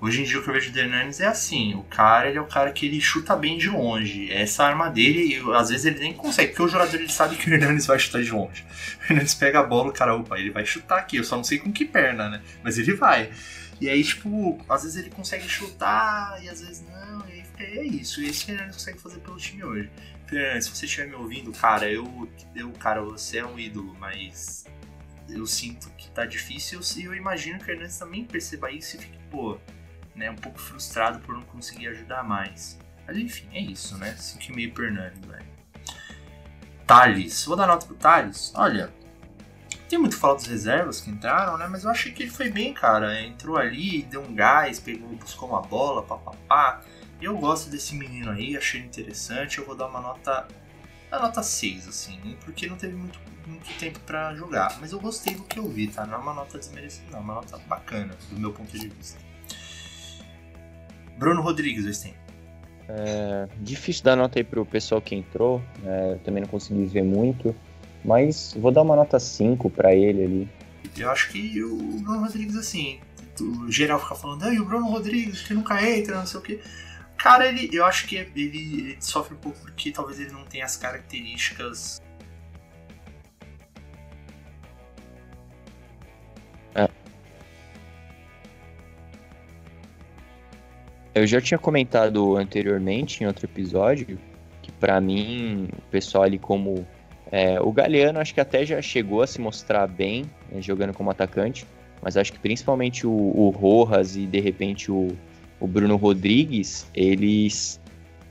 Hoje 0.00 0.20
em 0.20 0.24
dia 0.24 0.38
o 0.38 0.42
que 0.42 0.48
eu 0.48 0.54
vejo 0.54 0.72
do 0.72 0.78
Hernandes 0.78 1.20
é 1.20 1.26
assim, 1.26 1.74
o 1.74 1.82
cara 1.84 2.28
ele 2.28 2.38
é 2.38 2.40
o 2.40 2.46
cara 2.46 2.72
que 2.72 2.86
ele 2.86 3.00
chuta 3.00 3.36
bem 3.36 3.56
de 3.56 3.68
longe. 3.68 4.32
Essa 4.32 4.64
arma 4.64 4.88
dele, 4.88 5.36
e 5.36 5.54
às 5.54 5.70
vezes 5.70 5.86
ele 5.86 6.00
nem 6.00 6.12
consegue, 6.12 6.48
porque 6.50 6.62
o 6.62 6.68
jogador 6.68 6.94
ele 6.96 7.08
sabe 7.08 7.36
que 7.36 7.48
o 7.48 7.54
Hernandes 7.54 7.86
vai 7.86 7.98
chutar 7.98 8.22
de 8.22 8.30
longe. 8.30 8.64
O 8.98 9.12
Hernandes 9.12 9.34
pega 9.34 9.60
a 9.60 9.62
bola, 9.62 9.90
o 9.90 9.92
cara, 9.92 10.14
opa, 10.14 10.38
ele 10.38 10.50
vai 10.50 10.64
chutar 10.64 10.98
aqui, 10.98 11.16
eu 11.16 11.24
só 11.24 11.36
não 11.36 11.44
sei 11.44 11.58
com 11.58 11.72
que 11.72 11.84
perna, 11.84 12.28
né? 12.28 12.40
Mas 12.62 12.78
ele 12.78 12.94
vai. 12.94 13.30
E 13.82 13.90
aí, 13.90 14.04
tipo, 14.04 14.64
às 14.68 14.84
vezes 14.84 14.96
ele 14.96 15.10
consegue 15.10 15.48
chutar 15.48 16.40
e 16.40 16.48
às 16.48 16.60
vezes 16.60 16.84
não, 16.88 17.28
e 17.28 17.42
aí 17.58 17.78
é 17.78 17.84
isso. 17.84 18.22
E 18.22 18.28
esse 18.28 18.48
Hernandes 18.48 18.76
consegue 18.76 19.00
fazer 19.00 19.18
pelo 19.18 19.36
time 19.36 19.64
hoje. 19.64 19.90
Fernandes, 20.24 20.66
se 20.66 20.76
você 20.76 20.86
estiver 20.86 21.08
me 21.08 21.16
ouvindo, 21.16 21.50
cara, 21.50 21.90
eu, 21.90 22.30
eu, 22.54 22.70
cara, 22.74 23.02
você 23.02 23.38
é 23.38 23.44
um 23.44 23.58
ídolo, 23.58 23.92
mas 23.98 24.66
eu 25.28 25.44
sinto 25.46 25.90
que 25.98 26.08
tá 26.12 26.24
difícil 26.24 26.78
e 26.96 27.06
eu 27.06 27.12
imagino 27.12 27.58
que 27.58 27.64
o 27.64 27.70
Hernandes 27.72 27.98
também 27.98 28.24
perceba 28.24 28.70
isso 28.70 28.94
e 28.94 29.00
fique, 29.00 29.18
pô, 29.28 29.58
né, 30.14 30.30
um 30.30 30.36
pouco 30.36 30.60
frustrado 30.60 31.18
por 31.18 31.34
não 31.34 31.42
conseguir 31.42 31.88
ajudar 31.88 32.22
mais. 32.22 32.78
Mas 33.04 33.16
enfim, 33.16 33.48
é 33.52 33.60
isso, 33.60 33.98
né? 33.98 34.14
5,5 34.14 34.72
pro 34.72 34.84
Hernandes, 34.84 35.28
velho. 35.28 35.46
Thales, 36.86 37.44
vou 37.46 37.56
dar 37.56 37.66
nota 37.66 37.84
pro 37.84 37.96
Thales. 37.96 38.52
Olha, 38.54 38.94
tem 39.92 39.98
muito 39.98 40.16
falar 40.16 40.34
dos 40.36 40.46
reservas 40.46 41.02
que 41.02 41.10
entraram, 41.10 41.58
né? 41.58 41.68
Mas 41.70 41.84
eu 41.84 41.90
achei 41.90 42.12
que 42.12 42.22
ele 42.22 42.30
foi 42.30 42.48
bem, 42.48 42.72
cara. 42.72 43.20
Entrou 43.20 43.58
ali, 43.58 44.02
deu 44.04 44.22
um 44.22 44.34
gás, 44.34 44.80
pegou, 44.80 45.06
buscou 45.16 45.50
uma 45.50 45.60
bola, 45.60 46.02
papapá. 46.02 46.80
Eu 47.20 47.36
gosto 47.36 47.68
desse 47.68 47.94
menino 47.94 48.30
aí, 48.30 48.56
achei 48.56 48.80
interessante. 48.80 49.58
Eu 49.58 49.66
vou 49.66 49.76
dar 49.76 49.88
uma 49.88 50.00
nota. 50.00 50.48
Uma 51.10 51.20
nota 51.20 51.42
6, 51.42 51.88
assim, 51.88 52.38
porque 52.42 52.66
não 52.66 52.76
teve 52.76 52.94
muito 52.94 53.20
muito 53.46 53.68
tempo 53.78 54.00
para 54.00 54.34
jogar. 54.34 54.78
Mas 54.80 54.92
eu 54.92 55.00
gostei 55.00 55.34
do 55.34 55.42
que 55.42 55.58
eu 55.58 55.68
vi, 55.68 55.88
tá? 55.88 56.06
Não 56.06 56.14
é 56.14 56.16
uma 56.16 56.32
nota 56.32 56.56
desmerecida, 56.56 57.10
não. 57.10 57.18
É 57.18 57.22
uma 57.22 57.34
nota 57.34 57.58
bacana, 57.68 58.16
do 58.30 58.40
meu 58.40 58.50
ponto 58.50 58.72
de 58.72 58.88
vista. 58.88 59.20
Bruno 61.18 61.42
Rodrigues, 61.42 61.84
Westem. 61.84 62.14
É, 62.88 63.46
difícil 63.58 64.04
dar 64.04 64.16
nota 64.16 64.38
aí 64.38 64.44
pro 64.44 64.64
pessoal 64.64 65.02
que 65.02 65.14
entrou. 65.14 65.62
É, 65.84 66.12
eu 66.12 66.18
também 66.20 66.40
não 66.40 66.48
consegui 66.48 66.86
ver 66.86 67.02
muito. 67.02 67.54
Mas 68.04 68.54
vou 68.58 68.70
dar 68.70 68.82
uma 68.82 68.96
nota 68.96 69.18
5 69.18 69.70
para 69.70 69.94
ele 69.94 70.24
ali. 70.24 70.48
Eu 70.96 71.10
acho 71.10 71.30
que 71.30 71.62
o 71.62 71.76
Bruno 72.00 72.20
Rodrigues, 72.20 72.56
assim, 72.56 73.00
o 73.40 73.70
geral 73.70 73.98
fica 74.00 74.14
falando, 74.14 74.52
e 74.52 74.60
o 74.60 74.64
Bruno 74.64 74.88
Rodrigues, 74.88 75.42
que 75.42 75.54
nunca 75.54 75.82
entra, 75.88 76.18
não 76.18 76.26
sei 76.26 76.40
o 76.40 76.42
quê. 76.42 76.60
Cara, 77.16 77.46
ele, 77.46 77.70
eu 77.72 77.84
acho 77.84 78.06
que 78.06 78.16
ele, 78.16 78.30
ele 78.34 78.96
sofre 79.00 79.34
um 79.34 79.38
pouco 79.38 79.58
porque 79.60 79.92
talvez 79.92 80.18
ele 80.18 80.32
não 80.32 80.44
tenha 80.44 80.64
as 80.64 80.76
características 80.76 82.02
Eu 91.14 91.26
já 91.26 91.40
tinha 91.40 91.58
comentado 91.58 92.36
anteriormente 92.36 93.22
em 93.22 93.26
outro 93.26 93.44
episódio 93.44 94.18
que 94.62 94.72
para 94.72 94.98
mim 95.00 95.68
o 95.76 95.82
pessoal 95.90 96.24
ali 96.24 96.38
como 96.38 96.86
é, 97.32 97.58
o 97.58 97.72
Galeano 97.72 98.20
acho 98.20 98.34
que 98.34 98.40
até 98.42 98.66
já 98.66 98.82
chegou 98.82 99.22
a 99.22 99.26
se 99.26 99.40
mostrar 99.40 99.86
bem 99.86 100.26
né, 100.50 100.60
jogando 100.60 100.92
como 100.92 101.10
atacante, 101.10 101.66
mas 102.02 102.14
acho 102.14 102.30
que 102.30 102.38
principalmente 102.38 103.06
o, 103.06 103.10
o 103.10 103.48
Rojas 103.48 104.16
e 104.16 104.26
de 104.26 104.38
repente 104.38 104.92
o, 104.92 105.08
o 105.58 105.66
Bruno 105.66 105.96
Rodrigues 105.96 106.86
eles 106.94 107.80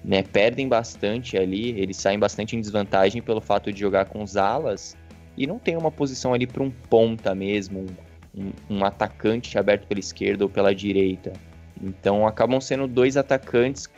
né, 0.05 0.21
perdem 0.21 0.67
bastante 0.67 1.35
ali, 1.35 1.71
eles 1.79 1.97
saem 1.97 2.19
bastante 2.19 2.55
em 2.55 2.61
desvantagem 2.61 3.23
pelo 3.23 3.41
fato 3.41 3.73
de 3.73 3.79
jogar 3.79 4.05
com 4.05 4.21
os 4.21 4.37
alas 4.37 4.95
e 5.35 5.47
não 5.47 5.57
tem 5.57 5.75
uma 5.75 5.89
posição 5.89 6.31
ali 6.31 6.45
para 6.45 6.61
um 6.61 6.69
ponta 6.69 7.33
mesmo, 7.33 7.87
um, 8.35 8.51
um 8.69 8.85
atacante 8.85 9.57
aberto 9.57 9.87
pela 9.87 9.99
esquerda 9.99 10.45
ou 10.45 10.49
pela 10.49 10.75
direita. 10.75 11.33
Então 11.81 12.27
acabam 12.27 12.61
sendo 12.61 12.87
dois 12.87 13.17
atacantes 13.17 13.89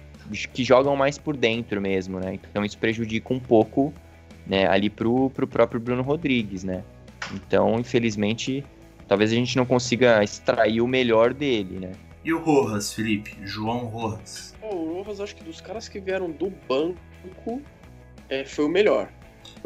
que 0.54 0.64
jogam 0.64 0.96
mais 0.96 1.18
por 1.18 1.36
dentro 1.36 1.82
mesmo, 1.82 2.22
né? 2.22 2.36
Então 2.36 2.64
isso 2.64 2.78
prejudica 2.78 3.34
um 3.34 3.40
pouco 3.40 3.94
né, 4.46 4.68
ali 4.68 4.90
pro, 4.90 5.30
pro 5.30 5.48
próprio 5.48 5.80
Bruno 5.80 6.02
Rodrigues, 6.02 6.64
né? 6.64 6.84
Então, 7.34 7.80
infelizmente, 7.80 8.64
talvez 9.08 9.32
a 9.32 9.36
gente 9.36 9.56
não 9.56 9.66
consiga 9.66 10.24
extrair 10.24 10.82
o 10.82 10.88
melhor 10.88 11.34
dele, 11.34 11.80
né? 11.80 11.92
E 12.24 12.34
o 12.34 12.40
Rojas, 12.40 12.94
Felipe? 12.94 13.36
João 13.44 13.86
Rojas. 13.86 14.54
O 14.62 14.94
Rojas, 14.94 15.20
acho 15.20 15.36
que 15.36 15.44
dos 15.44 15.60
caras 15.60 15.90
que 15.90 16.00
vieram 16.00 16.32
do 16.32 16.52
banco, 16.68 17.62
é, 18.30 18.46
foi 18.46 18.66
o 18.66 18.70
melhor. 18.70 19.10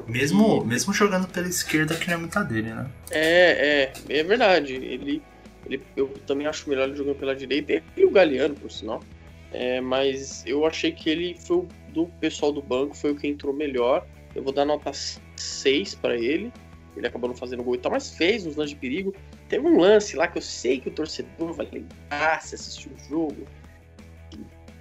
Mesmo, 0.08 0.64
mesmo 0.64 0.94
jogando 0.94 1.28
pela 1.28 1.48
esquerda, 1.48 1.96
que 1.96 2.08
não 2.08 2.16
é 2.16 2.18
muita 2.18 2.44
dele, 2.44 2.74
né? 2.74 2.90
É, 3.12 3.92
é, 4.10 4.20
é 4.20 4.24
verdade. 4.24 4.74
Ele 4.74 5.22
ele, 5.70 5.82
eu 5.96 6.08
também 6.26 6.48
acho 6.48 6.70
melhor 6.70 6.88
ele 6.88 6.98
jogando 6.98 7.16
pela 7.16 7.36
direita 7.36 7.84
e 7.96 8.06
o 8.06 8.12
Galeano, 8.12 8.56
por 8.56 8.72
sinal. 8.72 9.04
É, 9.52 9.80
mas 9.80 10.44
eu 10.46 10.66
achei 10.66 10.92
que 10.92 11.10
ele 11.10 11.36
foi 11.40 11.58
o, 11.58 11.68
do 11.90 12.06
pessoal 12.20 12.52
do 12.52 12.62
banco, 12.62 12.96
foi 12.96 13.12
o 13.12 13.16
que 13.16 13.28
entrou 13.28 13.54
melhor. 13.54 14.06
Eu 14.38 14.44
vou 14.44 14.54
dar 14.54 14.66
nota 14.66 14.92
6 14.94 15.96
para 15.96 16.16
ele. 16.16 16.54
Ele 16.96 17.08
acabou 17.08 17.28
não 17.28 17.36
fazendo 17.36 17.64
gol 17.64 17.74
e 17.74 17.80
tal, 17.80 17.92
mas 17.92 18.12
fez 18.12 18.46
uns 18.46 18.56
lances 18.56 18.72
de 18.72 18.76
perigo. 18.76 19.14
Teve 19.50 19.66
um 19.66 19.80
lance 19.80 20.16
lá 20.16 20.28
que 20.28 20.38
eu 20.38 20.42
sei 20.42 20.80
que 20.80 20.90
o 20.90 20.92
torcedor 20.92 21.54
vai 21.54 21.68
lembrar 21.72 22.42
se 22.44 22.54
assistiu 22.54 22.92
o 22.92 23.10
jogo. 23.10 23.48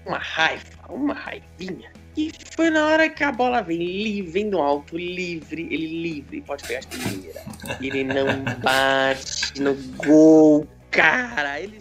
Uma 0.05 0.19
raiva, 0.19 0.63
uma 0.91 1.15
raivinha. 1.15 1.91
E 2.17 2.31
foi 2.55 2.69
na 2.69 2.87
hora 2.87 3.09
que 3.09 3.25
a 3.25 3.33
bola 3.33 3.63
vem 3.63 3.79
livre, 3.79 4.31
vem 4.31 4.51
do 4.51 4.59
alto, 4.59 4.97
livre, 4.97 5.63
ele 5.71 6.03
livre, 6.03 6.43
pode 6.43 6.63
pegar 6.65 6.81
a 6.81 6.87
primeira. 6.87 7.43
Ele 7.81 8.05
não 8.05 8.45
bate 8.63 9.61
no 9.61 9.75
gol, 9.97 10.67
cara, 10.91 11.61
ele 11.61 11.79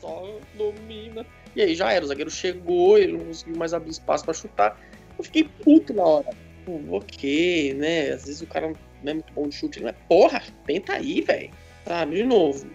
só 0.00 0.38
domina. 0.56 1.26
E 1.54 1.62
aí 1.62 1.74
já 1.74 1.92
era, 1.92 2.04
o 2.04 2.08
zagueiro 2.08 2.30
chegou, 2.30 2.98
ele 2.98 3.12
não 3.12 3.26
conseguiu 3.26 3.56
mais 3.56 3.72
abrir 3.72 3.90
espaço 3.90 4.24
para 4.24 4.34
chutar. 4.34 4.80
Eu 5.16 5.24
fiquei 5.24 5.44
puto 5.44 5.94
na 5.94 6.02
hora. 6.02 6.47
Pô, 6.68 6.96
ok, 6.98 7.72
né? 7.72 8.10
Às 8.10 8.26
vezes 8.26 8.42
o 8.42 8.46
cara 8.46 8.68
não 9.02 9.10
é 9.10 9.14
muito 9.14 9.32
bom 9.32 9.48
de 9.48 9.54
chute, 9.54 9.82
mas 9.82 9.96
porra, 10.06 10.42
tenta 10.66 10.92
aí, 10.92 11.22
velho. 11.22 11.50
Tá, 11.82 12.04
de 12.04 12.22
novo. 12.22 12.68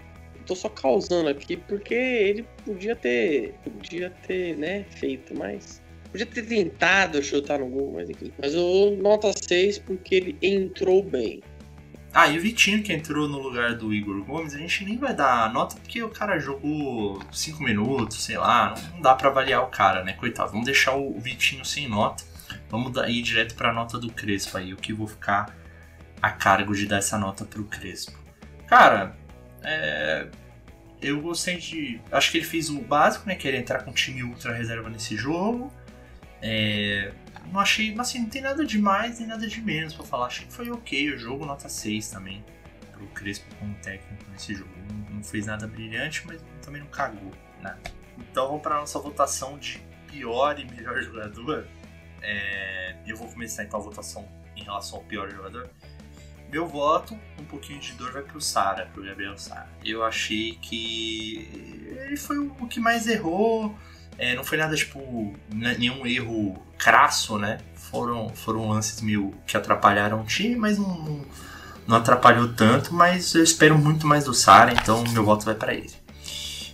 Tô 0.48 0.56
só 0.56 0.68
causando 0.68 1.30
aqui 1.30 1.56
porque 1.56 1.94
ele 1.94 2.44
podia 2.66 2.96
ter, 2.96 3.54
podia 3.64 4.10
ter, 4.10 4.58
né, 4.58 4.84
feito, 4.90 5.38
mas 5.38 5.80
podia 6.12 6.26
ter 6.26 6.42
tentado 6.42 7.22
chutar 7.22 7.60
no 7.60 7.68
gol, 7.68 7.94
mas 7.94 8.10
enfim. 8.10 8.34
Mas 8.42 8.56
eu 8.56 8.98
nota 9.00 9.32
6 9.32 9.78
porque 9.78 10.16
ele 10.16 10.38
entrou 10.42 11.04
bem. 11.04 11.42
Ah, 12.12 12.28
e 12.28 12.38
o 12.38 12.42
Vitinho 12.42 12.82
que 12.82 12.92
entrou 12.92 13.28
no 13.28 13.38
lugar 13.40 13.76
do 13.76 13.94
Igor 13.94 14.24
Gomes, 14.24 14.56
a 14.56 14.58
gente 14.58 14.84
nem 14.86 14.98
vai 14.98 15.16
dar 15.16 15.54
nota 15.54 15.76
porque 15.76 16.02
o 16.02 16.10
cara 16.10 16.40
jogou 16.40 17.20
5 17.32 17.64
minutos, 17.64 18.24
sei 18.24 18.38
lá, 18.38 18.74
não 18.94 19.02
dá 19.02 19.14
para 19.14 19.30
avaliar 19.30 19.64
o 19.64 19.68
cara, 19.68 20.04
né? 20.04 20.14
Coitado, 20.14 20.52
vamos 20.52 20.66
deixar 20.66 20.96
o 20.96 21.20
Vitinho 21.20 21.64
sem 21.64 21.88
nota. 21.88 22.33
Vamos 22.74 22.92
ir 23.08 23.22
direto 23.22 23.56
para 23.56 23.70
a 23.70 23.74
nota 23.74 24.00
do 24.00 24.12
Crespo 24.12 24.58
aí, 24.58 24.74
o 24.74 24.78
que 24.78 24.92
vou 24.92 25.08
ficar 25.08 25.56
a 26.22 26.32
cargo 26.32 26.74
de 26.74 26.88
dar 26.88 26.98
essa 26.98 27.18
nota 27.18 27.46
pro 27.46 27.64
Crespo. 27.66 28.18
Cara, 28.66 29.16
é... 29.62 30.28
eu 31.02 31.22
gostei 31.22 31.58
de. 31.58 32.02
Acho 32.12 32.32
que 32.32 32.38
ele 32.38 32.46
fez 32.46 32.70
o 32.70 32.82
básico, 32.82 33.28
né? 33.28 33.36
Que 33.36 33.48
era 33.48 33.58
entrar 33.58 33.84
com 33.84 33.92
time 33.94 34.24
ultra 34.24 34.54
reserva 34.54 34.90
nesse 34.90 35.16
jogo. 35.16 35.72
É 36.42 37.14
não 37.52 37.60
achei, 37.60 37.96
assim, 38.00 38.20
não 38.20 38.30
tem 38.30 38.42
nada 38.42 38.66
de 38.66 38.80
mais 38.80 39.20
nem 39.20 39.28
nada 39.28 39.48
de 39.48 39.62
menos 39.62 39.94
para 39.94 40.06
falar. 40.06 40.28
Achei 40.28 40.46
que 40.46 40.54
foi 40.54 40.70
ok 40.72 41.14
o 41.14 41.18
jogo, 41.18 41.46
nota 41.46 41.68
6 41.68 42.10
também, 42.10 42.44
pro 42.92 43.06
Crespo 43.08 43.46
como 43.60 43.74
técnico 43.76 44.26
nesse 44.32 44.56
jogo. 44.56 44.72
Não, 44.90 45.18
não 45.18 45.24
fez 45.24 45.46
nada 45.46 45.68
brilhante, 45.68 46.26
mas 46.26 46.44
também 46.64 46.82
não 46.82 46.90
cagou 46.90 47.32
nada. 47.62 47.80
Então 48.18 48.48
vamos 48.48 48.62
para 48.62 48.76
nossa 48.76 49.00
votação 49.00 49.58
de 49.58 49.80
pior 50.08 50.60
e 50.60 50.66
melhor 50.66 51.02
jogador. 51.02 51.68
É, 52.24 52.96
eu 53.06 53.18
vou 53.18 53.28
começar 53.28 53.64
então 53.64 53.80
a 53.80 53.84
votação 53.84 54.28
em 54.56 54.64
relação 54.64 55.00
ao 55.00 55.04
pior 55.04 55.30
jogador. 55.30 55.70
Meu 56.50 56.68
voto, 56.68 57.20
um 57.40 57.46
pouquinho 57.46 57.80
de 57.80 57.94
dor 57.94 58.12
vai 58.12 58.22
pro 58.22 58.40
Sara, 58.40 58.88
pro 58.94 59.04
Gabriel 59.04 59.38
Sara. 59.38 59.68
Eu 59.84 60.04
achei 60.04 60.56
que 60.62 61.90
ele 62.06 62.16
foi 62.16 62.38
o 62.38 62.68
que 62.68 62.80
mais 62.80 63.08
errou. 63.08 63.76
É, 64.18 64.36
não 64.36 64.44
foi 64.44 64.58
nada, 64.60 64.76
tipo, 64.76 65.36
nenhum 65.52 66.06
erro 66.06 66.64
crasso, 66.78 67.40
né? 67.40 67.58
Foram, 67.74 68.30
foram 68.30 68.70
lances 68.70 69.02
meio 69.02 69.34
que 69.48 69.58
atrapalharam 69.58 70.22
o 70.22 70.26
time, 70.26 70.56
mas 70.56 70.78
não, 70.78 71.26
não 71.88 71.98
atrapalhou 71.98 72.54
tanto. 72.54 72.94
Mas 72.94 73.34
eu 73.34 73.44
espero 73.44 73.76
muito 73.78 74.06
mais 74.06 74.26
do 74.26 74.34
Sara, 74.34 74.72
então 74.74 75.04
meu 75.10 75.26
voto 75.26 75.44
vai 75.44 75.56
para 75.56 75.74
ele. 75.74 75.92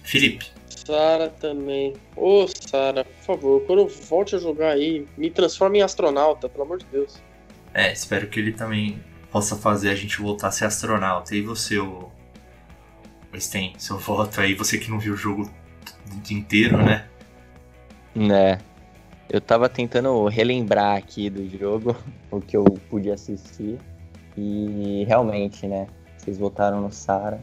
Felipe. 0.04 0.59
Sara 0.86 1.30
também. 1.30 1.94
Ô, 2.16 2.46
Sara, 2.48 3.04
por 3.04 3.24
favor, 3.24 3.62
quando 3.66 3.80
eu 3.80 3.88
volte 3.88 4.36
a 4.36 4.40
jogar 4.40 4.72
aí, 4.72 5.06
me 5.18 5.30
transforme 5.30 5.80
em 5.80 5.82
astronauta, 5.82 6.48
pelo 6.50 6.64
amor 6.64 6.80
de 6.80 6.86
Deus. 6.86 7.22
É, 7.74 7.92
espero 7.92 8.28
que 8.28 8.40
ele 8.40 8.52
também 8.52 9.02
possa 9.32 9.56
fazer 9.56 9.90
a 9.90 9.96
gente 9.96 10.20
voltar 10.20 10.48
a 10.48 10.52
ser 10.52 10.66
astronauta. 10.66 11.36
E 11.36 11.42
você, 11.42 11.78
o. 11.80 12.10
Sten, 13.38 13.74
seu 13.78 13.98
voto 13.98 14.42
aí, 14.42 14.56
você 14.56 14.78
que 14.78 14.90
não 14.90 15.00
viu 15.00 15.14
o 15.14 15.18
jogo 15.18 15.50
inteiro, 16.32 16.78
né? 16.78 17.08
Né. 18.16 18.60
Eu 19.30 19.40
tava 19.40 19.70
tentando 19.70 20.28
relembrar 20.28 20.98
aqui 20.98 21.30
do 21.30 21.48
jogo 21.48 21.96
o 22.32 22.42
que 22.42 22.58
eu 22.58 22.64
pude 22.90 23.12
assistir. 23.12 23.78
E 24.36 25.04
realmente, 25.08 25.68
né? 25.68 25.88
Vocês 26.18 26.38
votaram 26.38 26.82
no 26.82 26.92
Sara. 26.92 27.40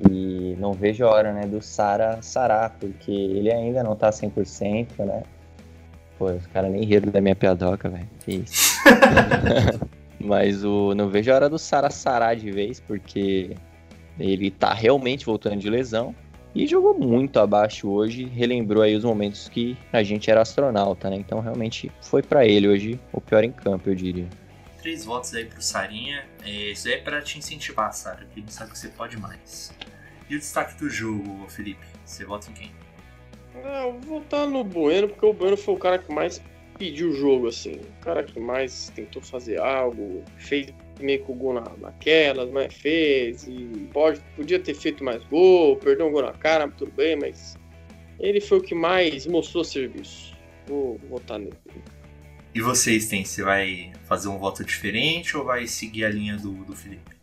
E 0.00 0.56
não 0.58 0.72
vejo 0.72 1.04
a 1.04 1.10
hora, 1.10 1.32
né, 1.32 1.46
do 1.46 1.60
Sara 1.60 2.20
sarar, 2.22 2.76
porque 2.80 3.10
ele 3.10 3.52
ainda 3.52 3.82
não 3.82 3.94
tá 3.94 4.10
100%, 4.10 5.04
né? 5.04 5.22
Pô, 6.18 6.26
os 6.26 6.46
caras 6.46 6.70
nem 6.70 6.84
riram 6.84 7.10
da 7.10 7.20
minha 7.20 7.36
piadoca, 7.36 7.88
velho. 7.88 8.08
Que 8.20 8.36
isso. 8.36 8.80
Mas 10.18 10.64
o 10.64 10.94
não 10.94 11.08
vejo 11.08 11.30
a 11.32 11.34
hora 11.34 11.48
do 11.48 11.58
Sara 11.58 11.90
sarar 11.90 12.36
de 12.36 12.50
vez, 12.50 12.80
porque 12.80 13.56
ele 14.18 14.50
tá 14.50 14.72
realmente 14.72 15.26
voltando 15.26 15.56
de 15.56 15.68
lesão. 15.68 16.14
E 16.54 16.66
jogou 16.66 16.98
muito 16.98 17.40
abaixo 17.40 17.88
hoje, 17.88 18.26
relembrou 18.26 18.82
aí 18.82 18.94
os 18.94 19.04
momentos 19.04 19.48
que 19.48 19.76
a 19.90 20.02
gente 20.02 20.30
era 20.30 20.42
astronauta, 20.42 21.08
né? 21.08 21.16
Então 21.16 21.40
realmente 21.40 21.90
foi 22.02 22.22
para 22.22 22.46
ele 22.46 22.68
hoje 22.68 23.00
o 23.10 23.20
pior 23.20 23.42
em 23.42 23.50
campo, 23.50 23.88
eu 23.88 23.94
diria. 23.94 24.26
Três 24.82 25.04
votos 25.04 25.32
aí 25.32 25.44
pro 25.44 25.62
Sarinha. 25.62 26.26
É, 26.44 26.72
isso 26.72 26.88
aí 26.88 26.94
é 26.94 26.98
pra 26.98 27.22
te 27.22 27.38
incentivar, 27.38 27.92
Sara, 27.94 28.18
porque 28.18 28.40
a 28.40 28.40
gente 28.40 28.52
sabe 28.52 28.72
que 28.72 28.78
você 28.78 28.88
pode 28.88 29.16
mais. 29.16 29.72
E 30.28 30.34
o 30.34 30.38
destaque 30.38 30.76
do 30.78 30.90
jogo, 30.90 31.48
Felipe? 31.48 31.86
Você 32.04 32.24
vota 32.24 32.50
em 32.50 32.54
quem? 32.54 32.72
Ah, 33.64 33.84
eu 33.86 33.92
vou 34.00 34.20
votar 34.20 34.48
no 34.48 34.64
Bueno, 34.64 35.08
porque 35.08 35.24
o 35.24 35.32
Bueno 35.32 35.56
foi 35.56 35.74
o 35.74 35.78
cara 35.78 35.98
que 35.98 36.12
mais 36.12 36.42
pediu 36.78 37.10
o 37.10 37.14
jogo, 37.14 37.46
assim. 37.46 37.74
O 37.74 38.04
cara 38.04 38.24
que 38.24 38.40
mais 38.40 38.90
tentou 38.94 39.22
fazer 39.22 39.60
algo, 39.60 40.24
fez 40.36 40.74
meio 40.98 41.22
com 41.22 41.32
o 41.32 41.36
gol 41.36 41.54
na, 41.54 41.64
naquelas, 41.80 42.50
mas 42.50 42.74
fez. 42.74 43.46
E 43.46 43.88
pode, 43.92 44.20
podia 44.34 44.58
ter 44.58 44.74
feito 44.74 45.04
mais 45.04 45.22
gol, 45.24 45.76
perdeu 45.76 46.08
um 46.08 46.10
gol 46.12 46.22
na 46.22 46.32
cara, 46.32 46.68
tudo 46.68 46.90
bem, 46.90 47.14
mas 47.14 47.56
ele 48.18 48.40
foi 48.40 48.58
o 48.58 48.62
que 48.62 48.74
mais 48.74 49.26
mostrou 49.28 49.62
serviço. 49.62 50.36
Vou 50.66 50.98
votar 51.08 51.38
nele. 51.38 51.56
E 52.54 52.60
vocês, 52.60 53.08
tem? 53.08 53.24
Você 53.24 53.42
vai 53.42 53.92
fazer 54.04 54.28
um 54.28 54.38
voto 54.38 54.64
diferente 54.64 55.36
ou 55.36 55.44
vai 55.44 55.66
seguir 55.66 56.04
a 56.04 56.10
linha 56.10 56.36
do, 56.36 56.52
do 56.64 56.76
Felipe? 56.76 57.16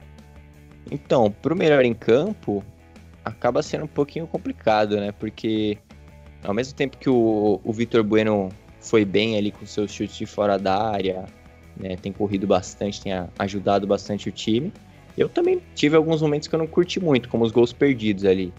Então, 0.90 1.30
pro 1.30 1.56
melhor 1.56 1.86
em 1.86 1.94
campo, 1.94 2.64
acaba 3.24 3.62
sendo 3.62 3.86
um 3.86 3.88
pouquinho 3.88 4.26
complicado, 4.26 4.98
né? 4.98 5.12
Porque 5.12 5.78
ao 6.44 6.54
mesmo 6.54 6.74
tempo 6.74 6.98
que 6.98 7.10
o, 7.10 7.60
o 7.64 7.74
Vitor 7.74 8.04
Bueno 8.04 8.50
foi 8.80 9.06
bem 9.06 9.38
ali 9.38 9.52
com 9.52 9.66
seus 9.66 9.92
chutes 9.92 10.18
de 10.18 10.26
fora 10.26 10.58
da 10.58 10.76
área, 10.76 11.26
né, 11.78 11.96
tem 11.96 12.12
corrido 12.12 12.48
bastante, 12.48 13.02
tem 13.02 13.12
ajudado 13.38 13.86
bastante 13.86 14.30
o 14.30 14.32
time. 14.32 14.72
Eu 15.18 15.28
também 15.28 15.62
tive 15.76 15.96
alguns 15.96 16.22
momentos 16.22 16.48
que 16.48 16.56
eu 16.56 16.60
não 16.60 16.68
curti 16.68 17.00
muito, 17.00 17.28
como 17.30 17.44
os 17.44 17.52
gols 17.52 17.74
perdidos 17.74 18.26
ali. 18.26 18.54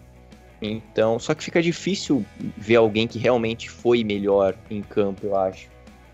Então, 0.60 1.18
só 1.18 1.34
que 1.34 1.42
fica 1.42 1.62
difícil 1.62 2.24
ver 2.56 2.76
alguém 2.76 3.08
que 3.08 3.18
realmente 3.18 3.70
foi 3.70 4.04
melhor 4.04 4.54
em 4.70 4.82
campo, 4.82 5.26
eu 5.26 5.36
acho, 5.36 5.68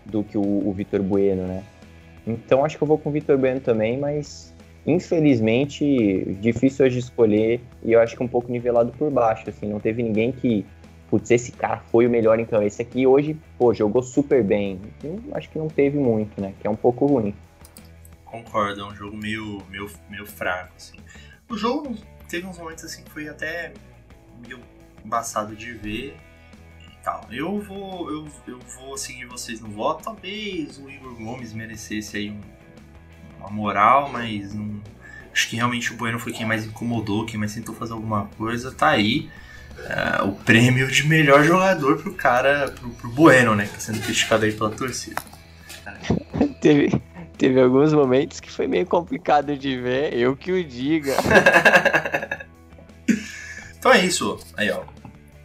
do 0.09 0.23
que 0.23 0.37
o, 0.37 0.41
o 0.41 0.73
Vitor 0.73 1.01
Bueno, 1.01 1.47
né? 1.47 1.63
Então, 2.25 2.65
acho 2.65 2.77
que 2.77 2.83
eu 2.83 2.87
vou 2.87 2.97
com 2.97 3.09
o 3.09 3.11
Vitor 3.11 3.37
Bueno 3.37 3.59
também, 3.59 3.97
mas 3.97 4.53
infelizmente 4.85 6.37
difícil 6.39 6.85
hoje 6.85 6.99
escolher 6.99 7.59
e 7.83 7.91
eu 7.91 7.99
acho 7.99 8.15
que 8.15 8.23
um 8.23 8.27
pouco 8.27 8.49
nivelado 8.51 8.91
por 8.93 9.11
baixo, 9.11 9.49
assim, 9.49 9.67
não 9.67 9.79
teve 9.79 10.01
ninguém 10.01 10.31
que 10.31 10.65
putz, 11.09 11.31
esse 11.31 11.51
cara 11.51 11.79
foi 11.91 12.05
o 12.05 12.09
melhor 12.09 12.37
campo. 12.45 12.63
Esse 12.63 12.81
aqui 12.81 13.07
hoje, 13.07 13.37
pô, 13.57 13.73
jogou 13.73 14.03
super 14.03 14.43
bem. 14.43 14.79
Eu 15.03 15.21
acho 15.33 15.49
que 15.49 15.57
não 15.57 15.67
teve 15.67 15.97
muito, 15.97 16.39
né? 16.39 16.53
Que 16.59 16.67
é 16.67 16.69
um 16.69 16.75
pouco 16.75 17.05
ruim. 17.05 17.33
Concordo, 18.25 18.81
é 18.81 18.85
um 18.85 18.95
jogo 18.95 19.15
meio, 19.15 19.63
meio, 19.69 19.89
meio 20.09 20.25
fraco, 20.25 20.73
assim. 20.75 20.97
O 21.49 21.55
jogo 21.55 21.95
teve 22.27 22.45
uns 22.45 22.57
momentos 22.57 22.83
assim 22.83 23.03
que 23.03 23.09
foi 23.09 23.29
até 23.29 23.73
meio 24.45 24.59
embaçado 25.03 25.55
de 25.55 25.73
ver 25.73 26.17
tal. 27.07 27.25
Eu 27.31 27.61
vou, 27.61 28.11
eu, 28.11 28.27
eu 28.45 28.59
vou 28.59 28.97
seguir 28.97 29.25
vocês 29.25 29.61
no 29.61 29.69
voto. 29.69 30.03
Talvez 30.03 30.77
o 30.77 30.89
Igor 30.89 31.15
Gomes 31.15 31.53
merecesse 31.53 32.17
aí 32.17 32.29
um, 32.29 32.41
uma 33.39 33.49
moral, 33.49 34.09
mas 34.11 34.53
não, 34.53 34.81
acho 35.31 35.47
que 35.47 35.55
realmente 35.55 35.93
o 35.93 35.95
Bueno 35.95 36.19
foi 36.19 36.33
quem 36.33 36.45
mais 36.45 36.65
incomodou, 36.65 37.25
quem 37.25 37.39
mais 37.39 37.53
tentou 37.53 37.73
fazer 37.73 37.93
alguma 37.93 38.25
coisa. 38.37 38.73
Tá 38.73 38.89
aí 38.89 39.29
uh, 39.77 40.27
o 40.27 40.35
prêmio 40.35 40.85
de 40.89 41.07
melhor 41.07 41.45
jogador 41.45 41.97
pro 41.97 42.13
cara, 42.13 42.75
pro, 42.77 42.89
pro 42.89 43.09
Bueno, 43.09 43.55
né? 43.55 43.67
Que 43.67 43.75
tá 43.75 43.79
sendo 43.79 44.01
criticado 44.01 44.43
aí 44.43 44.51
pela 44.51 44.71
torcida. 44.71 45.21
teve, 46.59 47.01
teve 47.37 47.61
alguns 47.61 47.93
momentos 47.93 48.41
que 48.41 48.51
foi 48.51 48.67
meio 48.67 48.85
complicado 48.85 49.55
de 49.55 49.79
ver, 49.79 50.13
eu 50.13 50.35
que 50.35 50.51
o 50.51 50.61
diga. 50.61 51.15
então 53.79 53.93
é 53.93 54.05
isso. 54.05 54.37
Aí, 54.57 54.69
ó. 54.69 54.96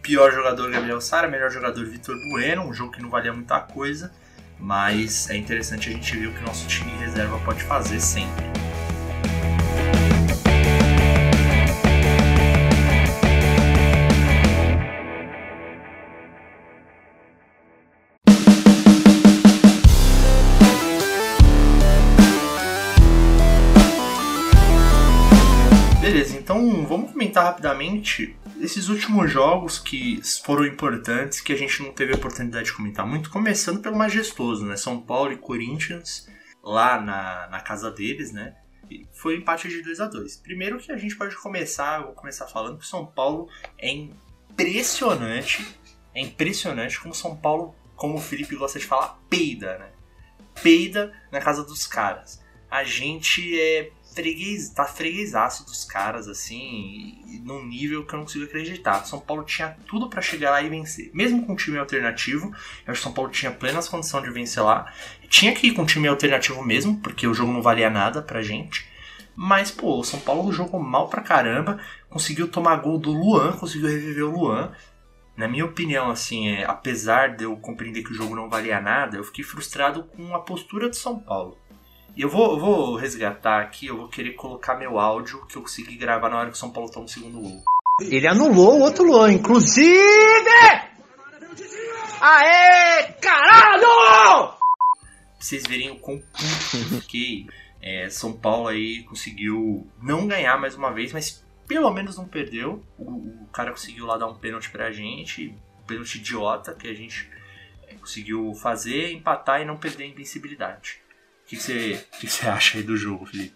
Pior 0.03 0.33
jogador 0.33 0.69
Gabriel 0.69 0.99
Sara, 0.99 1.29
melhor 1.29 1.49
jogador 1.49 1.85
Vitor 1.85 2.13
Bueno, 2.29 2.63
um 2.63 2.73
jogo 2.73 2.91
que 2.91 3.01
não 3.01 3.09
valia 3.09 3.31
muita 3.31 3.57
coisa, 3.61 4.11
mas 4.59 5.29
é 5.29 5.37
interessante 5.37 5.89
a 5.89 5.93
gente 5.93 6.17
ver 6.17 6.27
o 6.27 6.33
que 6.33 6.41
nosso 6.41 6.67
time 6.67 6.91
reserva 6.97 7.39
pode 7.39 7.63
fazer 7.63 8.01
sempre. 8.01 8.43
Então, 26.43 26.85
vamos 26.85 27.11
comentar 27.11 27.45
rapidamente 27.45 28.35
esses 28.63 28.87
últimos 28.87 29.29
jogos 29.29 29.77
que 29.77 30.21
foram 30.43 30.65
importantes, 30.65 31.41
que 31.41 31.51
a 31.51 31.55
gente 31.55 31.83
não 31.83 31.91
teve 31.91 32.13
a 32.13 32.15
oportunidade 32.15 32.65
de 32.65 32.73
comentar 32.73 33.05
muito, 33.05 33.29
começando 33.29 33.81
pelo 33.81 33.97
majestoso, 33.97 34.65
né? 34.65 34.77
São 34.77 35.01
Paulo 35.01 35.33
e 35.33 35.37
Corinthians, 35.37 36.29
lá 36.63 36.99
na, 36.99 37.47
na 37.49 37.59
casa 37.59 37.91
deles, 37.91 38.31
né? 38.31 38.55
foi 39.11 39.35
um 39.35 39.39
empate 39.39 39.67
de 39.69 39.81
2 39.81 39.99
a 40.01 40.07
2 40.07 40.37
Primeiro 40.37 40.77
que 40.77 40.91
a 40.91 40.97
gente 40.97 41.15
pode 41.15 41.35
começar, 41.37 42.03
vou 42.03 42.13
começar 42.13 42.45
falando 42.47 42.77
que 42.77 42.83
o 42.83 42.87
São 42.87 43.05
Paulo 43.05 43.49
é 43.77 43.89
impressionante, 43.89 45.65
é 46.13 46.21
impressionante 46.21 46.99
como 46.99 47.13
São 47.13 47.35
Paulo, 47.35 47.73
como 47.95 48.15
o 48.15 48.21
Felipe 48.21 48.55
gosta 48.55 48.77
de 48.77 48.85
falar, 48.85 49.19
peida, 49.29 49.77
né? 49.77 49.91
Peida 50.61 51.11
na 51.31 51.39
casa 51.39 51.63
dos 51.63 51.87
caras. 51.87 52.43
A 52.69 52.83
gente 52.83 53.59
é 53.59 53.91
freguês, 54.13 54.69
tá 54.69 54.85
freguesaço 54.85 55.65
dos 55.65 55.83
caras, 55.83 56.27
assim, 56.27 57.41
num 57.43 57.65
nível 57.65 58.05
que 58.05 58.13
eu 58.13 58.17
não 58.17 58.25
consigo 58.25 58.45
acreditar. 58.45 59.03
São 59.05 59.19
Paulo 59.19 59.43
tinha 59.43 59.75
tudo 59.87 60.09
para 60.09 60.21
chegar 60.21 60.51
lá 60.51 60.61
e 60.61 60.69
vencer. 60.69 61.11
Mesmo 61.13 61.45
com 61.45 61.53
um 61.53 61.55
time 61.55 61.77
alternativo, 61.77 62.47
eu 62.85 62.91
acho 62.91 63.01
que 63.01 63.03
São 63.03 63.13
Paulo 63.13 63.31
tinha 63.31 63.51
plenas 63.51 63.87
condições 63.87 64.23
de 64.23 64.31
vencer 64.31 64.63
lá. 64.63 64.91
Tinha 65.27 65.53
que 65.53 65.67
ir 65.67 65.73
com 65.73 65.81
um 65.81 65.85
time 65.85 66.07
alternativo 66.07 66.63
mesmo, 66.63 66.97
porque 66.99 67.27
o 67.27 67.33
jogo 67.33 67.51
não 67.51 67.61
valia 67.61 67.89
nada 67.89 68.21
pra 68.21 68.41
gente. 68.41 68.87
Mas, 69.35 69.71
pô, 69.71 69.99
o 69.99 70.03
São 70.03 70.19
Paulo 70.19 70.51
jogou 70.51 70.79
mal 70.79 71.09
pra 71.09 71.21
caramba, 71.21 71.79
conseguiu 72.09 72.47
tomar 72.47 72.77
gol 72.77 72.97
do 72.97 73.11
Luan, 73.11 73.53
conseguiu 73.53 73.89
reviver 73.89 74.25
o 74.25 74.31
Luan. 74.31 74.71
Na 75.35 75.47
minha 75.47 75.65
opinião, 75.65 76.11
assim, 76.11 76.49
é, 76.49 76.63
apesar 76.63 77.35
de 77.35 77.43
eu 77.43 77.57
compreender 77.57 78.03
que 78.03 78.11
o 78.11 78.13
jogo 78.13 78.35
não 78.35 78.49
valia 78.49 78.79
nada, 78.79 79.17
eu 79.17 79.23
fiquei 79.23 79.43
frustrado 79.43 80.03
com 80.03 80.35
a 80.35 80.39
postura 80.39 80.87
do 80.87 80.95
São 80.95 81.19
Paulo. 81.19 81.57
E 82.15 82.21
eu 82.21 82.29
vou, 82.29 82.51
eu 82.51 82.59
vou 82.59 82.95
resgatar 82.95 83.61
aqui, 83.61 83.87
eu 83.87 83.97
vou 83.97 84.07
querer 84.07 84.33
colocar 84.33 84.75
meu 84.75 84.99
áudio 84.99 85.45
que 85.47 85.55
eu 85.55 85.63
consegui 85.63 85.95
gravar 85.95 86.29
na 86.29 86.37
hora 86.37 86.49
que 86.49 86.55
o 86.55 86.59
São 86.59 86.71
Paulo 86.71 86.91
toma 86.91 87.05
o 87.05 87.09
segundo 87.09 87.39
gol. 87.39 87.63
Ele 88.01 88.27
anulou 88.27 88.79
o 88.79 88.83
outro 88.83 89.07
gol, 89.07 89.29
inclusive! 89.29 89.89
Aê, 92.21 93.13
caralho! 93.19 94.53
Pra 94.53 94.57
vocês 95.39 95.63
verem 95.67 95.89
o 95.89 95.99
quão 95.99 96.19
puto 96.19 96.77
eu 96.77 97.01
fiquei. 97.01 97.47
É, 97.81 98.09
São 98.09 98.31
Paulo 98.31 98.67
aí 98.67 99.03
conseguiu 99.03 99.87
não 100.01 100.27
ganhar 100.27 100.57
mais 100.59 100.75
uma 100.75 100.93
vez, 100.93 101.11
mas 101.11 101.43
pelo 101.67 101.91
menos 101.91 102.15
não 102.15 102.27
perdeu. 102.27 102.83
O, 102.97 103.09
o 103.43 103.47
cara 103.51 103.71
conseguiu 103.71 104.05
lá 104.05 104.17
dar 104.17 104.27
um 104.27 104.35
pênalti 104.35 104.69
pra 104.69 104.91
gente, 104.91 105.53
pênalti 105.87 106.15
idiota, 106.15 106.75
que 106.75 106.87
a 106.87 106.93
gente 106.93 107.29
Conseguiu 108.03 108.53
fazer, 108.55 109.13
empatar 109.13 109.61
e 109.61 109.65
não 109.65 109.77
perder 109.77 110.03
a 110.03 110.07
invencibilidade. 110.07 110.99
O 111.43 111.47
que, 111.47 111.55
você, 111.55 112.05
que, 112.19 112.27
que 112.27 112.47
acha 112.47 112.77
aí 112.77 112.83
do 112.83 112.95
jogo, 112.95 113.25
Felipe? 113.25 113.55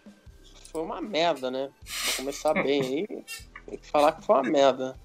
Foi 0.71 0.81
uma 0.81 1.01
merda, 1.01 1.49
né? 1.49 1.69
Pra 2.03 2.13
começar 2.17 2.53
bem 2.53 2.81
aí, 2.81 3.07
tem 3.65 3.77
que 3.77 3.87
falar 3.87 4.11
que 4.11 4.25
foi 4.25 4.35
uma 4.35 4.43
merda. 4.43 4.97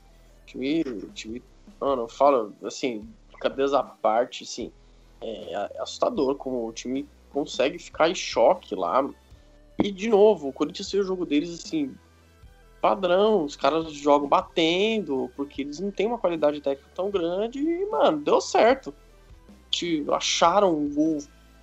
Time, 0.47 0.85
time, 1.15 1.43
mano, 1.81 2.03
eu 2.03 2.09
falo, 2.09 2.55
assim, 2.65 3.09
cabeça 3.41 3.79
à 3.79 3.83
parte, 3.83 4.45
assim, 4.45 4.71
é 5.21 5.81
assustador 5.81 6.37
como 6.37 6.67
o 6.67 6.73
time 6.73 7.09
consegue 7.31 7.79
ficar 7.79 8.09
em 8.09 8.15
choque 8.15 8.75
lá. 8.75 9.09
E, 9.83 9.91
de 9.91 10.09
novo, 10.09 10.49
o 10.49 10.53
Corinthians 10.53 10.91
fez 10.91 11.05
o 11.05 11.07
jogo 11.07 11.25
deles, 11.27 11.51
assim, 11.51 11.95
padrão. 12.81 13.45
Os 13.45 13.57
caras 13.57 13.93
jogam 13.93 14.29
batendo, 14.29 15.31
porque 15.35 15.63
eles 15.63 15.81
não 15.81 15.91
têm 15.91 16.07
uma 16.07 16.19
qualidade 16.19 16.61
técnica 16.61 16.91
tão 16.95 17.11
grande. 17.11 17.59
E, 17.59 17.87
mano, 17.87 18.19
deu 18.19 18.41
certo. 18.41 18.95
Acharam 20.13 20.77
um 20.77 20.93
gol, 20.93 21.19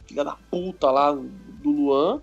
filha 0.10 0.24
da 0.24 0.36
puta 0.52 0.92
lá 0.92 1.12
do 1.12 1.72
Luan. 1.72 2.22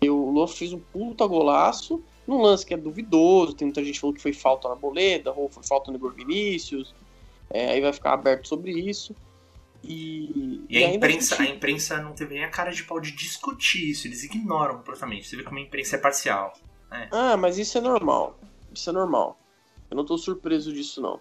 E 0.00 0.08
o 0.08 0.30
Luan 0.30 0.46
fez 0.46 0.72
um 0.72 0.78
puta 0.78 1.26
golaço. 1.26 2.02
Num 2.26 2.40
lance 2.40 2.64
que 2.64 2.72
é 2.72 2.76
duvidoso, 2.76 3.54
tem 3.54 3.66
muita 3.66 3.84
gente 3.84 3.98
falando 3.98 4.16
que 4.16 4.22
foi 4.22 4.32
falta 4.32 4.68
na 4.68 4.76
boleda, 4.76 5.32
ou 5.32 5.48
foi 5.48 5.62
falta 5.64 5.90
no 5.90 5.96
Igor 5.96 6.12
Vinícius. 6.12 6.94
É, 7.50 7.72
aí 7.72 7.80
vai 7.80 7.92
ficar 7.92 8.12
aberto 8.12 8.46
sobre 8.46 8.70
isso. 8.70 9.14
E, 9.82 10.64
e, 10.68 10.78
e 10.78 10.84
a, 10.84 10.94
imprensa, 10.94 11.34
a, 11.34 11.38
gente... 11.38 11.50
a 11.50 11.54
imprensa 11.56 12.00
não 12.00 12.12
teve 12.12 12.34
nem 12.34 12.44
a 12.44 12.48
cara 12.48 12.70
de 12.70 12.84
pau 12.84 13.00
de 13.00 13.10
discutir 13.10 13.90
isso, 13.90 14.06
eles 14.06 14.22
ignoram 14.22 14.76
completamente. 14.76 15.28
Você 15.28 15.36
vê 15.36 15.42
como 15.42 15.58
a 15.58 15.62
imprensa 15.62 15.96
é 15.96 15.98
parcial. 15.98 16.52
É. 16.90 17.08
Ah, 17.10 17.36
mas 17.36 17.58
isso 17.58 17.78
é 17.78 17.80
normal. 17.80 18.38
Isso 18.72 18.88
é 18.90 18.92
normal. 18.92 19.38
Eu 19.90 19.96
não 19.96 20.04
tô 20.04 20.16
surpreso 20.16 20.72
disso, 20.72 21.00
não. 21.00 21.20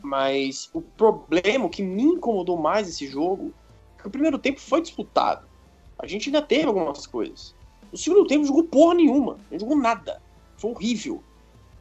Mas 0.00 0.70
o 0.72 0.80
problema, 0.80 1.66
o 1.66 1.70
que 1.70 1.82
me 1.82 2.02
incomodou 2.02 2.56
mais 2.56 2.88
esse 2.88 3.08
jogo, 3.08 3.52
o 4.08 4.10
primeiro 4.10 4.38
tempo 4.38 4.60
foi 4.60 4.80
disputado. 4.80 5.46
A 5.98 6.06
gente 6.06 6.28
ainda 6.28 6.42
teve 6.42 6.66
algumas 6.66 7.06
coisas. 7.06 7.54
O 7.92 7.96
segundo 7.96 8.26
tempo 8.26 8.44
jogou 8.44 8.64
porra 8.64 8.94
nenhuma. 8.94 9.38
Não 9.50 9.58
jogou 9.58 9.76
nada. 9.76 10.20
Foi 10.56 10.70
horrível. 10.70 11.22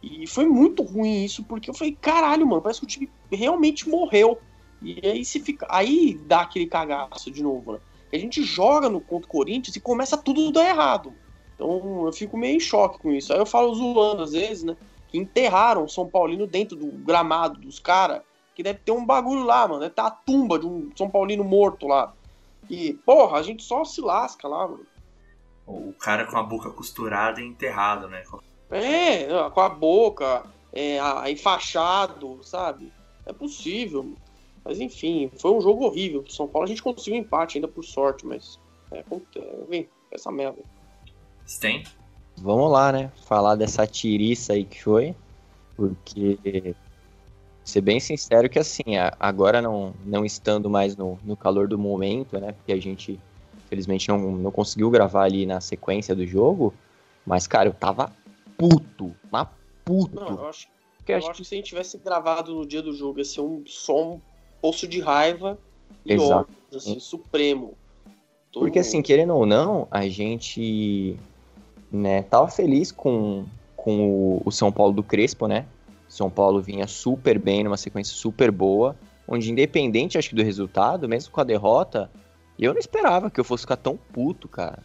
E 0.02 0.28
foi 0.28 0.46
muito 0.46 0.84
ruim 0.84 1.26
isso, 1.26 1.44
porque 1.44 1.70
eu 1.70 1.74
falei, 1.74 1.98
caralho, 2.00 2.46
mano, 2.46 2.62
parece 2.62 2.80
que 2.80 2.86
o 2.86 2.90
time 2.90 3.10
realmente 3.32 3.90
morreu. 3.90 4.40
E 4.82 5.00
aí 5.04 5.26
se 5.26 5.40
fica. 5.40 5.66
Aí 5.70 6.20
dá 6.26 6.42
aquele 6.42 6.68
cagaço 6.68 7.32
de 7.32 7.42
novo, 7.42 7.74
né? 7.74 7.80
a 8.14 8.18
gente 8.18 8.44
joga 8.44 8.88
no 8.90 9.02
contra 9.02 9.28
o 9.28 9.30
Corinthians 9.32 9.76
e 9.76 9.80
começa 9.80 10.18
tudo 10.18 10.52
dar 10.52 10.70
errado. 10.70 11.14
Então 11.54 12.06
eu 12.06 12.14
fico 12.14 12.38
meio 12.38 12.58
em 12.58 12.60
choque 12.60 13.00
com 13.00 13.12
isso. 13.12 13.34
Aí 13.34 13.40
eu 13.40 13.46
falo 13.46 13.74
zoando 13.74 14.24
às 14.24 14.32
vezes, 14.32 14.64
né? 14.64 14.76
Que 15.08 15.18
enterraram 15.18 15.84
o 15.84 15.90
São 15.90 16.08
Paulino 16.08 16.48
dentro 16.48 16.76
do 16.76 16.88
gramado 16.88 17.60
dos 17.60 17.80
caras. 17.80 18.22
Que 18.54 18.64
deve 18.64 18.80
ter 18.80 18.92
um 18.92 19.06
bagulho 19.06 19.44
lá, 19.44 19.68
mano. 19.68 19.82
Deve 19.82 19.94
ter 19.94 20.02
a 20.02 20.12
tumba 20.12 20.58
de 20.58 20.66
um 20.66 20.90
São 20.96 21.10
Paulino 21.10 21.44
morto 21.44 21.88
lá. 21.88 22.14
E, 22.70 22.94
porra, 23.06 23.38
a 23.38 23.44
gente 23.44 23.64
só 23.64 23.84
se 23.84 24.02
lasca 24.02 24.48
lá, 24.48 24.68
mano. 24.68 24.86
O 25.68 25.94
cara 25.94 26.26
com 26.26 26.38
a 26.38 26.44
boca 26.44 26.70
costurada 26.70 27.42
e 27.42 27.46
enterrado, 27.46 28.08
né? 28.08 28.24
É, 28.70 29.50
com 29.50 29.62
a 29.62 29.70
boca, 29.70 30.46
é, 30.72 31.00
enfaixado, 31.32 32.40
sabe? 32.44 32.92
É 33.26 33.34
possível. 33.34 34.16
Mas 34.64 34.80
enfim, 34.80 35.32
foi 35.40 35.52
um 35.52 35.62
jogo 35.62 35.86
horrível 35.86 36.24
pro 36.24 36.32
São 36.32 36.48
Paulo. 36.48 36.66
A 36.66 36.68
gente 36.68 36.84
conseguiu 36.84 37.16
um 37.16 37.22
empate 37.22 37.58
ainda 37.58 37.68
por 37.68 37.84
sorte, 37.84 38.26
mas. 38.26 38.60
É, 38.92 39.04
vem, 39.68 39.90
essa 40.12 40.32
merda. 40.32 40.62
Tem? 41.60 41.84
Vamos 42.38 42.72
lá, 42.72 42.92
né? 42.92 43.12
Falar 43.26 43.56
dessa 43.56 43.86
tiriça 43.88 44.54
aí 44.54 44.66
que 44.66 44.84
foi. 44.84 45.16
Porque. 45.76 46.76
Ser 47.66 47.82
bem 47.82 48.00
sincero 48.00 48.48
que 48.48 48.60
assim, 48.60 48.84
agora 49.20 49.60
não, 49.60 49.92
não 50.06 50.24
estando 50.24 50.70
mais 50.70 50.96
no, 50.96 51.18
no 51.24 51.36
calor 51.36 51.68
do 51.68 51.80
momento, 51.80 52.40
né? 52.40 52.52
Porque 52.52 52.72
a 52.72 52.80
gente, 52.80 53.20
felizmente, 53.68 54.08
não, 54.08 54.20
não 54.20 54.52
conseguiu 54.52 54.88
gravar 54.92 55.24
ali 55.24 55.48
na 55.48 55.60
sequência 55.60 56.16
do 56.16 56.28
jogo. 56.28 56.72
Mas, 57.26 57.48
cara, 57.48 57.68
eu 57.68 57.74
tava 57.74 58.14
puto. 58.56 59.16
Mas 59.32 59.48
puto. 59.84 60.16
Não, 60.16 60.28
eu 60.28 60.48
acho, 60.48 60.68
eu 61.08 61.18
acho 61.18 61.32
que 61.34 61.44
se 61.44 61.56
a 61.56 61.58
gente 61.58 61.68
tivesse 61.68 61.98
gravado 61.98 62.54
no 62.54 62.68
dia 62.68 62.84
do 62.84 62.94
jogo, 62.94 63.18
ia 63.18 63.26
ser 63.26 63.42
um, 63.42 63.64
só 63.66 64.14
um 64.14 64.22
poço 64.62 64.88
de 64.88 65.02
raiva 65.02 65.58
e 66.06 66.14
Exato. 66.14 66.52
ódio, 66.70 66.78
assim, 66.78 67.00
supremo. 67.00 67.74
Todo 68.52 68.62
Porque, 68.62 68.78
mundo. 68.78 68.88
assim, 68.88 69.02
querendo 69.02 69.34
ou 69.34 69.48
não, 69.48 69.88
a 69.90 70.08
gente 70.08 71.18
né, 71.92 72.22
tava 72.22 72.48
feliz 72.48 72.92
com, 72.92 73.46
com 73.76 74.08
o, 74.08 74.42
o 74.46 74.52
São 74.52 74.72
Paulo 74.72 74.94
do 74.94 75.02
Crespo, 75.02 75.48
né? 75.48 75.66
São 76.16 76.30
Paulo 76.30 76.62
vinha 76.62 76.88
super 76.88 77.38
bem, 77.38 77.64
numa 77.64 77.76
sequência 77.76 78.16
super 78.16 78.50
boa, 78.50 78.96
onde 79.28 79.52
independente, 79.52 80.18
acho 80.18 80.30
que 80.30 80.36
do 80.36 80.44
resultado, 80.44 81.10
mesmo 81.10 81.32
com 81.32 81.42
a 81.42 81.44
derrota, 81.44 82.10
eu 82.58 82.74
não 82.74 82.80
esperava 82.80 83.30
que 83.30 83.38
eu 83.40 83.44
fosse 83.44 83.64
ficar 83.64 83.76
tão 83.76 83.98
puto, 84.14 84.48
cara. 84.48 84.80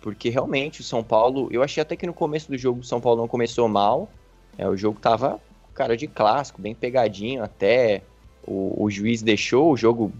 Porque 0.00 0.30
realmente 0.30 0.80
o 0.80 0.84
São 0.84 1.02
Paulo, 1.02 1.48
eu 1.50 1.62
achei 1.62 1.82
até 1.82 1.96
que 1.96 2.06
no 2.06 2.14
começo 2.14 2.48
do 2.48 2.56
jogo 2.56 2.80
o 2.80 2.84
São 2.84 3.00
Paulo 3.00 3.20
não 3.20 3.26
começou 3.26 3.68
mal. 3.68 4.08
É, 4.56 4.68
o 4.68 4.76
jogo 4.76 5.00
tava, 5.00 5.40
cara, 5.74 5.96
de 5.96 6.06
clássico, 6.06 6.62
bem 6.62 6.74
pegadinho 6.74 7.42
até. 7.42 8.02
O, 8.46 8.84
o 8.84 8.90
juiz 8.90 9.22
deixou 9.22 9.72
o 9.72 9.76
jogo 9.76 10.12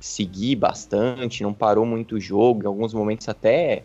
seguir 0.00 0.56
bastante, 0.56 1.42
não 1.42 1.52
parou 1.52 1.84
muito 1.84 2.16
o 2.16 2.20
jogo, 2.20 2.62
em 2.62 2.66
alguns 2.66 2.94
momentos 2.94 3.28
até 3.28 3.82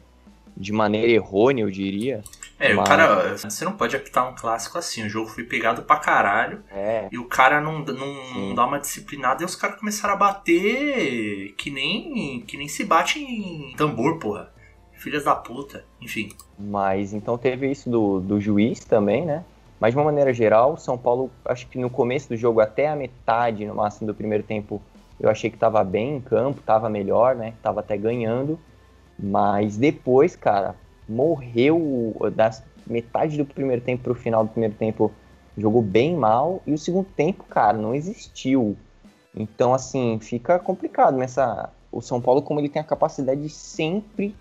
de 0.56 0.72
maneira 0.72 1.12
errônea, 1.12 1.64
eu 1.64 1.70
diria. 1.70 2.24
É, 2.64 2.74
mas... 2.74 2.86
o 2.86 2.90
cara, 2.90 3.38
você 3.38 3.66
não 3.66 3.74
pode 3.74 3.94
apitar 3.94 4.30
um 4.30 4.34
clássico 4.34 4.78
assim. 4.78 5.04
O 5.06 5.10
jogo 5.10 5.30
foi 5.30 5.44
pegado 5.44 5.84
pra 5.84 5.98
caralho. 5.98 6.64
É. 6.72 7.10
E 7.12 7.18
o 7.18 7.26
cara 7.26 7.60
não, 7.60 7.80
não, 7.80 8.34
não 8.34 8.56
dá 8.56 8.66
uma 8.66 8.80
disciplinada 8.80 9.44
e 9.44 9.46
os 9.46 9.56
caras 9.56 9.78
começaram 9.78 10.14
a 10.14 10.18
bater 10.18 11.54
que 11.58 11.70
nem, 11.70 12.42
que 12.48 12.56
nem 12.56 12.70
se 12.70 12.86
bate 12.86 13.20
em 13.20 13.74
tambor, 13.76 14.18
porra. 14.18 14.50
Filhas 14.94 15.26
da 15.26 15.36
puta, 15.36 15.84
enfim. 16.02 16.30
Mas 16.58 17.14
então 17.14 17.38
teve 17.38 17.70
isso 17.70 17.90
do, 17.90 18.22
do 18.22 18.40
juiz 18.40 18.80
também, 18.80 19.26
né? 19.26 19.44
Mas 19.78 19.94
de 19.94 19.98
uma 19.98 20.06
maneira 20.06 20.34
geral, 20.34 20.78
São 20.78 20.98
Paulo, 20.98 21.30
acho 21.44 21.68
que 21.68 21.78
no 21.78 21.90
começo 21.90 22.30
do 22.30 22.38
jogo, 22.38 22.62
até 22.62 22.88
a 22.88 22.96
metade, 22.96 23.66
no 23.66 23.76
máximo 23.76 24.08
do 24.08 24.16
primeiro 24.16 24.46
tempo, 24.46 24.82
eu 25.20 25.30
achei 25.30 25.50
que 25.50 25.58
estava 25.58 25.84
bem 25.84 26.16
em 26.16 26.22
campo, 26.22 26.62
estava 26.62 26.88
melhor, 26.90 27.36
né? 27.36 27.56
Tava 27.62 27.82
até 27.82 27.98
ganhando. 27.98 28.58
Mas 29.20 29.76
depois, 29.76 30.38
cara, 30.38 30.76
morreu 31.08 32.16
das 32.36 32.64
metade 32.86 33.38
do 33.38 33.46
primeiro 33.46 33.82
tempo 33.82 34.04
pro 34.04 34.16
final 34.16 34.44
do 34.44 34.50
primeiro 34.50 34.76
tempo, 34.76 35.12
jogou 35.58 35.82
bem 35.82 36.16
mal 36.16 36.62
e 36.68 36.74
o 36.74 36.78
segundo 36.78 37.08
tempo, 37.16 37.44
cara, 37.46 37.78
não 37.78 37.96
existiu. 37.96 38.76
Então, 39.36 39.74
assim, 39.74 40.20
fica 40.22 40.60
complicado 40.60 41.18
nessa 41.18 41.70
o 41.92 42.02
São 42.02 42.20
Paulo 42.20 42.42
como 42.42 42.60
ele 42.60 42.70
tem 42.70 42.82
a 42.82 42.86
capacidade 42.86 43.42
de 43.42 43.50
sempre 43.50 44.36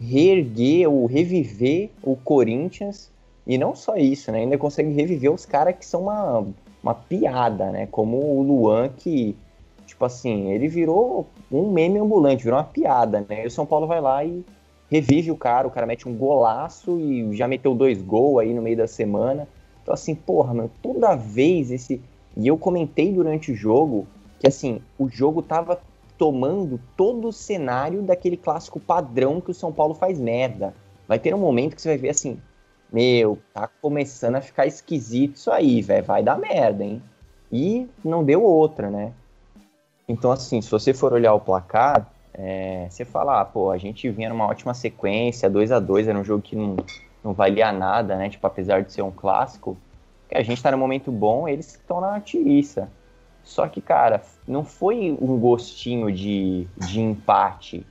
reerguer 0.00 0.88
ou 0.88 1.06
reviver 1.06 1.90
o 2.02 2.16
Corinthians 2.16 3.10
e 3.46 3.58
não 3.58 3.74
só 3.74 3.96
isso, 3.96 4.30
né? 4.32 4.38
Ainda 4.38 4.56
consegue 4.56 4.92
reviver 4.92 5.32
os 5.32 5.44
caras 5.44 5.76
que 5.76 5.84
são 5.84 6.02
uma, 6.02 6.46
uma 6.82 6.94
piada, 6.94 7.70
né? 7.70 7.88
Como 7.90 8.16
o 8.18 8.42
Luan 8.42 8.88
que 8.88 9.36
Tipo 9.92 10.06
assim, 10.06 10.50
ele 10.50 10.68
virou 10.68 11.26
um 11.50 11.70
meme 11.70 11.98
ambulante, 11.98 12.44
virou 12.44 12.58
uma 12.58 12.64
piada, 12.64 13.24
né? 13.28 13.44
E 13.44 13.46
o 13.46 13.50
São 13.50 13.66
Paulo 13.66 13.86
vai 13.86 14.00
lá 14.00 14.24
e 14.24 14.42
revive 14.92 15.30
o 15.30 15.36
cara, 15.38 15.66
o 15.66 15.70
cara 15.70 15.86
mete 15.86 16.06
um 16.06 16.14
golaço 16.14 17.00
e 17.00 17.34
já 17.34 17.48
meteu 17.48 17.74
dois 17.74 18.02
gols 18.02 18.42
aí 18.42 18.52
no 18.52 18.60
meio 18.60 18.76
da 18.76 18.86
semana. 18.86 19.48
Então, 19.82 19.94
assim, 19.94 20.14
porra, 20.14 20.52
mano, 20.52 20.70
toda 20.82 21.16
vez 21.16 21.70
esse. 21.70 22.02
E 22.36 22.46
eu 22.46 22.58
comentei 22.58 23.10
durante 23.10 23.50
o 23.50 23.54
jogo 23.54 24.06
que, 24.38 24.46
assim, 24.46 24.82
o 24.98 25.08
jogo 25.08 25.40
tava 25.40 25.80
tomando 26.18 26.78
todo 26.94 27.28
o 27.28 27.32
cenário 27.32 28.02
daquele 28.02 28.36
clássico 28.36 28.78
padrão 28.78 29.40
que 29.40 29.50
o 29.50 29.54
São 29.54 29.72
Paulo 29.72 29.94
faz 29.94 30.20
merda. 30.20 30.74
Vai 31.08 31.18
ter 31.18 31.34
um 31.34 31.38
momento 31.38 31.74
que 31.74 31.80
você 31.80 31.88
vai 31.88 31.98
ver 31.98 32.10
assim, 32.10 32.38
meu, 32.92 33.38
tá 33.54 33.66
começando 33.80 34.34
a 34.36 34.42
ficar 34.42 34.66
esquisito 34.66 35.36
isso 35.36 35.50
aí, 35.50 35.80
velho, 35.80 36.04
vai 36.04 36.22
dar 36.22 36.38
merda, 36.38 36.84
hein? 36.84 37.02
E 37.50 37.88
não 38.04 38.22
deu 38.22 38.42
outra, 38.42 38.90
né? 38.90 39.14
Então, 40.06 40.30
assim, 40.30 40.60
se 40.60 40.70
você 40.70 40.92
for 40.92 41.14
olhar 41.14 41.32
o 41.32 41.40
placar, 41.40 42.11
é, 42.34 42.86
você 42.88 43.04
fala, 43.04 43.40
ah, 43.40 43.44
pô, 43.44 43.70
a 43.70 43.78
gente 43.78 44.08
vinha 44.10 44.28
numa 44.28 44.46
ótima 44.46 44.74
sequência, 44.74 45.50
2 45.50 45.70
a 45.72 45.78
2 45.78 46.08
era 46.08 46.18
um 46.18 46.24
jogo 46.24 46.42
que 46.42 46.56
não, 46.56 46.76
não 47.22 47.32
valia 47.32 47.70
nada, 47.72 48.16
né? 48.16 48.28
Tipo, 48.28 48.46
apesar 48.46 48.82
de 48.82 48.92
ser 48.92 49.02
um 49.02 49.10
clássico, 49.10 49.76
a 50.32 50.42
gente 50.42 50.62
tá 50.62 50.70
no 50.70 50.78
momento 50.78 51.12
bom, 51.12 51.46
eles 51.46 51.74
estão 51.74 52.00
na 52.00 52.20
tiriça. 52.20 52.88
Só 53.44 53.68
que, 53.68 53.80
cara, 53.80 54.22
não 54.46 54.64
foi 54.64 55.16
um 55.20 55.38
gostinho 55.38 56.10
de, 56.10 56.66
de 56.76 57.00
empate, 57.00 57.86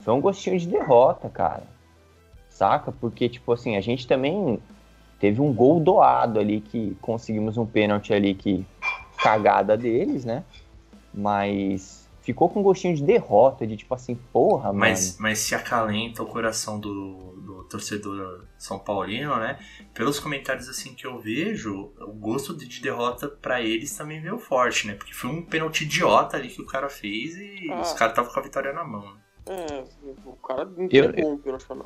foi 0.00 0.12
um 0.12 0.20
gostinho 0.20 0.58
de 0.58 0.68
derrota, 0.68 1.28
cara. 1.28 1.62
Saca? 2.48 2.92
Porque, 2.92 3.28
tipo 3.28 3.52
assim, 3.52 3.76
a 3.76 3.80
gente 3.80 4.06
também 4.06 4.58
teve 5.18 5.40
um 5.40 5.52
gol 5.52 5.80
doado 5.80 6.38
ali, 6.38 6.60
que 6.60 6.96
conseguimos 7.00 7.56
um 7.56 7.66
pênalti 7.66 8.12
ali 8.12 8.34
que 8.34 8.66
cagada 9.18 9.76
deles, 9.76 10.24
né? 10.24 10.44
mas 11.16 12.05
ficou 12.26 12.48
com 12.48 12.58
um 12.58 12.62
gostinho 12.62 12.92
de 12.96 13.04
derrota, 13.04 13.64
de 13.64 13.76
tipo 13.76 13.94
assim, 13.94 14.16
porra, 14.32 14.72
mas, 14.72 15.12
mano. 15.12 15.22
Mas 15.22 15.38
se 15.38 15.54
acalenta 15.54 16.24
o 16.24 16.26
coração 16.26 16.80
do, 16.80 17.32
do 17.36 17.64
torcedor 17.64 18.44
São 18.58 18.80
Paulino, 18.80 19.36
né? 19.36 19.60
Pelos 19.94 20.18
comentários 20.18 20.68
assim 20.68 20.92
que 20.92 21.06
eu 21.06 21.20
vejo, 21.20 21.92
o 22.00 22.12
gosto 22.12 22.52
de 22.56 22.82
derrota 22.82 23.28
para 23.28 23.62
eles 23.62 23.96
também 23.96 24.20
veio 24.20 24.40
forte, 24.40 24.88
né? 24.88 24.94
Porque 24.94 25.14
foi 25.14 25.30
um 25.30 25.40
pênalti 25.40 25.82
idiota 25.82 26.36
ali 26.36 26.48
que 26.48 26.60
o 26.60 26.66
cara 26.66 26.88
fez 26.88 27.36
e 27.36 27.70
ah. 27.70 27.80
os 27.80 27.92
caras 27.92 28.12
estavam 28.12 28.32
com 28.32 28.40
a 28.40 28.42
vitória 28.42 28.72
na 28.72 28.82
mão. 28.82 29.02
Né? 29.02 29.20
É, 29.48 29.84
o 30.24 30.32
cara 30.32 30.68
entregou 30.76 31.34
um 31.34 31.38
pênalti 31.38 31.64
na 31.70 31.84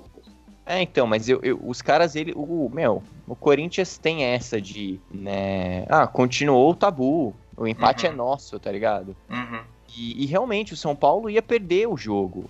É, 0.64 0.80
então, 0.80 1.06
mas 1.06 1.28
eu, 1.28 1.38
eu, 1.42 1.60
os 1.62 1.82
caras, 1.82 2.16
ele, 2.16 2.32
o, 2.34 2.70
meu, 2.72 3.02
o 3.28 3.36
Corinthians 3.36 3.98
tem 3.98 4.24
essa 4.24 4.58
de, 4.58 4.98
né, 5.10 5.84
ah, 5.90 6.06
continuou 6.06 6.70
o 6.70 6.74
tabu, 6.74 7.34
o 7.54 7.66
empate 7.66 8.06
uhum. 8.06 8.12
é 8.12 8.16
nosso, 8.16 8.58
tá 8.58 8.72
ligado? 8.72 9.14
Uhum. 9.28 9.60
E, 9.96 10.22
e, 10.22 10.26
realmente 10.26 10.72
o 10.72 10.76
São 10.76 10.94
Paulo 10.94 11.28
ia 11.28 11.42
perder 11.42 11.88
o 11.88 11.96
jogo. 11.96 12.48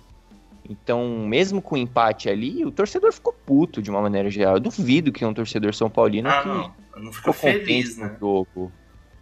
Então, 0.69 1.25
mesmo 1.27 1.61
com 1.61 1.75
o 1.75 1.77
empate 1.77 2.29
ali, 2.29 2.63
o 2.63 2.71
torcedor 2.71 3.11
ficou 3.11 3.33
puto 3.33 3.81
de 3.81 3.89
uma 3.89 4.01
maneira 4.01 4.29
geral. 4.29 4.55
Eu 4.55 4.59
duvido 4.59 5.11
que 5.11 5.25
um 5.25 5.33
torcedor 5.33 5.73
São 5.73 5.89
Paulino 5.89 6.29
ah, 6.29 6.41
que 6.41 6.47
não. 6.47 7.03
não 7.05 7.13
ficou 7.13 7.33
feliz, 7.33 7.97
né? 7.97 8.07
no 8.07 8.19
jogo. 8.19 8.71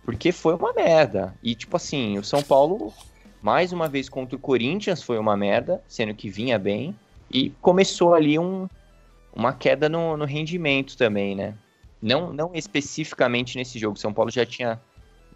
Porque 0.03 0.31
foi 0.31 0.53
uma 0.53 0.73
merda. 0.73 1.35
E, 1.41 1.55
tipo 1.55 1.77
assim, 1.77 2.17
o 2.17 2.23
São 2.23 2.43
Paulo, 2.43 2.93
mais 3.41 3.71
uma 3.71 3.87
vez 3.87 4.09
contra 4.09 4.35
o 4.35 4.39
Corinthians, 4.39 5.01
foi 5.01 5.17
uma 5.17 5.37
merda, 5.37 5.81
sendo 5.87 6.13
que 6.13 6.29
vinha 6.29 6.59
bem. 6.59 6.95
E 7.31 7.51
começou 7.61 8.13
ali 8.13 8.37
um, 8.37 8.67
uma 9.33 9.53
queda 9.53 9.87
no, 9.87 10.17
no 10.17 10.25
rendimento 10.25 10.97
também, 10.97 11.35
né? 11.35 11.55
Não, 12.01 12.33
não 12.33 12.51
especificamente 12.53 13.57
nesse 13.57 13.77
jogo. 13.77 13.97
São 13.97 14.13
Paulo 14.13 14.31
já 14.31 14.45
tinha 14.45 14.79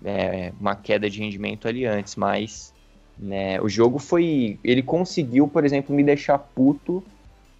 é, 0.04 0.52
uma 0.60 0.76
queda 0.76 1.10
de 1.10 1.20
rendimento 1.20 1.68
ali 1.68 1.86
antes, 1.86 2.16
mas 2.16 2.74
né, 3.18 3.60
o 3.62 3.70
jogo 3.70 4.00
foi. 4.00 4.60
Ele 4.64 4.82
conseguiu, 4.82 5.48
por 5.48 5.66
exemplo, 5.66 5.96
me 5.96 6.04
deixar 6.04 6.38
puto 6.38 7.04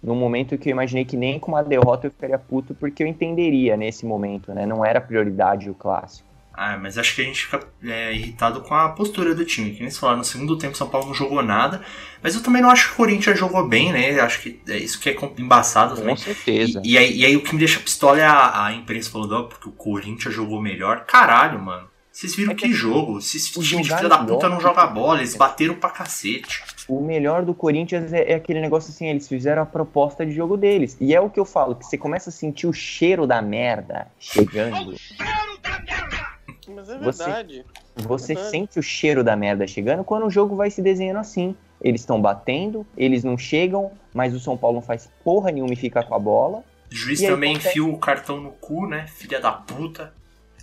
no 0.02 0.14
momento 0.14 0.58
que 0.58 0.68
eu 0.68 0.72
imaginei 0.72 1.04
que 1.04 1.16
nem 1.16 1.38
com 1.38 1.52
uma 1.52 1.62
derrota 1.62 2.06
eu 2.06 2.10
ficaria 2.10 2.38
puto, 2.38 2.74
porque 2.74 3.02
eu 3.02 3.06
entenderia 3.06 3.76
nesse 3.76 4.04
momento, 4.04 4.52
né? 4.52 4.66
Não 4.66 4.84
era 4.84 5.00
prioridade 5.00 5.70
o 5.70 5.74
clássico. 5.74 6.28
Ah, 6.56 6.76
mas 6.76 6.96
acho 6.96 7.16
que 7.16 7.22
a 7.22 7.24
gente 7.24 7.46
fica 7.46 7.66
é, 7.82 8.14
irritado 8.14 8.60
com 8.60 8.74
a 8.74 8.90
postura 8.90 9.34
do 9.34 9.44
time. 9.44 9.72
Que 9.72 9.80
nem 9.80 9.90
se 9.90 9.98
falar, 9.98 10.16
no 10.16 10.22
segundo 10.22 10.56
tempo 10.56 10.74
o 10.74 10.76
São 10.76 10.88
Paulo 10.88 11.08
não 11.08 11.14
jogou 11.14 11.42
nada. 11.42 11.82
Mas 12.22 12.36
eu 12.36 12.42
também 12.42 12.62
não 12.62 12.70
acho 12.70 12.88
que 12.88 12.92
o 12.92 12.96
Corinthians 12.96 13.36
jogou 13.36 13.66
bem, 13.66 13.92
né? 13.92 14.20
Acho 14.20 14.40
que 14.40 14.60
é 14.68 14.76
isso 14.76 15.00
que 15.00 15.10
é 15.10 15.16
embaçado 15.36 15.96
também. 15.96 16.14
Com 16.14 16.22
certeza. 16.22 16.80
E, 16.84 16.92
e, 16.92 16.98
aí, 16.98 17.16
e 17.16 17.26
aí, 17.26 17.36
o 17.36 17.42
que 17.42 17.52
me 17.52 17.58
deixa 17.58 17.80
pistola 17.80 18.20
é 18.20 18.24
a, 18.24 18.66
a 18.66 18.72
imprensa 18.72 19.10
falando, 19.10 19.36
oh, 19.36 19.44
porque 19.44 19.68
o 19.68 19.72
Corinthians 19.72 20.32
jogou 20.32 20.62
melhor. 20.62 21.04
Caralho, 21.06 21.60
mano. 21.60 21.88
Vocês 22.14 22.36
viram 22.36 22.52
é 22.52 22.54
que, 22.54 22.68
que 22.68 22.72
jogo? 22.72 23.18
Esses 23.18 23.50
times 23.50 23.88
de 23.88 23.92
filha 23.92 24.08
da 24.08 24.18
puta 24.18 24.48
não 24.48 24.60
jogam 24.60 24.94
bola, 24.94 25.18
eles 25.18 25.34
bateram 25.34 25.74
pra 25.74 25.90
cacete. 25.90 26.62
O 26.86 27.00
melhor 27.00 27.44
do 27.44 27.52
Corinthians 27.52 28.12
é, 28.12 28.30
é, 28.30 28.34
aquele 28.36 28.60
negócio 28.60 28.92
assim, 28.92 29.08
eles 29.08 29.26
fizeram 29.26 29.62
a 29.62 29.66
proposta 29.66 30.24
de 30.24 30.30
jogo 30.30 30.56
deles. 30.56 30.96
E 31.00 31.12
é 31.12 31.20
o 31.20 31.28
que 31.28 31.40
eu 31.40 31.44
falo, 31.44 31.74
que 31.74 31.84
você 31.84 31.98
começa 31.98 32.30
a 32.30 32.32
sentir 32.32 32.68
o 32.68 32.72
cheiro 32.72 33.26
da 33.26 33.42
merda 33.42 34.06
chegando. 34.16 34.92
O 34.92 34.96
cheiro 34.96 35.58
da 35.60 35.80
merda! 35.80 36.28
Mas 36.68 36.88
é 36.88 36.98
verdade. 36.98 37.64
Você, 37.96 38.06
você 38.06 38.32
é 38.32 38.34
verdade. 38.36 38.50
sente 38.50 38.78
o 38.78 38.82
cheiro 38.82 39.24
da 39.24 39.34
merda 39.34 39.66
chegando 39.66 40.04
quando 40.04 40.26
o 40.26 40.30
jogo 40.30 40.54
vai 40.54 40.70
se 40.70 40.80
desenhando 40.80 41.18
assim. 41.18 41.56
Eles 41.80 42.02
estão 42.02 42.22
batendo, 42.22 42.86
eles 42.96 43.24
não 43.24 43.36
chegam, 43.36 43.90
mas 44.14 44.32
o 44.32 44.38
São 44.38 44.56
Paulo 44.56 44.76
não 44.76 44.82
faz 44.82 45.10
porra 45.24 45.50
nenhuma 45.50 45.72
e 45.72 45.76
fica 45.76 46.00
com 46.04 46.14
a 46.14 46.18
bola. 46.20 46.62
O 46.92 46.94
juiz 46.94 47.20
também 47.20 47.54
enfia 47.56 47.84
o 47.84 47.98
cartão 47.98 48.40
no 48.40 48.52
cu, 48.52 48.86
né? 48.86 49.08
Filha 49.08 49.40
da 49.40 49.50
puta. 49.50 50.14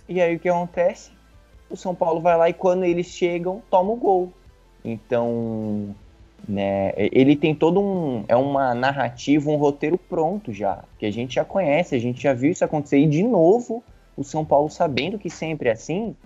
E 0.08 0.18
aí 0.18 0.34
o 0.34 0.38
que 0.38 0.48
acontece? 0.48 1.10
O 1.72 1.76
São 1.76 1.94
Paulo 1.94 2.20
vai 2.20 2.36
lá 2.36 2.48
e 2.48 2.52
quando 2.52 2.84
eles 2.84 3.06
chegam, 3.06 3.62
toma 3.70 3.90
o 3.90 3.96
gol. 3.96 4.32
Então, 4.84 5.94
né, 6.46 6.92
ele 6.96 7.36
tem 7.36 7.54
todo 7.54 7.80
um 7.80 8.24
é 8.28 8.36
uma 8.36 8.74
narrativa, 8.74 9.50
um 9.50 9.56
roteiro 9.56 9.96
pronto 9.96 10.52
já, 10.52 10.84
que 10.98 11.06
a 11.06 11.10
gente 11.10 11.34
já 11.34 11.44
conhece, 11.44 11.94
a 11.94 11.98
gente 11.98 12.22
já 12.22 12.32
viu 12.32 12.52
isso 12.52 12.64
acontecer 12.64 12.98
e 12.98 13.06
de 13.06 13.22
novo, 13.22 13.82
o 14.16 14.22
São 14.22 14.44
Paulo 14.44 14.68
sabendo 14.68 15.18
que 15.18 15.30
sempre 15.30 15.68
é 15.68 15.72
assim, 15.72 16.16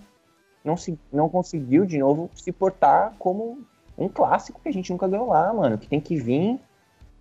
não 0.64 0.76
se 0.76 0.98
não 1.12 1.28
conseguiu 1.28 1.84
de 1.86 1.98
novo 1.98 2.30
se 2.34 2.50
portar 2.50 3.14
como 3.18 3.58
um 3.96 4.08
clássico 4.08 4.60
que 4.62 4.68
a 4.68 4.72
gente 4.72 4.90
nunca 4.90 5.06
ganhou 5.06 5.28
lá, 5.28 5.52
mano, 5.52 5.78
que 5.78 5.86
tem 5.86 6.00
que 6.00 6.16
vir 6.16 6.58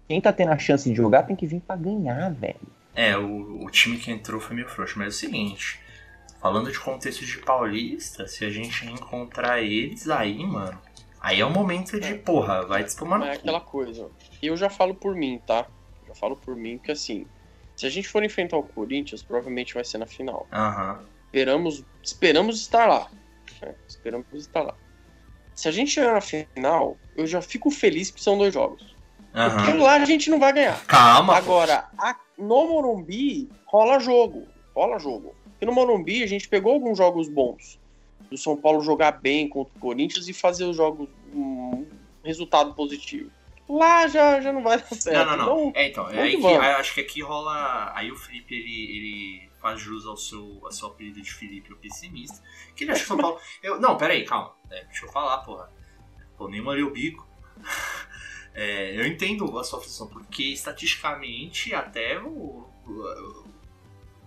quem 0.07 0.21
tá 0.21 0.31
tendo 0.31 0.51
a 0.51 0.57
chance 0.57 0.89
de 0.89 0.95
jogar 0.95 1.23
tem 1.23 1.35
que 1.35 1.47
vir 1.47 1.61
para 1.61 1.75
ganhar, 1.75 2.31
velho. 2.31 2.55
É, 2.93 3.17
o, 3.17 3.65
o 3.65 3.69
time 3.69 3.97
que 3.97 4.11
entrou 4.11 4.39
foi 4.39 4.55
meio 4.55 4.69
frouxo, 4.69 4.97
mas 4.97 5.07
é 5.07 5.09
o 5.09 5.11
seguinte, 5.11 5.79
Falando 6.45 6.71
de 6.71 6.79
contexto 6.79 7.25
de 7.25 7.39
paulista, 7.39 8.27
se 8.27 8.45
a 8.45 8.51
gente 8.51 8.85
encontrar 8.85 9.63
eles 9.63 10.07
aí, 10.07 10.45
mano, 10.45 10.79
aí 11.19 11.39
é 11.39 11.45
o 11.45 11.49
momento 11.49 11.99
de, 11.99 12.13
porra, 12.19 12.63
vai 12.67 12.83
destomar 12.83 13.19
É 13.23 13.31
aquela 13.31 13.59
coisa. 13.59 14.11
Eu 14.43 14.55
já 14.55 14.69
falo 14.69 14.93
por 14.93 15.15
mim, 15.15 15.41
tá? 15.43 15.65
Já 16.07 16.13
falo 16.13 16.35
por 16.35 16.55
mim 16.55 16.77
que 16.77 16.91
assim, 16.91 17.25
se 17.75 17.87
a 17.87 17.89
gente 17.89 18.07
for 18.07 18.23
enfrentar 18.23 18.57
o 18.57 18.61
Corinthians, 18.61 19.23
provavelmente 19.23 19.73
vai 19.73 19.83
ser 19.83 19.97
na 19.97 20.05
final. 20.05 20.47
Uhum. 20.53 21.07
Esperamos, 21.25 21.83
esperamos 22.03 22.61
estar 22.61 22.85
lá. 22.85 23.09
É, 23.63 23.73
esperamos 23.87 24.27
estar 24.31 24.61
lá. 24.61 24.75
Se 25.55 25.67
a 25.67 25.71
gente 25.71 25.89
chegar 25.89 26.13
na 26.13 26.21
final, 26.21 26.95
eu 27.17 27.25
já 27.25 27.41
fico 27.41 27.71
feliz 27.71 28.11
que 28.11 28.21
são 28.21 28.37
dois 28.37 28.53
jogos. 28.53 28.83
Uhum. 29.33 29.49
Porque 29.49 29.73
lá 29.79 29.95
a 29.95 30.05
gente 30.05 30.29
não 30.29 30.39
vai 30.39 30.53
ganhar. 30.53 30.79
Calma. 30.85 31.37
Agora, 31.37 31.87
a, 31.97 32.15
no 32.37 32.67
Morumbi 32.67 33.49
rola 33.65 33.99
jogo. 33.99 34.47
Rola 34.75 34.99
jogo. 34.99 35.33
Porque 35.65 35.71
no 35.71 35.73
Morumbi 35.73 36.21
a 36.21 36.27
gente 36.27 36.47
pegou 36.47 36.73
alguns 36.73 36.97
jogos 36.97 37.27
bons. 37.27 37.79
Do 38.29 38.37
São 38.37 38.55
Paulo 38.55 38.81
jogar 38.81 39.13
bem 39.13 39.49
contra 39.49 39.75
o 39.75 39.79
Corinthians 39.79 40.27
e 40.27 40.33
fazer 40.33 40.65
os 40.65 40.77
jogos 40.77 41.09
um 41.33 41.85
resultado 42.23 42.73
positivo. 42.73 43.31
Lá 43.67 44.07
já, 44.07 44.39
já 44.39 44.53
não 44.53 44.61
vai 44.61 44.77
dar 44.77 44.95
certo. 44.95 45.25
Não, 45.25 45.37
não, 45.37 45.45
não. 45.45 45.71
É, 45.75 45.87
então, 45.87 46.07
é 46.09 46.21
aí 46.21 46.37
que, 46.37 46.45
acho 46.45 46.93
que 46.93 47.01
aqui 47.01 47.21
rola. 47.21 47.91
Aí 47.95 48.11
o 48.11 48.15
Felipe 48.15 48.53
ele, 48.53 48.97
ele 48.97 49.49
faz 49.59 49.81
jus 49.81 50.05
ao 50.05 50.15
seu, 50.15 50.59
ao 50.63 50.71
seu 50.71 50.87
apelido 50.87 51.19
de 51.21 51.33
Felipe, 51.33 51.73
o 51.73 51.77
pessimista. 51.77 52.41
Que 52.75 52.83
ele 52.83 52.91
acha 52.91 53.01
que 53.01 53.07
São 53.07 53.17
Paulo. 53.17 53.39
Eu, 53.63 53.79
não, 53.79 53.97
pera 53.97 54.13
aí, 54.13 54.23
calma. 54.23 54.53
É, 54.69 54.83
deixa 54.85 55.05
eu 55.05 55.11
falar, 55.11 55.39
porra. 55.39 55.71
Pô, 56.37 56.47
nem 56.47 56.61
molhei 56.61 56.83
o 56.83 56.91
bico. 56.91 57.27
É, 58.57 58.97
eu 58.97 59.05
entendo 59.05 59.59
a 59.59 59.65
sua 59.65 59.81
função, 59.81 60.07
porque 60.07 60.43
estatisticamente 60.43 61.75
até 61.75 62.17
o, 62.17 62.65
o, 62.87 63.45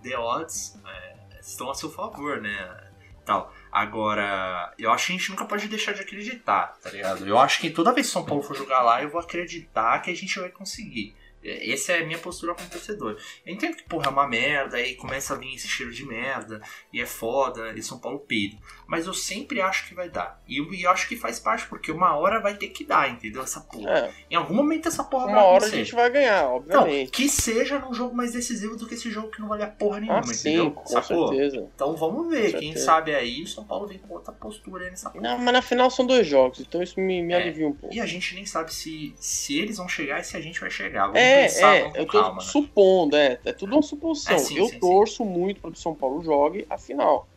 The 0.01 0.17
Odds 0.17 0.79
é, 0.85 1.18
estão 1.51 1.69
a 1.69 1.75
seu 1.75 1.89
favor, 1.89 2.41
né? 2.41 2.89
Tal. 3.25 3.53
Agora, 3.71 4.73
eu 4.77 4.91
acho 4.91 5.07
que 5.07 5.13
a 5.13 5.17
gente 5.17 5.29
nunca 5.29 5.45
pode 5.45 5.67
deixar 5.67 5.93
de 5.93 6.01
acreditar, 6.01 6.77
tá 6.81 6.89
ligado? 6.89 7.27
Eu 7.27 7.37
acho 7.37 7.59
que 7.59 7.69
toda 7.69 7.93
vez 7.93 8.07
que 8.07 8.13
São 8.13 8.25
Paulo 8.25 8.41
for 8.41 8.55
jogar 8.55 8.81
lá, 8.81 9.03
eu 9.03 9.09
vou 9.09 9.21
acreditar 9.21 9.99
que 9.99 10.09
a 10.09 10.15
gente 10.15 10.39
vai 10.39 10.49
conseguir. 10.49 11.15
Essa 11.43 11.93
é 11.93 12.01
a 12.01 12.05
minha 12.05 12.17
postura 12.17 12.53
como 12.53 12.69
torcedor. 12.69 13.17
Eu 13.45 13.53
entendo 13.53 13.75
que, 13.75 13.83
porra, 13.83 14.07
é 14.07 14.09
uma 14.09 14.27
merda, 14.27 14.77
aí 14.77 14.95
começa 14.95 15.33
a 15.33 15.37
vir 15.37 15.55
esse 15.55 15.67
cheiro 15.67 15.91
de 15.91 16.05
merda, 16.05 16.61
e 16.91 17.01
é 17.01 17.05
foda, 17.05 17.73
e 17.75 17.81
São 17.81 17.99
Paulo 17.99 18.19
peido. 18.19 18.57
Mas 18.85 19.07
eu 19.07 19.13
sempre 19.13 19.61
acho 19.61 19.87
que 19.87 19.93
vai 19.93 20.09
dar. 20.09 20.41
E 20.47 20.57
eu, 20.57 20.73
eu, 20.73 20.89
acho 20.89 21.07
que 21.07 21.15
faz 21.15 21.39
parte, 21.39 21.65
porque 21.67 21.91
uma 21.91 22.15
hora 22.17 22.39
vai 22.39 22.55
ter 22.55 22.69
que 22.69 22.83
dar, 22.83 23.09
entendeu? 23.09 23.41
Essa 23.41 23.61
porra. 23.61 23.89
É. 23.89 24.11
Em 24.31 24.35
algum 24.35 24.53
momento 24.53 24.87
essa 24.87 25.03
porra 25.03 25.25
uma 25.25 25.35
vai 25.35 25.43
Uma 25.43 25.49
hora 25.49 25.65
a 25.65 25.69
gente 25.69 25.95
vai 25.95 26.09
ganhar, 26.09 26.47
obviamente. 26.49 27.01
Então, 27.01 27.11
que 27.11 27.29
seja 27.29 27.79
num 27.79 27.93
jogo 27.93 28.15
mais 28.15 28.33
decisivo 28.33 28.75
do 28.75 28.87
que 28.87 28.95
esse 28.95 29.09
jogo 29.09 29.29
que 29.29 29.39
não 29.39 29.47
vale 29.47 29.63
a 29.63 29.67
porra 29.67 29.99
nenhuma, 29.99 30.19
ah, 30.19 30.31
entendeu? 30.31 30.65
Sim, 30.65 30.71
com 30.71 30.85
Sacou? 30.87 31.27
certeza. 31.29 31.69
Então 31.73 31.95
vamos 31.95 32.29
ver. 32.29 32.57
Quem 32.59 32.75
sabe 32.75 33.13
aí 33.13 33.43
o 33.43 33.47
São 33.47 33.63
Paulo 33.63 33.87
vem 33.87 33.99
com 33.99 34.13
outra 34.13 34.33
postura 34.33 34.85
aí 34.85 34.91
nessa 34.91 35.09
porra. 35.09 35.23
Não, 35.23 35.37
mas 35.37 35.53
na 35.53 35.61
final 35.61 35.89
são 35.89 36.05
dois 36.05 36.27
jogos, 36.27 36.59
então 36.59 36.81
isso 36.81 36.99
me, 36.99 37.21
me 37.21 37.33
é. 37.33 37.37
alivia 37.37 37.67
um 37.67 37.73
pouco. 37.73 37.93
E 37.93 38.01
a 38.01 38.05
gente 38.05 38.35
nem 38.35 38.45
sabe 38.45 38.73
se, 38.73 39.13
se 39.17 39.57
eles 39.57 39.77
vão 39.77 39.87
chegar 39.87 40.19
e 40.19 40.23
se 40.23 40.35
a 40.35 40.41
gente 40.41 40.59
vai 40.59 40.69
chegar. 40.69 41.07
Vamos 41.07 41.19
é, 41.19 41.28
pensar, 41.35 41.75
é, 41.75 41.91
eu 41.95 42.05
tô 42.05 42.21
calma, 42.21 42.35
né? 42.35 42.41
supondo, 42.41 43.15
é, 43.15 43.39
é 43.45 43.53
tudo 43.53 43.73
uma 43.73 43.81
suposição. 43.81 44.35
É, 44.35 44.39
sim, 44.39 44.57
eu 44.57 44.67
sim, 44.67 44.79
torço 44.79 45.23
sim. 45.23 45.29
muito 45.29 45.61
para 45.61 45.71
que 45.71 45.77
o 45.77 45.81
São 45.81 45.95
Paulo 45.95 46.23
jogue 46.23 46.65
a 46.69 46.77
final. 46.77 47.27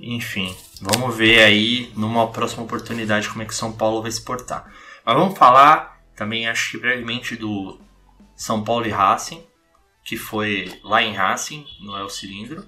Enfim, 0.00 0.54
vamos 0.80 1.16
ver 1.16 1.40
aí 1.40 1.92
numa 1.96 2.28
próxima 2.28 2.62
oportunidade 2.62 3.28
como 3.28 3.42
é 3.42 3.46
que 3.46 3.54
São 3.54 3.72
Paulo 3.72 4.02
vai 4.02 4.10
se 4.10 4.22
portar. 4.22 4.72
Mas 5.04 5.16
vamos 5.16 5.36
falar 5.36 6.00
também, 6.14 6.48
acho 6.48 6.72
que 6.72 6.78
brevemente, 6.78 7.36
do 7.36 7.78
São 8.36 8.62
Paulo 8.62 8.86
e 8.86 8.90
Racing, 8.90 9.42
que 10.04 10.16
foi 10.16 10.80
lá 10.82 11.02
em 11.02 11.12
Racing, 11.12 11.66
no 11.80 11.96
El 11.96 12.08
Cilindro. 12.08 12.64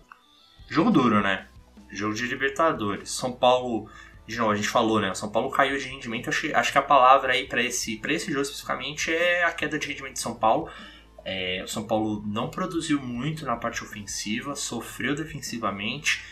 Jogo 0.68 0.90
duro, 0.90 1.20
né? 1.20 1.46
Jogo 1.90 2.14
de 2.14 2.26
Libertadores. 2.26 3.11
São 3.11 3.32
Paulo, 3.32 3.88
de 4.26 4.36
novo, 4.36 4.50
a 4.50 4.56
gente 4.56 4.68
falou, 4.68 5.00
né? 5.00 5.10
O 5.10 5.14
São 5.14 5.30
Paulo 5.30 5.50
caiu 5.50 5.76
de 5.76 5.88
rendimento. 5.88 6.28
Acho, 6.28 6.54
acho 6.54 6.72
que 6.72 6.78
a 6.78 6.82
palavra 6.82 7.32
aí 7.32 7.46
para 7.46 7.62
esse, 7.62 7.96
pra 7.96 8.12
esse 8.12 8.26
jogo 8.30 8.42
especificamente 8.42 9.12
é 9.12 9.44
a 9.44 9.52
queda 9.52 9.78
de 9.78 9.86
rendimento 9.88 10.14
de 10.14 10.20
São 10.20 10.34
Paulo. 10.34 10.70
É, 11.24 11.62
o 11.64 11.68
São 11.68 11.84
Paulo 11.84 12.22
não 12.26 12.48
produziu 12.48 13.00
muito 13.00 13.44
na 13.44 13.56
parte 13.56 13.82
ofensiva, 13.82 14.54
sofreu 14.54 15.14
defensivamente. 15.14 16.22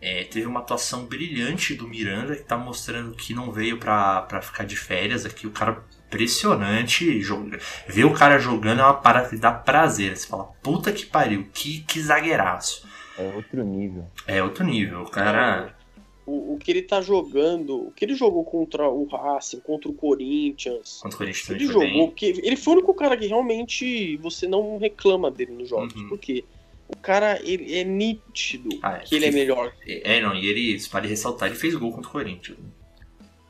É, 0.00 0.24
teve 0.24 0.46
uma 0.46 0.60
atuação 0.60 1.06
brilhante 1.06 1.74
do 1.74 1.88
Miranda, 1.88 2.34
que 2.36 2.42
está 2.42 2.56
mostrando 2.56 3.14
que 3.14 3.32
não 3.32 3.50
veio 3.50 3.78
para 3.78 4.40
ficar 4.42 4.64
de 4.64 4.76
férias 4.76 5.24
aqui. 5.24 5.46
O 5.46 5.50
cara 5.50 5.82
impressionante. 6.06 7.20
Joga, 7.20 7.58
ver 7.88 8.04
o 8.04 8.12
cara 8.12 8.38
jogando 8.38 8.80
é 8.80 8.84
uma 8.84 8.94
parada 8.94 9.28
que 9.28 9.36
dá 9.36 9.52
prazer. 9.52 10.16
Você 10.16 10.26
fala, 10.26 10.44
puta 10.62 10.92
que 10.92 11.06
pariu, 11.06 11.48
que, 11.52 11.80
que 11.80 12.00
zagueiraço. 12.00 12.86
É 13.18 13.32
outro 13.34 13.64
nível. 13.64 14.10
É 14.26 14.42
outro 14.42 14.64
nível. 14.64 15.02
O 15.02 15.10
cara. 15.10 15.74
O, 16.26 16.54
o 16.54 16.58
que 16.58 16.70
ele 16.70 16.82
tá 16.82 17.00
jogando, 17.00 17.86
o 17.86 17.92
que 17.92 18.04
ele 18.04 18.14
jogou 18.14 18.44
contra 18.44 18.88
o 18.88 19.06
Racing, 19.06 19.60
contra 19.60 19.88
o 19.88 19.94
Corinthians. 19.94 20.98
Contra 21.00 21.14
o 21.14 21.18
Corinthians 21.18 21.48
Ele 21.50 21.66
jogou, 21.66 21.80
bem. 21.82 22.06
porque 22.06 22.26
ele 22.42 22.56
foi 22.56 22.74
o 22.74 22.76
único 22.78 22.92
cara 22.94 23.16
que 23.16 23.26
realmente 23.26 24.16
você 24.18 24.46
não 24.48 24.76
reclama 24.78 25.30
dele 25.30 25.52
nos 25.52 25.68
jogos. 25.68 25.94
Uhum. 25.94 26.08
Porque 26.08 26.44
o 26.88 26.96
cara 26.96 27.40
ele 27.42 27.74
é 27.78 27.84
nítido 27.84 28.68
Ah, 28.82 28.96
é, 28.96 28.98
que 29.00 29.14
ele 29.14 29.26
é 29.26 29.28
porque- 29.28 29.40
melhor. 29.40 29.72
É, 29.86 30.20
não, 30.20 30.34
e 30.34 30.46
ele, 30.46 30.76
vale 30.90 31.08
ressaltar, 31.08 31.48
ele 31.48 31.56
fez 31.58 31.74
gol 31.74 31.92
contra 31.92 32.08
o 32.08 32.12
Corinthians. 32.12 32.58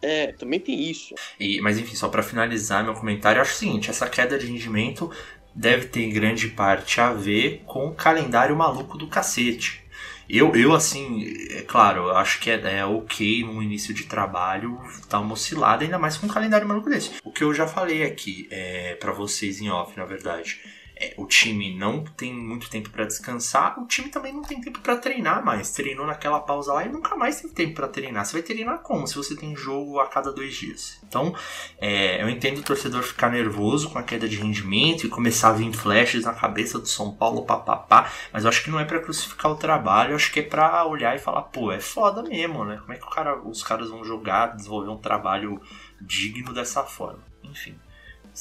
É, 0.03 0.33
também 0.33 0.61
tem 0.61 0.79
isso. 0.89 1.15
E, 1.41 1.61
mas 1.61 1.79
enfim, 1.79 1.95
só 1.97 2.09
pra 2.09 2.23
finalizar 2.23 2.85
meu 2.85 2.95
comentário, 2.95 3.39
eu 3.39 3.43
acho 3.43 3.55
o 3.55 3.57
seguinte, 3.57 3.91
essa 3.91 4.09
queda 4.09 4.39
de 4.39 4.47
rendimento 4.47 5.11
deve 5.55 5.87
ter 5.87 6.03
em 6.03 6.11
grande 6.11 6.49
parte 6.49 7.01
a 7.01 7.13
ver 7.13 7.63
com 7.67 7.87
o 7.89 7.95
calendário 7.95 8.55
maluco 8.55 8.99
do 8.99 9.07
cacete. 9.09 9.83
Eu, 10.29 10.55
eu 10.57 10.75
assim, 10.75 11.25
é 11.51 11.63
claro, 11.63 12.11
acho 12.11 12.41
que 12.41 12.51
é, 12.51 12.79
é 12.79 12.85
ok 12.85 13.45
no 13.45 13.63
início 13.63 13.95
de 13.95 14.05
trabalho 14.05 14.81
dar 15.09 15.21
uma 15.21 15.35
oscilada, 15.35 15.85
ainda 15.85 15.99
mais 15.99 16.17
com 16.17 16.27
um 16.27 16.31
calendário 16.31 16.67
maluco 16.67 16.91
desse. 16.91 17.13
O 17.23 17.31
que 17.31 17.45
eu 17.45 17.55
já 17.55 17.67
falei 17.67 18.03
aqui, 18.03 18.49
é, 18.51 18.97
para 18.97 19.13
vocês 19.13 19.61
em 19.61 19.71
off, 19.71 19.97
na 19.97 20.05
verdade, 20.05 20.61
é, 20.99 21.13
o 21.19 21.27
time 21.27 21.77
não 21.77 22.03
tem 22.03 22.33
muito 22.33 22.71
tempo 22.71 22.89
pra 22.89 23.05
descansar, 23.05 23.79
o 23.79 23.87
time 23.87 24.09
também 24.09 24.33
não 24.33 24.43
tem 24.43 24.61
tempo 24.61 24.81
pra 24.81 24.97
treinar 24.97 25.45
mais. 25.45 25.71
Treinou 25.73 26.07
naquela 26.07 26.41
pausa 26.41 26.73
lá 26.73 26.87
e 26.87 26.89
nunca 26.89 27.15
mais 27.15 27.41
tem 27.41 27.51
tempo 27.51 27.75
pra 27.75 27.89
treinar. 27.89 28.25
Você 28.25 28.33
vai 28.33 28.43
treinar 28.43 28.79
como? 28.79 29.07
Se 29.07 29.15
você 29.15 29.37
tem 29.37 29.55
jogo 29.55 30.01
a 30.01 30.07
cada 30.07 30.33
dois 30.33 30.55
dias. 30.55 30.99
Então, 31.07 31.35
é, 31.79 32.23
eu 32.23 32.31
entendo 32.31 32.59
o 32.59 32.63
torcedor 32.63 33.03
ficar 33.03 33.31
nervoso 33.31 33.91
com 33.91 33.99
a 33.99 34.03
queda 34.03 34.27
de 34.27 34.37
rendimento 34.37 35.07
e 35.07 35.11
começar 35.11 35.51
a 35.51 35.53
vir 35.53 35.71
flashes 35.75 36.25
na 36.25 36.33
cabeça 36.33 36.79
do 36.79 36.89
São 36.89 37.13
Paulo, 37.15 37.45
papapá, 37.45 38.11
mas 38.33 38.45
eu 38.45 38.49
acho 38.49 38.65
que 38.65 38.71
não 38.71 38.81
é 38.81 38.85
pra 38.85 39.01
crucificar 39.01 39.53
o 39.53 39.57
trabalho, 39.57 40.13
eu 40.13 40.17
acho 40.17 40.33
que 40.33 40.41
é 40.41 40.43
pra 40.43 40.87
olhar 40.87 41.15
e 41.15 41.19
falar, 41.19 41.43
pô, 41.43 41.71
é 41.71 41.81
foda 41.81 42.23
mesmo, 42.23 42.65
né? 42.65 42.79
Como 42.79 42.93
é 42.93 42.97
que 42.97 43.11
cara, 43.11 43.39
os 43.43 43.63
caras 43.63 43.91
vão 43.91 44.05
jogar, 44.05 44.57
desenvolver 44.57 44.91
um 44.91 44.99
trabalho 44.99 45.61
digno 46.01 46.55
dessa 46.55 46.85
forma? 46.85 47.23
Enfim, 47.43 47.79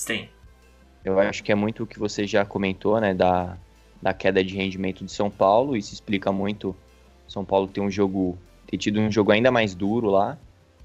tem. 0.05 0.34
Eu 1.05 1.19
acho 1.19 1.43
que 1.43 1.51
é 1.51 1.55
muito 1.55 1.83
o 1.83 1.87
que 1.87 1.99
você 1.99 2.25
já 2.25 2.43
comentou, 2.43 2.99
né, 2.99 3.13
da, 3.13 3.55
da 4.01 4.11
queda 4.11 4.43
de 4.43 4.55
rendimento 4.55 5.05
de 5.05 5.11
São 5.11 5.29
Paulo. 5.29 5.77
Isso 5.77 5.93
explica 5.93 6.31
muito 6.31 6.75
São 7.27 7.45
Paulo 7.45 7.67
ter 7.67 7.79
um 7.79 7.91
jogo, 7.91 8.35
ter 8.65 8.77
tido 8.77 8.99
um 8.99 9.11
jogo 9.11 9.31
ainda 9.31 9.51
mais 9.51 9.75
duro 9.75 10.09
lá. 10.09 10.35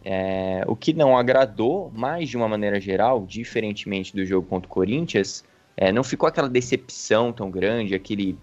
É, 0.04 0.62
o 0.66 0.76
que 0.76 0.92
não 0.92 1.16
agradou, 1.16 1.90
mais 1.94 2.28
de 2.28 2.36
uma 2.36 2.46
maneira 2.46 2.78
geral, 2.78 3.24
diferentemente 3.26 4.14
do 4.14 4.24
jogo 4.26 4.46
contra 4.46 4.66
o 4.66 4.70
Corinthians, 4.70 5.42
é, 5.74 5.90
não 5.90 6.04
ficou 6.04 6.28
aquela 6.28 6.48
decepção 6.48 7.32
tão 7.32 7.50
grande, 7.50 7.94
aquele 7.94 8.38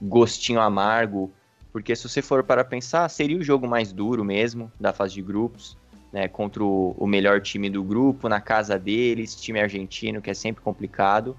gostinho 0.00 0.60
amargo, 0.60 1.32
porque 1.72 1.94
se 1.96 2.08
você 2.08 2.22
for 2.22 2.44
para 2.44 2.64
pensar, 2.64 3.08
seria 3.08 3.36
o 3.36 3.42
jogo 3.42 3.66
mais 3.66 3.92
duro 3.92 4.24
mesmo 4.24 4.70
da 4.78 4.92
fase 4.92 5.14
de 5.14 5.22
grupos 5.22 5.76
né, 6.12 6.28
contra 6.28 6.62
o, 6.62 6.94
o 6.98 7.06
melhor 7.06 7.40
time 7.40 7.68
do 7.68 7.82
grupo, 7.82 8.28
na 8.28 8.40
casa 8.40 8.78
deles, 8.78 9.34
time 9.34 9.60
argentino, 9.60 10.22
que 10.22 10.30
é 10.30 10.34
sempre 10.34 10.62
complicado. 10.62 11.36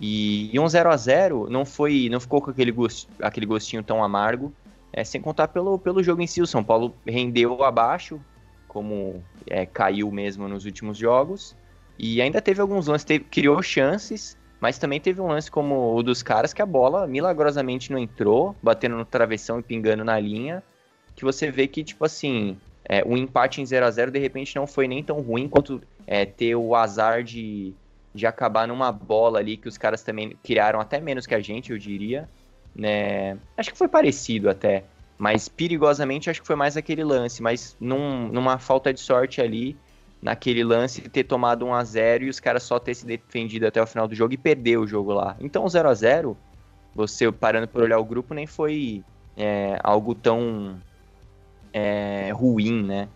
E, 0.00 0.54
e 0.54 0.58
um 0.58 0.68
0 0.68 0.90
a 0.90 0.96
0 0.96 1.48
não 1.50 1.64
foi, 1.64 2.08
não 2.10 2.20
ficou 2.20 2.40
com 2.40 2.50
aquele, 2.50 2.72
gost, 2.72 3.08
aquele 3.20 3.46
gostinho 3.46 3.82
tão 3.82 4.02
amargo, 4.02 4.52
é, 4.92 5.04
sem 5.04 5.20
contar 5.20 5.48
pelo, 5.48 5.78
pelo 5.78 6.02
jogo 6.02 6.22
em 6.22 6.26
si. 6.26 6.40
O 6.40 6.46
São 6.46 6.64
Paulo 6.64 6.94
rendeu 7.06 7.62
abaixo, 7.62 8.20
como 8.66 9.22
é, 9.46 9.66
caiu 9.66 10.10
mesmo 10.10 10.48
nos 10.48 10.64
últimos 10.64 10.96
jogos, 10.96 11.56
e 11.98 12.22
ainda 12.22 12.40
teve 12.40 12.60
alguns 12.60 12.86
lances, 12.86 13.04
teve, 13.04 13.24
criou 13.24 13.60
chances, 13.62 14.38
mas 14.60 14.78
também 14.78 15.00
teve 15.00 15.20
um 15.20 15.26
lance 15.26 15.50
como 15.50 15.94
o 15.94 16.02
dos 16.02 16.22
caras 16.22 16.54
que 16.54 16.62
a 16.62 16.66
bola 16.66 17.06
milagrosamente 17.06 17.90
não 17.90 17.98
entrou, 17.98 18.54
batendo 18.62 18.96
no 18.96 19.04
travessão 19.04 19.58
e 19.58 19.62
pingando 19.62 20.04
na 20.04 20.18
linha, 20.18 20.62
que 21.14 21.24
você 21.24 21.50
vê 21.50 21.66
que, 21.66 21.84
tipo 21.84 22.04
assim, 22.04 22.56
é, 22.92 23.04
o 23.06 23.16
empate 23.16 23.60
em 23.60 23.64
0 23.64 23.86
a 23.86 23.90
0 23.92 24.10
de 24.10 24.18
repente 24.18 24.56
não 24.56 24.66
foi 24.66 24.88
nem 24.88 25.00
tão 25.00 25.20
ruim 25.20 25.48
quanto 25.48 25.80
é, 26.08 26.26
ter 26.26 26.56
o 26.56 26.74
azar 26.74 27.22
de, 27.22 27.72
de 28.12 28.26
acabar 28.26 28.66
numa 28.66 28.90
bola 28.90 29.38
ali 29.38 29.56
que 29.56 29.68
os 29.68 29.78
caras 29.78 30.02
também 30.02 30.36
criaram 30.42 30.80
até 30.80 31.00
menos 31.00 31.24
que 31.24 31.32
a 31.32 31.38
gente, 31.38 31.70
eu 31.70 31.78
diria. 31.78 32.28
Né? 32.74 33.38
Acho 33.56 33.70
que 33.70 33.78
foi 33.78 33.86
parecido 33.86 34.50
até, 34.50 34.82
mas 35.16 35.48
perigosamente 35.48 36.28
acho 36.28 36.40
que 36.40 36.46
foi 36.48 36.56
mais 36.56 36.76
aquele 36.76 37.04
lance, 37.04 37.40
mas 37.40 37.76
num, 37.78 38.26
numa 38.26 38.58
falta 38.58 38.92
de 38.92 38.98
sorte 38.98 39.40
ali, 39.40 39.76
naquele 40.20 40.64
lance, 40.64 41.00
ter 41.02 41.22
tomado 41.22 41.64
1 41.66 41.74
a 41.74 41.84
0 41.84 42.24
e 42.24 42.28
os 42.28 42.40
caras 42.40 42.64
só 42.64 42.80
ter 42.80 42.96
se 42.96 43.06
defendido 43.06 43.68
até 43.68 43.80
o 43.80 43.86
final 43.86 44.08
do 44.08 44.16
jogo 44.16 44.34
e 44.34 44.36
perder 44.36 44.78
o 44.78 44.86
jogo 44.86 45.12
lá. 45.12 45.36
Então 45.38 45.68
0 45.68 45.88
a 45.88 45.94
0 45.94 46.36
você 46.92 47.30
parando 47.30 47.68
por 47.68 47.84
olhar 47.84 48.00
o 48.00 48.04
grupo, 48.04 48.34
nem 48.34 48.48
foi 48.48 49.04
é, 49.36 49.78
algo 49.84 50.12
tão 50.12 50.76
é, 51.72 52.30
ruim, 52.32 52.82
né? 52.82 53.08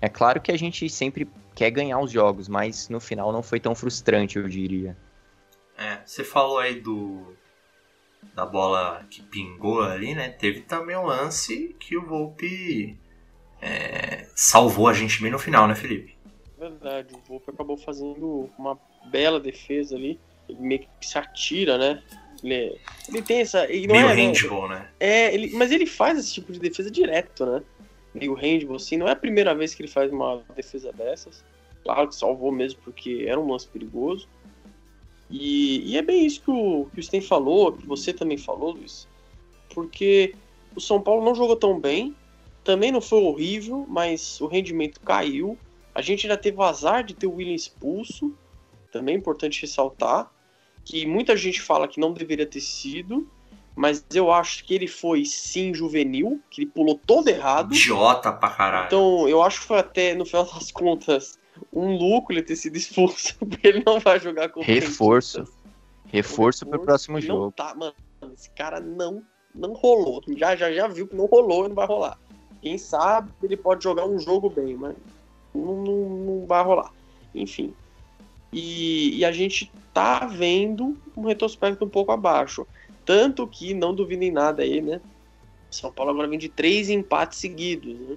É 0.00 0.08
claro 0.08 0.40
que 0.40 0.50
a 0.50 0.56
gente 0.56 0.88
sempre 0.88 1.28
quer 1.54 1.70
ganhar 1.70 1.98
os 2.00 2.10
jogos, 2.10 2.48
mas 2.48 2.88
no 2.88 3.00
final 3.00 3.32
não 3.32 3.42
foi 3.42 3.60
tão 3.60 3.74
frustrante, 3.74 4.38
eu 4.38 4.48
diria. 4.48 4.96
É, 5.76 5.98
você 6.04 6.24
falou 6.24 6.58
aí 6.58 6.80
do 6.80 7.34
da 8.34 8.44
bola 8.44 9.04
que 9.10 9.22
pingou 9.22 9.82
ali, 9.82 10.14
né? 10.14 10.28
Teve 10.28 10.60
também 10.60 10.96
um 10.96 11.06
lance 11.06 11.74
que 11.80 11.96
o 11.96 12.06
Volpe 12.06 12.98
é, 13.60 14.26
salvou 14.34 14.88
a 14.88 14.92
gente 14.92 15.20
bem 15.22 15.30
no 15.30 15.38
final, 15.38 15.66
né, 15.66 15.74
Felipe? 15.74 16.16
Verdade, 16.58 17.14
o 17.14 17.20
Volpe 17.26 17.50
acabou 17.50 17.76
fazendo 17.76 18.50
uma 18.58 18.78
bela 19.10 19.40
defesa 19.40 19.96
ali. 19.96 20.20
Ele 20.48 20.60
meio 20.60 20.80
que 20.80 21.06
se 21.06 21.16
atira, 21.16 21.78
né? 21.78 22.02
Ele, 22.42 22.78
ele 23.08 23.22
tem 23.22 23.40
essa. 23.40 23.64
Ele 23.70 23.86
não 23.86 23.94
Meio 23.94 24.08
é, 24.08 24.14
né? 24.14 24.22
handball, 24.22 24.68
né? 24.68 24.88
É, 24.98 25.34
ele, 25.34 25.54
mas 25.54 25.70
ele 25.70 25.86
faz 25.86 26.18
esse 26.18 26.34
tipo 26.34 26.52
de 26.52 26.58
defesa 26.58 26.90
direto, 26.90 27.46
né? 27.46 27.62
Meio 28.14 28.34
handball, 28.34 28.76
assim. 28.76 28.96
Não 28.96 29.08
é 29.08 29.12
a 29.12 29.16
primeira 29.16 29.54
vez 29.54 29.74
que 29.74 29.82
ele 29.82 29.90
faz 29.90 30.12
uma 30.12 30.42
defesa 30.54 30.92
dessas. 30.92 31.44
Claro 31.84 32.08
que 32.08 32.14
salvou 32.14 32.52
mesmo, 32.52 32.80
porque 32.82 33.24
era 33.26 33.40
um 33.40 33.50
lance 33.50 33.68
perigoso. 33.68 34.28
E, 35.30 35.92
e 35.92 35.96
é 35.96 36.02
bem 36.02 36.26
isso 36.26 36.42
que 36.42 36.50
o, 36.50 36.86
que 36.92 37.00
o 37.00 37.02
Sten 37.02 37.20
falou, 37.20 37.72
que 37.72 37.86
você 37.86 38.12
também 38.12 38.36
falou, 38.36 38.72
Luiz. 38.72 39.08
Porque 39.72 40.34
o 40.74 40.80
São 40.80 41.00
Paulo 41.00 41.24
não 41.24 41.34
jogou 41.34 41.56
tão 41.56 41.78
bem. 41.78 42.14
Também 42.64 42.92
não 42.92 43.00
foi 43.00 43.20
horrível, 43.20 43.86
mas 43.88 44.40
o 44.40 44.46
rendimento 44.46 45.00
caiu. 45.00 45.56
A 45.94 46.02
gente 46.02 46.26
ainda 46.26 46.36
teve 46.36 46.58
o 46.58 46.62
azar 46.62 47.04
de 47.04 47.14
ter 47.14 47.26
o 47.26 47.34
William 47.34 47.54
expulso. 47.54 48.34
Também 48.92 49.14
é 49.14 49.18
importante 49.18 49.62
ressaltar. 49.62 50.30
Que 50.84 51.06
muita 51.06 51.36
gente 51.36 51.60
fala 51.60 51.86
que 51.86 52.00
não 52.00 52.12
deveria 52.12 52.46
ter 52.46 52.60
sido 52.60 53.28
mas 53.80 54.04
eu 54.12 54.30
acho 54.30 54.62
que 54.66 54.74
ele 54.74 54.86
foi 54.86 55.24
sim 55.24 55.72
juvenil, 55.72 56.38
que 56.50 56.60
ele 56.60 56.70
pulou 56.70 57.00
todo 57.06 57.28
errado. 57.28 57.74
Idiota 57.74 58.30
pra 58.30 58.50
caralho. 58.50 58.86
Então 58.88 59.26
eu 59.26 59.42
acho 59.42 59.62
que 59.62 59.66
foi 59.68 59.78
até, 59.78 60.14
no 60.14 60.26
final 60.26 60.44
das 60.44 60.70
contas, 60.70 61.38
um 61.72 61.96
lucro 61.96 62.34
ele 62.34 62.42
ter 62.42 62.56
sido 62.56 62.76
expulso, 62.76 63.34
porque 63.40 63.66
ele 63.66 63.82
não 63.86 63.98
vai 63.98 64.20
jogar 64.20 64.50
com 64.50 64.60
Reforço. 64.60 65.44
Reforço 66.08 66.66
pro 66.66 66.78
próximo 66.80 67.14
Não 67.14 67.22
jogo. 67.22 67.52
Tá, 67.52 67.74
mano, 67.74 67.94
esse 68.34 68.50
cara 68.50 68.80
não, 68.80 69.22
não 69.54 69.72
rolou. 69.72 70.22
Já, 70.36 70.54
já, 70.54 70.70
já 70.70 70.86
viu 70.86 71.08
que 71.08 71.16
não 71.16 71.24
rolou 71.24 71.64
e 71.64 71.68
não 71.68 71.74
vai 71.74 71.86
rolar. 71.86 72.18
Quem 72.60 72.76
sabe 72.76 73.32
ele 73.42 73.56
pode 73.56 73.82
jogar 73.82 74.04
um 74.04 74.18
jogo 74.18 74.50
bem, 74.50 74.76
mas 74.76 74.94
não, 75.54 75.76
não, 75.82 76.08
não 76.10 76.46
vai 76.46 76.62
rolar. 76.62 76.92
Enfim. 77.34 77.72
E, 78.52 79.16
e 79.16 79.24
a 79.24 79.32
gente 79.32 79.72
tá 79.94 80.26
vendo 80.26 80.98
um 81.16 81.22
retrospecto 81.22 81.86
um 81.86 81.88
pouco 81.88 82.12
abaixo. 82.12 82.66
Tanto 83.10 83.44
que, 83.44 83.74
não 83.74 83.92
duvidem 83.92 84.30
nada 84.30 84.62
aí, 84.62 84.80
né? 84.80 85.00
São 85.68 85.90
Paulo 85.90 86.12
agora 86.12 86.28
vem 86.28 86.38
de 86.38 86.48
três 86.48 86.88
empates 86.88 87.40
seguidos, 87.40 87.98
né? 87.98 88.16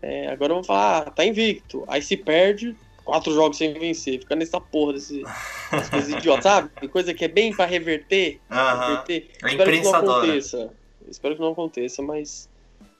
É, 0.00 0.28
agora 0.28 0.52
vamos 0.52 0.64
falar, 0.64 0.98
ah, 0.98 1.10
tá 1.10 1.24
invicto. 1.24 1.82
Aí 1.88 2.00
se 2.00 2.16
perde, 2.16 2.76
quatro 3.04 3.34
jogos 3.34 3.58
sem 3.58 3.74
vencer. 3.74 4.20
Fica 4.20 4.36
nessa 4.36 4.60
porra 4.60 4.92
desse, 4.92 5.24
dessas 5.72 5.90
coisas 5.90 6.10
idiotas, 6.14 6.44
sabe? 6.44 6.86
Coisa 6.86 7.12
que 7.12 7.24
é 7.24 7.28
bem 7.28 7.52
pra 7.52 7.66
reverter. 7.66 8.38
Aham. 8.48 8.90
reverter. 8.90 9.28
A 9.42 9.48
Espero 9.48 9.72
que 9.72 9.80
não 9.82 9.94
adora. 9.96 10.22
aconteça. 10.22 10.72
Espero 11.08 11.34
que 11.34 11.40
não 11.40 11.50
aconteça, 11.50 12.00
mas 12.00 12.48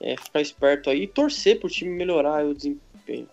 é, 0.01 0.17
ficar 0.17 0.41
esperto 0.41 0.89
aí 0.89 1.03
e 1.03 1.07
torcer 1.07 1.57
pro 1.57 1.69
time 1.69 1.89
melhorar 1.89 2.45
o 2.45 2.53
desempenho. 2.53 3.29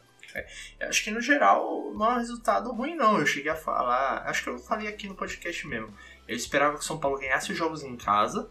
Eu 0.79 0.89
Acho 0.89 1.03
que 1.03 1.11
no 1.11 1.21
geral 1.21 1.93
não 1.93 2.07
é 2.07 2.15
um 2.15 2.19
resultado 2.19 2.71
ruim, 2.71 2.95
não. 2.95 3.19
Eu 3.19 3.27
cheguei 3.27 3.51
a 3.51 3.57
falar. 3.57 4.23
Acho 4.27 4.45
que 4.45 4.51
eu 4.51 4.59
falei 4.59 4.87
aqui 4.87 5.09
no 5.09 5.17
podcast 5.17 5.67
mesmo. 5.67 5.93
Eu 6.31 6.37
esperava 6.37 6.75
que 6.77 6.81
o 6.81 6.87
São 6.87 6.97
Paulo 6.99 7.19
ganhasse 7.19 7.51
os 7.51 7.59
jogos 7.59 7.83
em 7.83 7.97
casa. 7.97 8.49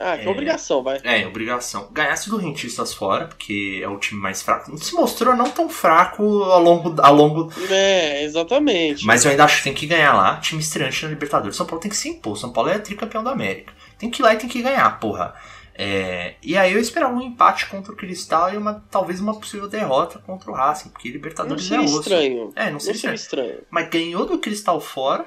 Ah, 0.00 0.16
que 0.16 0.26
É. 0.26 0.28
obrigação, 0.30 0.82
vai. 0.82 0.98
É, 1.04 1.26
obrigação. 1.26 1.88
Ganhasse 1.92 2.28
do 2.30 2.38
Rentistas 2.38 2.92
fora, 2.94 3.26
porque 3.26 3.80
é 3.82 3.88
o 3.88 3.98
time 3.98 4.18
mais 4.20 4.42
fraco. 4.42 4.76
Se 4.78 4.94
mostrou 4.94 5.36
não 5.36 5.50
tão 5.50 5.68
fraco 5.68 6.22
ao 6.42 6.60
longo. 6.60 7.00
Ao 7.00 7.14
longo 7.14 7.52
É, 7.70 8.24
exatamente. 8.24 9.04
mas 9.06 9.24
eu 9.24 9.30
ainda 9.30 9.44
acho 9.44 9.58
que 9.58 9.64
tem 9.64 9.74
que 9.74 9.86
ganhar 9.86 10.14
lá. 10.14 10.38
Time 10.38 10.60
estreante 10.60 11.04
na 11.04 11.10
Libertadores. 11.10 11.54
São 11.54 11.66
Paulo 11.66 11.80
tem 11.82 11.90
que 11.90 11.96
se 11.96 12.08
impor. 12.08 12.36
São 12.36 12.50
Paulo 12.52 12.70
é 12.70 12.78
tricampeão 12.78 13.22
da 13.22 13.30
América. 13.30 13.72
Tem 13.98 14.10
que 14.10 14.22
ir 14.22 14.24
lá 14.24 14.34
e 14.34 14.38
tem 14.38 14.48
que 14.48 14.62
ganhar, 14.62 14.98
porra. 14.98 15.34
É, 15.74 16.34
e 16.42 16.56
aí 16.56 16.72
eu 16.72 16.80
esperava 16.80 17.14
um 17.14 17.22
empate 17.22 17.66
contra 17.66 17.92
o 17.92 17.96
Cristal 17.96 18.52
e 18.52 18.56
uma, 18.56 18.82
talvez 18.90 19.20
uma 19.20 19.38
possível 19.38 19.68
derrota 19.68 20.18
contra 20.18 20.50
o 20.50 20.54
Racing, 20.54 20.88
porque 20.90 21.08
não 21.08 21.14
Libertadores 21.14 21.64
é 21.64 21.68
seria 21.68 21.84
osso. 21.84 22.00
estranho. 22.00 22.52
É, 22.56 22.64
não 22.66 22.72
Não 22.72 22.80
seria 22.80 23.00
seria 23.00 23.14
estranho. 23.14 23.46
estranho. 23.50 23.66
Mas 23.70 23.88
ganhou 23.88 24.26
do 24.26 24.38
Cristal 24.38 24.80
fora 24.80 25.24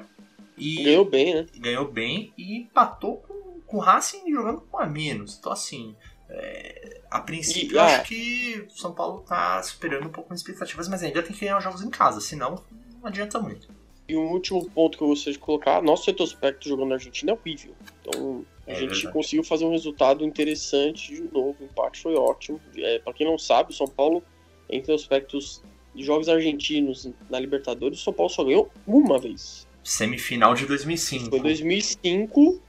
e 0.56 0.82
Ganhou 0.82 1.04
bem, 1.04 1.34
né? 1.34 1.46
ganhou 1.56 1.86
bem 1.90 2.32
e 2.36 2.58
empatou 2.58 3.16
com, 3.18 3.60
com 3.66 3.76
o 3.76 3.80
Racing 3.80 4.30
jogando 4.32 4.60
com 4.62 4.78
a 4.78 4.86
menos. 4.86 5.36
Então, 5.38 5.52
assim, 5.52 5.94
é, 6.28 7.00
A 7.10 7.20
princípio, 7.20 7.72
E, 7.72 7.76
eu 7.76 7.80
ah. 7.82 7.86
acho 7.86 8.04
que 8.08 8.66
o 8.68 8.78
São 8.78 8.92
Paulo 8.92 9.20
tá 9.20 9.62
superando 9.62 10.06
um 10.06 10.10
pouco 10.12 10.32
as 10.32 10.40
expectativas, 10.40 10.88
mas 10.88 11.02
ainda 11.02 11.22
tem 11.22 11.32
que 11.34 11.40
ganhar 11.40 11.58
os 11.58 11.64
jogos 11.64 11.82
em 11.82 11.90
casa, 11.90 12.20
senão 12.20 12.62
não 13.00 13.06
adianta 13.08 13.38
muito. 13.38 13.68
E 14.08 14.16
um 14.16 14.32
último 14.32 14.68
ponto 14.70 14.98
que 14.98 15.04
eu 15.04 15.08
gostaria 15.08 15.32
de 15.32 15.38
colocar, 15.38 15.80
nosso 15.82 16.06
retrospecto 16.06 16.68
jogando 16.68 16.88
na 16.90 16.94
Argentina 16.96 17.32
é 17.32 17.34
horrível. 17.34 17.74
Então, 18.02 18.44
a 18.66 18.72
É 18.72 18.74
gente 18.74 18.90
verdade. 18.90 19.12
conseguiu 19.12 19.42
fazer 19.44 19.64
um 19.64 19.70
resultado 19.70 20.24
interessante 20.24 21.14
de 21.14 21.22
novo, 21.32 21.56
o 21.60 21.64
empate 21.64 22.00
foi 22.02 22.14
ótimo. 22.14 22.60
É, 22.76 22.98
para 22.98 23.14
quem 23.14 23.26
não 23.26 23.38
sabe, 23.38 23.70
o 23.72 23.74
São 23.74 23.86
Paulo, 23.86 24.22
em 24.68 24.78
retrospectos 24.78 25.62
de 25.94 26.02
jogos 26.04 26.28
argentinos 26.28 27.08
na 27.30 27.38
Libertadores, 27.40 28.00
o 28.00 28.02
São 28.02 28.12
Paulo 28.12 28.28
só 28.30 28.44
ganhou 28.44 28.70
uma 28.86 29.18
vez. 29.18 29.66
Semifinal 29.84 30.54
de 30.54 30.64
2005. 30.64 31.28
Foi 31.28 31.38
em 31.38 31.42
2005 31.42 32.60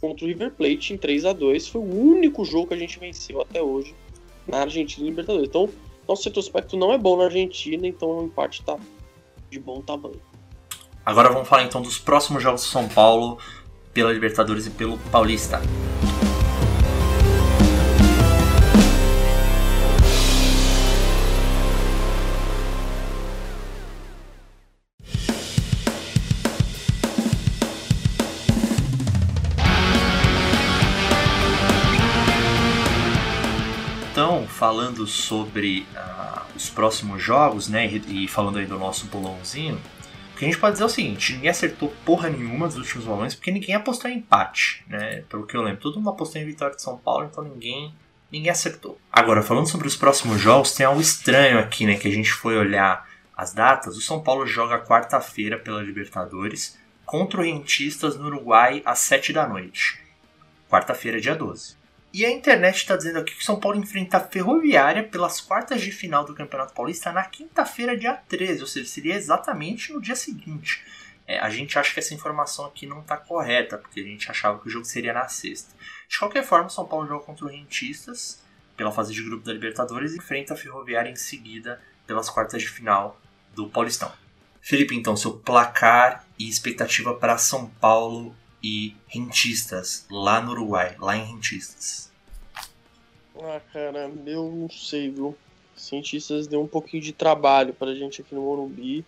contra 0.00 0.24
o 0.24 0.28
River 0.28 0.50
Plate 0.50 0.92
em 0.92 0.98
3 0.98 1.24
a 1.24 1.32
2 1.32 1.68
Foi 1.68 1.80
o 1.80 1.84
único 1.84 2.44
jogo 2.44 2.66
que 2.66 2.74
a 2.74 2.76
gente 2.76 2.98
venceu 2.98 3.40
até 3.40 3.62
hoje 3.62 3.94
na 4.46 4.58
Argentina 4.58 5.06
e 5.06 5.10
Libertadores. 5.10 5.48
Então, 5.48 5.70
nosso 6.06 6.24
retrospecto 6.24 6.76
não 6.76 6.92
é 6.92 6.98
bom 6.98 7.16
na 7.16 7.24
Argentina, 7.24 7.86
então 7.86 8.18
o 8.18 8.24
empate 8.26 8.62
tá 8.62 8.76
de 9.50 9.58
bom 9.58 9.80
tamanho. 9.80 10.20
Agora 11.06 11.30
vamos 11.30 11.48
falar 11.48 11.62
então 11.62 11.80
dos 11.80 11.98
próximos 11.98 12.42
jogos 12.42 12.62
do 12.62 12.66
São 12.66 12.88
Paulo 12.88 13.38
pela 13.92 14.12
Libertadores 14.12 14.66
e 14.66 14.70
pelo 14.70 14.98
Paulista. 15.10 15.62
Falando 34.64 35.06
sobre 35.06 35.86
ah, 35.94 36.46
os 36.56 36.70
próximos 36.70 37.22
jogos, 37.22 37.68
né, 37.68 37.86
e 37.86 38.24
e 38.24 38.28
falando 38.28 38.58
aí 38.58 38.64
do 38.64 38.78
nosso 38.78 39.04
bolãozinho, 39.08 39.78
o 40.32 40.38
que 40.38 40.46
a 40.46 40.48
gente 40.48 40.58
pode 40.58 40.72
dizer 40.72 40.84
é 40.84 40.86
o 40.86 40.90
seguinte: 40.90 41.34
ninguém 41.34 41.50
acertou 41.50 41.94
porra 42.02 42.30
nenhuma 42.30 42.66
dos 42.66 42.78
últimos 42.78 43.04
bolões, 43.04 43.34
porque 43.34 43.50
ninguém 43.50 43.74
apostou 43.74 44.10
em 44.10 44.16
empate, 44.16 44.82
né? 44.88 45.22
Pelo 45.28 45.46
que 45.46 45.54
eu 45.54 45.60
lembro, 45.60 45.82
todo 45.82 45.96
mundo 45.96 46.08
apostou 46.08 46.40
em 46.40 46.46
vitória 46.46 46.74
de 46.74 46.80
São 46.80 46.96
Paulo, 46.96 47.28
então 47.30 47.44
ninguém 47.44 47.94
ninguém 48.32 48.50
acertou. 48.50 48.98
Agora, 49.12 49.42
falando 49.42 49.68
sobre 49.68 49.86
os 49.86 49.96
próximos 49.96 50.40
jogos, 50.40 50.72
tem 50.72 50.86
algo 50.86 51.00
estranho 51.00 51.58
aqui, 51.58 51.84
né? 51.84 51.96
Que 51.96 52.08
a 52.08 52.12
gente 52.12 52.32
foi 52.32 52.56
olhar 52.56 53.06
as 53.36 53.52
datas. 53.52 53.98
O 53.98 54.00
São 54.00 54.22
Paulo 54.22 54.46
joga 54.46 54.80
quarta-feira 54.80 55.58
pela 55.58 55.82
Libertadores 55.82 56.78
contra 57.04 57.38
o 57.38 57.44
Rentistas 57.44 58.16
no 58.16 58.28
Uruguai 58.28 58.80
às 58.86 59.00
7 59.00 59.30
da 59.30 59.46
noite. 59.46 60.00
Quarta-feira, 60.70 61.20
dia 61.20 61.36
12. 61.36 61.83
E 62.14 62.24
a 62.24 62.30
internet 62.30 62.76
está 62.76 62.96
dizendo 62.96 63.18
aqui 63.18 63.34
que 63.34 63.42
o 63.42 63.44
São 63.44 63.58
Paulo 63.58 63.76
enfrenta 63.76 64.18
a 64.18 64.20
Ferroviária 64.20 65.02
pelas 65.02 65.40
quartas 65.40 65.82
de 65.82 65.90
final 65.90 66.24
do 66.24 66.32
Campeonato 66.32 66.72
Paulista 66.72 67.10
na 67.10 67.24
quinta-feira, 67.24 67.96
dia 67.96 68.14
13, 68.14 68.60
ou 68.60 68.68
seja, 68.68 68.88
seria 68.88 69.16
exatamente 69.16 69.92
no 69.92 70.00
dia 70.00 70.14
seguinte. 70.14 70.84
É, 71.26 71.40
a 71.40 71.50
gente 71.50 71.76
acha 71.76 71.92
que 71.92 71.98
essa 71.98 72.14
informação 72.14 72.66
aqui 72.66 72.86
não 72.86 73.00
está 73.00 73.16
correta, 73.16 73.76
porque 73.76 73.98
a 73.98 74.04
gente 74.04 74.30
achava 74.30 74.60
que 74.60 74.68
o 74.68 74.70
jogo 74.70 74.84
seria 74.84 75.12
na 75.12 75.26
sexta. 75.26 75.74
De 76.08 76.16
qualquer 76.16 76.44
forma, 76.44 76.66
o 76.66 76.70
São 76.70 76.86
Paulo 76.86 77.08
joga 77.08 77.24
contra 77.24 77.46
o 77.46 77.48
Rentistas 77.48 78.40
pela 78.76 78.92
fase 78.92 79.12
de 79.12 79.20
grupo 79.20 79.44
da 79.44 79.52
Libertadores 79.52 80.12
e 80.12 80.18
enfrenta 80.18 80.54
a 80.54 80.56
Ferroviária 80.56 81.10
em 81.10 81.16
seguida 81.16 81.82
pelas 82.06 82.30
quartas 82.30 82.62
de 82.62 82.68
final 82.68 83.20
do 83.56 83.68
Paulistão. 83.68 84.12
Felipe, 84.60 84.94
então, 84.94 85.16
seu 85.16 85.32
placar 85.32 86.24
e 86.38 86.48
expectativa 86.48 87.12
para 87.12 87.38
São 87.38 87.66
Paulo 87.66 88.36
e 88.64 88.96
Rentistas, 89.06 90.06
lá 90.10 90.40
no 90.40 90.52
Uruguai, 90.52 90.96
lá 90.98 91.14
em 91.14 91.22
Rentistas. 91.22 92.10
Ah, 93.38 93.60
cara, 93.70 94.10
eu 94.24 94.50
não 94.50 94.70
sei, 94.70 95.10
viu? 95.10 95.36
Cientistas 95.76 96.46
deu 96.46 96.62
um 96.62 96.66
pouquinho 96.66 97.02
de 97.02 97.12
trabalho 97.12 97.74
pra 97.74 97.94
gente 97.94 98.22
aqui 98.22 98.34
no 98.34 98.40
Morumbi. 98.40 99.04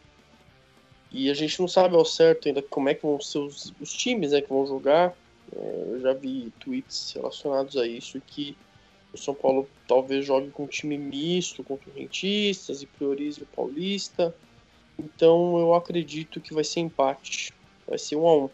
E 1.10 1.30
a 1.30 1.34
gente 1.34 1.58
não 1.58 1.66
sabe 1.66 1.96
ao 1.96 2.04
certo 2.04 2.48
ainda 2.48 2.60
como 2.60 2.90
é 2.90 2.94
que 2.94 3.06
vão 3.06 3.18
ser 3.18 3.38
os, 3.38 3.72
os 3.80 3.94
times 3.94 4.32
né, 4.32 4.42
que 4.42 4.48
vão 4.50 4.66
jogar. 4.66 5.16
É, 5.50 5.84
eu 5.88 6.00
já 6.02 6.12
vi 6.12 6.52
tweets 6.60 7.12
relacionados 7.14 7.78
a 7.78 7.86
isso 7.86 8.20
que 8.26 8.54
o 9.14 9.16
São 9.16 9.34
Paulo 9.34 9.66
talvez 9.88 10.26
jogue 10.26 10.50
com 10.50 10.64
um 10.64 10.68
time 10.68 10.98
misto 10.98 11.64
contra 11.64 11.88
o 11.88 11.94
Rentistas 11.94 12.82
e 12.82 12.86
priorize 12.86 13.42
o 13.42 13.46
Paulista. 13.46 14.34
Então 14.98 15.58
eu 15.58 15.74
acredito 15.74 16.42
que 16.42 16.52
vai 16.52 16.64
ser 16.64 16.80
empate. 16.80 17.54
Vai 17.88 17.96
ser 17.96 18.16
um 18.16 18.26
a 18.26 18.36
um. 18.36 18.50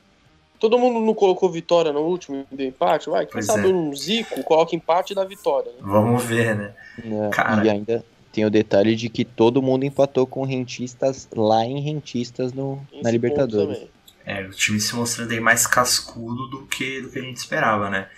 Todo 0.63 0.79
mundo 0.79 1.05
não 1.05 1.13
colocou 1.13 1.51
vitória 1.51 1.93
no 1.93 2.03
último 2.03 2.47
e 2.53 2.55
deu 2.55 2.69
empate? 2.69 3.11
Vai, 3.11 3.25
quem 3.27 3.33
Pois 3.33 3.47
sabe 3.47 3.69
é. 3.69 3.75
um 3.75 3.93
Zico 3.97 4.45
coloca 4.45 4.77
empate 4.77 5.13
e 5.13 5.17
dá 5.17 5.25
vitória. 5.25 5.73
Né? 5.73 5.79
Vamos 5.81 6.23
ver, 6.23 6.55
né? 6.55 6.73
né? 7.03 7.31
Cara. 7.33 7.67
E 7.67 7.69
ainda 7.69 8.05
tem 8.33 8.45
o 8.45 8.51
detalhe 8.51 8.95
de 8.95 9.09
que 9.09 9.25
todo 9.25 9.61
mundo 9.61 9.85
empatou 9.85 10.25
com 10.25 10.45
rentistas 10.45 11.29
lá 11.35 11.65
em 11.65 11.81
rentistas 11.81 12.53
no, 12.53 12.81
Esse 12.93 13.03
na 13.03 13.11
Libertadores. 13.11 13.89
É, 14.25 14.45
o 14.45 14.51
time 14.51 14.79
se 14.79 14.95
mostrando 14.95 15.33
aí 15.33 15.41
mais 15.41 15.67
cascudo 15.67 16.47
do 16.47 16.65
que, 16.67 17.01
do 17.01 17.11
que 17.11 17.19
a 17.19 17.23
gente 17.23 17.39
esperava, 17.39 17.91
né? 17.91 18.09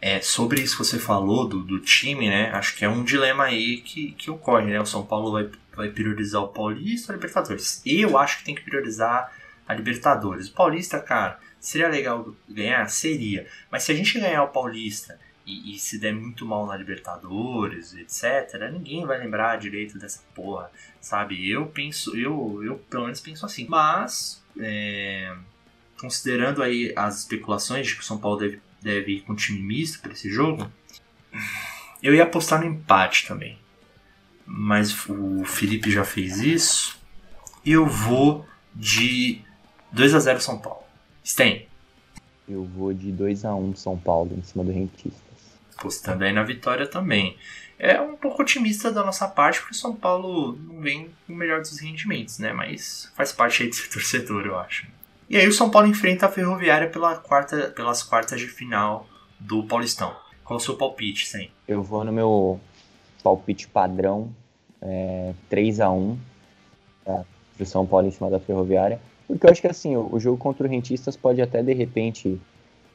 É, 0.00 0.20
sobre 0.20 0.60
isso 0.60 0.76
que 0.76 0.84
você 0.84 0.98
falou 0.98 1.46
do, 1.46 1.60
do 1.62 1.78
time, 1.78 2.28
né? 2.28 2.50
Acho 2.54 2.74
que 2.76 2.84
é 2.84 2.88
um 2.88 3.04
dilema 3.04 3.44
aí 3.44 3.82
que, 3.82 4.10
que 4.18 4.28
ocorre, 4.32 4.72
né? 4.72 4.80
O 4.80 4.84
São 4.84 5.06
Paulo 5.06 5.30
vai, 5.30 5.48
vai 5.76 5.90
priorizar 5.90 6.42
o 6.42 6.48
Paulista 6.48 7.12
ou 7.12 7.14
a 7.14 7.16
Libertadores? 7.18 7.80
Eu 7.86 8.18
acho 8.18 8.38
que 8.38 8.44
tem 8.46 8.56
que 8.56 8.62
priorizar 8.62 9.32
a 9.68 9.74
Libertadores. 9.74 10.48
O 10.48 10.54
Paulista, 10.54 10.98
cara, 10.98 11.38
seria 11.60 11.88
legal 11.88 12.34
ganhar? 12.48 12.88
Seria. 12.88 13.46
Mas 13.70 13.82
se 13.82 13.92
a 13.92 13.94
gente 13.94 14.18
ganhar 14.18 14.42
o 14.42 14.48
Paulista 14.48 15.18
e, 15.46 15.74
e 15.74 15.78
se 15.78 15.98
der 15.98 16.14
muito 16.14 16.44
mal 16.44 16.66
na 16.66 16.76
Libertadores, 16.76 17.94
etc., 17.94 18.70
ninguém 18.70 19.06
vai 19.06 19.18
lembrar 19.18 19.56
direito 19.56 19.98
dessa 19.98 20.20
porra, 20.34 20.70
sabe? 21.00 21.48
Eu 21.48 21.66
penso, 21.66 22.16
eu, 22.16 22.62
eu 22.62 22.76
pelo 22.90 23.04
menos 23.04 23.20
penso 23.20 23.46
assim. 23.46 23.66
Mas, 23.68 24.42
é, 24.60 25.34
considerando 25.98 26.62
aí 26.62 26.92
as 26.94 27.20
especulações 27.20 27.86
de 27.86 27.94
que 27.94 28.02
o 28.02 28.04
São 28.04 28.18
Paulo 28.18 28.38
deve, 28.38 28.60
deve 28.80 29.12
ir 29.12 29.20
com 29.22 29.34
time 29.34 29.60
misto 29.60 30.00
para 30.00 30.12
esse 30.12 30.30
jogo, 30.30 30.70
eu 32.02 32.14
ia 32.14 32.24
apostar 32.24 32.60
no 32.60 32.66
empate 32.66 33.26
também. 33.26 33.58
Mas 34.46 35.08
o 35.08 35.44
Felipe 35.44 35.90
já 35.90 36.04
fez 36.04 36.40
isso. 36.40 36.98
Eu 37.64 37.86
vou 37.86 38.46
de 38.74 39.42
2 39.92 40.14
a 40.14 40.20
0 40.20 40.40
São 40.40 40.58
Paulo. 40.58 40.87
Sten, 41.28 41.66
Eu 42.48 42.64
vou 42.64 42.94
de 42.94 43.12
2 43.12 43.44
a 43.44 43.54
1 43.54 43.76
São 43.76 43.98
Paulo 43.98 44.34
em 44.34 44.42
cima 44.42 44.64
do 44.64 44.72
rentistas. 44.72 45.12
apostando 45.76 46.24
aí 46.24 46.32
na 46.32 46.42
vitória 46.42 46.86
também. 46.86 47.36
É 47.78 48.00
um 48.00 48.16
pouco 48.16 48.40
otimista 48.40 48.90
da 48.90 49.04
nossa 49.04 49.28
parte, 49.28 49.60
porque 49.60 49.74
o 49.74 49.78
São 49.78 49.94
Paulo 49.94 50.56
não 50.56 50.80
vem 50.80 51.10
com 51.26 51.34
o 51.34 51.36
melhor 51.36 51.60
dos 51.60 51.78
rendimentos, 51.78 52.38
né? 52.38 52.54
Mas 52.54 53.12
faz 53.14 53.30
parte 53.30 53.62
aí 53.62 53.68
de 53.68 53.76
ser 53.76 53.88
torcedor, 53.90 54.46
eu 54.46 54.58
acho. 54.58 54.86
E 55.28 55.36
aí 55.36 55.46
o 55.46 55.52
São 55.52 55.70
Paulo 55.70 55.86
enfrenta 55.86 56.24
a 56.24 56.30
Ferroviária 56.30 56.88
pela 56.88 57.16
quarta, 57.16 57.68
pelas 57.76 58.02
quartas 58.02 58.40
de 58.40 58.48
final 58.48 59.06
do 59.38 59.64
Paulistão. 59.64 60.16
Qual 60.42 60.56
o 60.56 60.60
seu 60.60 60.76
palpite, 60.76 61.26
Sten? 61.26 61.50
Eu 61.68 61.82
vou 61.82 62.02
no 62.04 62.12
meu 62.12 62.58
palpite 63.22 63.68
padrão, 63.68 64.34
é, 64.80 65.34
3 65.50 65.80
a 65.80 65.90
1 65.90 66.18
tá? 67.04 67.24
pro 67.54 67.66
São 67.66 67.86
Paulo 67.86 68.08
em 68.08 68.10
cima 68.10 68.30
da 68.30 68.40
Ferroviária. 68.40 68.98
Porque 69.28 69.46
eu 69.46 69.50
acho 69.50 69.60
que 69.60 69.66
assim, 69.66 69.94
o, 69.94 70.18
jogo 70.18 70.38
contra 70.38 70.66
o 70.66 70.70
Rentistas 70.70 71.14
pode 71.14 71.42
até 71.42 71.62
de 71.62 71.74
repente 71.74 72.40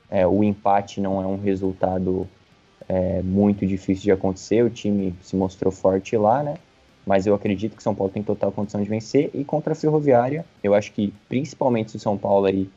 é, 0.10 0.26
o 0.26 0.44
empate 0.44 1.00
não 1.00 1.22
é 1.22 1.28
um 1.28 1.40
resultado 1.40 2.28
é, 2.90 3.22
muito 3.22 3.66
difícil 3.68 4.04
de 4.04 4.12
acontecer. 4.12 4.64
O 4.64 4.70
time 4.70 5.16
se 5.22 5.36
mostrou 5.36 5.72
forte 5.72 6.18
lá, 6.18 6.42
né? 6.42 6.56
Mas 7.06 7.28
eu 7.28 7.36
acredito 7.36 7.76
que 7.76 7.84
São 7.84 7.94
Paulo 7.94 8.12
tem 8.12 8.24
total 8.24 8.52
condição 8.52 8.82
de 8.82 8.90
vencer. 8.90 9.30
E 9.32 9.46
contra 9.46 9.74
a 9.74 9.76
Ferroviária, 9.76 10.44
eu 10.64 10.74
acho 10.74 10.92
que 10.92 11.14
principalmente 11.30 11.92
se 11.92 11.98
o 11.98 12.00
São 12.00 12.18
Paulo 12.18 12.48
aí 12.48 12.68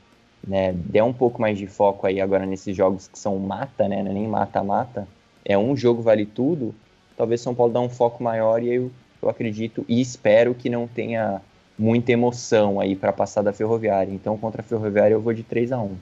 né, 0.46 0.72
der 0.72 1.02
um 1.02 1.12
pouco 1.12 1.40
mais 1.40 1.56
de 1.56 1.66
foco 1.66 2.06
aí 2.06 2.20
agora 2.20 2.44
nesses 2.44 2.76
jogos 2.76 3.08
que 3.08 3.18
são 3.18 3.38
mata, 3.38 3.88
né? 3.88 4.00
É 4.00 4.02
nem 4.02 4.28
mata-mata. 4.28 5.08
É 5.42 5.56
um 5.56 5.74
jogo 5.74 6.02
vale 6.02 6.26
tudo. 6.26 6.74
Talvez 7.16 7.40
São 7.40 7.54
Paulo 7.54 7.72
dê 7.72 7.78
um 7.78 7.88
foco 7.88 8.22
maior 8.22 8.62
e 8.62 8.74
eu, 8.74 8.92
eu 9.22 9.28
acredito 9.30 9.82
e 9.88 9.98
espero 9.98 10.54
que 10.54 10.68
não 10.68 10.86
tenha 10.86 11.40
muita 11.78 12.12
emoção 12.12 12.80
aí 12.80 12.96
para 12.96 13.12
passar 13.12 13.42
da 13.42 13.52
Ferroviária. 13.52 14.12
Então 14.12 14.36
contra 14.36 14.62
a 14.62 14.64
Ferroviária 14.64 15.14
eu 15.14 15.20
vou 15.20 15.32
de 15.32 15.42
3 15.42 15.72
a 15.72 15.78
1 15.78 15.96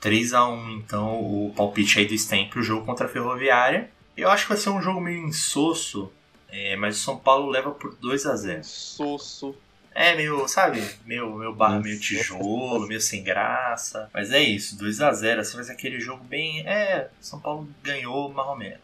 3 0.00 0.34
a 0.34 0.48
1 0.48 0.70
então, 0.70 1.20
o 1.20 1.52
palpite 1.56 1.98
aí 1.98 2.06
do 2.06 2.16
Sten 2.16 2.48
pro 2.48 2.62
jogo 2.62 2.84
contra 2.84 3.06
a 3.06 3.08
Ferroviária. 3.08 3.90
Eu 4.16 4.30
acho 4.30 4.44
que 4.44 4.50
vai 4.50 4.58
ser 4.58 4.70
um 4.70 4.80
jogo 4.80 5.00
meio 5.00 5.26
insosso, 5.26 6.10
é, 6.48 6.76
mas 6.76 6.96
o 6.96 7.00
São 7.00 7.18
Paulo 7.18 7.50
leva 7.50 7.70
por 7.72 7.94
2 7.96 8.26
a 8.26 8.36
0 8.36 8.64
Sosso. 8.64 9.54
É, 9.94 10.14
meio, 10.14 10.46
sabe, 10.46 10.86
meio, 11.06 11.34
meio 11.36 11.54
barra, 11.54 11.80
meio 11.80 11.98
tijolo, 11.98 12.86
meio 12.86 13.00
sem 13.00 13.24
graça. 13.24 14.10
Mas 14.12 14.30
é 14.30 14.42
isso, 14.42 14.78
2 14.78 15.00
a 15.00 15.12
0 15.12 15.40
assim 15.40 15.56
vai 15.56 15.64
ser 15.64 15.72
aquele 15.72 15.98
jogo 15.98 16.22
bem. 16.24 16.66
É, 16.68 17.08
São 17.20 17.40
Paulo 17.40 17.68
ganhou 17.82 18.30
marromeno. 18.30 18.78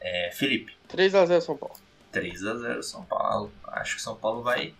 É, 0.00 0.30
Felipe, 0.32 0.72
3x0 0.90 1.40
São 1.40 1.56
Paulo. 1.56 1.76
3 2.12 2.46
a 2.46 2.54
0 2.56 2.82
São 2.82 3.04
Paulo. 3.04 3.52
Acho 3.64 3.96
que 3.96 4.02
São 4.02 4.16
Paulo 4.16 4.42
vai 4.42 4.72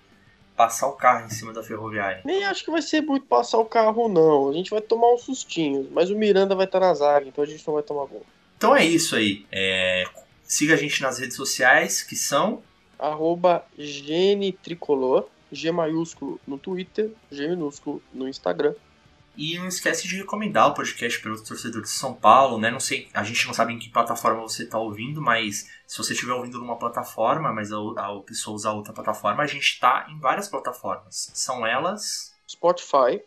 passar 0.58 0.88
o 0.88 0.92
carro 0.92 1.24
em 1.24 1.30
cima 1.30 1.52
da 1.52 1.62
Ferroviária. 1.62 2.20
Nem 2.24 2.44
acho 2.44 2.64
que 2.64 2.70
vai 2.70 2.82
ser 2.82 3.00
muito 3.00 3.24
passar 3.24 3.58
o 3.58 3.64
carro, 3.64 4.08
não. 4.08 4.50
A 4.50 4.52
gente 4.52 4.70
vai 4.70 4.80
tomar 4.80 5.14
uns 5.14 5.22
sustinhos. 5.22 5.86
Mas 5.90 6.10
o 6.10 6.16
Miranda 6.16 6.54
vai 6.54 6.66
estar 6.66 6.80
na 6.80 6.92
zaga, 6.92 7.26
então 7.28 7.42
a 7.42 7.46
gente 7.46 7.66
não 7.66 7.74
vai 7.74 7.82
tomar 7.82 8.06
gol. 8.06 8.26
Então 8.56 8.74
é 8.74 8.84
isso 8.84 9.14
aí. 9.14 9.46
É, 9.52 10.04
Siga 10.48 10.72
a 10.72 10.76
gente 10.78 11.02
nas 11.02 11.18
redes 11.18 11.36
sociais, 11.36 12.02
que 12.02 12.16
são 12.16 12.62
arroba 12.98 13.66
Tricolor, 14.62 15.26
G 15.52 15.70
maiúsculo 15.70 16.40
no 16.46 16.58
Twitter, 16.58 17.10
G 17.30 17.48
minúsculo 17.48 18.02
no 18.14 18.26
Instagram. 18.26 18.72
E 19.38 19.56
não 19.56 19.68
esquece 19.68 20.08
de 20.08 20.16
recomendar 20.16 20.66
o 20.66 20.74
podcast 20.74 21.22
para 21.22 21.30
os 21.30 21.42
torcedores 21.42 21.90
de 21.90 21.96
São 21.96 22.12
Paulo, 22.12 22.58
né? 22.58 22.72
Não 22.72 22.80
sei, 22.80 23.08
a 23.14 23.22
gente 23.22 23.46
não 23.46 23.54
sabe 23.54 23.72
em 23.72 23.78
que 23.78 23.88
plataforma 23.88 24.40
você 24.40 24.64
está 24.64 24.80
ouvindo, 24.80 25.22
mas 25.22 25.70
se 25.86 25.96
você 25.96 26.12
estiver 26.12 26.32
ouvindo 26.32 26.58
numa 26.58 26.76
plataforma, 26.76 27.52
mas 27.52 27.70
a, 27.72 27.76
a 27.78 28.20
pessoa 28.20 28.56
usar 28.56 28.72
outra 28.72 28.92
plataforma, 28.92 29.40
a 29.40 29.46
gente 29.46 29.62
está 29.62 30.08
em 30.10 30.18
várias 30.18 30.48
plataformas. 30.48 31.30
São 31.34 31.64
elas: 31.64 32.34
Spotify, 32.50 33.22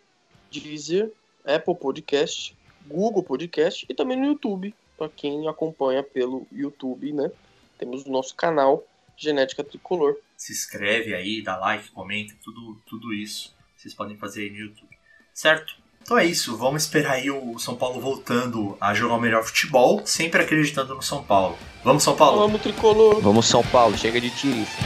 Deezer, 0.51 1.13
Apple 1.45 1.75
Podcast, 1.75 2.57
Google 2.85 3.23
Podcast 3.23 3.85
e 3.87 3.93
também 3.93 4.19
no 4.19 4.25
YouTube. 4.25 4.75
Para 4.97 5.07
quem 5.07 5.47
acompanha 5.47 6.03
pelo 6.03 6.45
YouTube, 6.51 7.13
né? 7.13 7.31
Temos 7.77 8.05
o 8.05 8.11
nosso 8.11 8.35
canal 8.35 8.85
Genética 9.15 9.63
Tricolor. 9.63 10.17
Se 10.35 10.51
inscreve 10.51 11.15
aí, 11.15 11.41
dá 11.41 11.55
like, 11.55 11.89
comenta, 11.91 12.35
tudo, 12.43 12.81
tudo 12.85 13.13
isso. 13.13 13.55
Vocês 13.77 13.93
podem 13.93 14.17
fazer 14.17 14.41
aí 14.41 14.49
no 14.49 14.57
YouTube. 14.57 14.99
Certo? 15.33 15.80
Então 16.03 16.17
é 16.17 16.25
isso, 16.25 16.57
vamos 16.57 16.83
esperar 16.83 17.13
aí 17.13 17.29
o 17.31 17.57
São 17.57 17.75
Paulo 17.75 18.01
voltando 18.01 18.75
a 18.81 18.93
jogar 18.93 19.15
o 19.15 19.21
melhor 19.21 19.43
futebol, 19.43 20.01
sempre 20.05 20.41
acreditando 20.41 20.95
no 20.95 21.01
São 21.01 21.23
Paulo. 21.23 21.57
Vamos, 21.83 22.03
São 22.03 22.15
Paulo? 22.15 22.39
Vamos, 22.39 22.61
tricolor! 22.61 23.21
Vamos, 23.21 23.45
São 23.45 23.63
Paulo, 23.63 23.97
chega 23.97 24.19
de 24.19 24.29
tirista. 24.29 24.81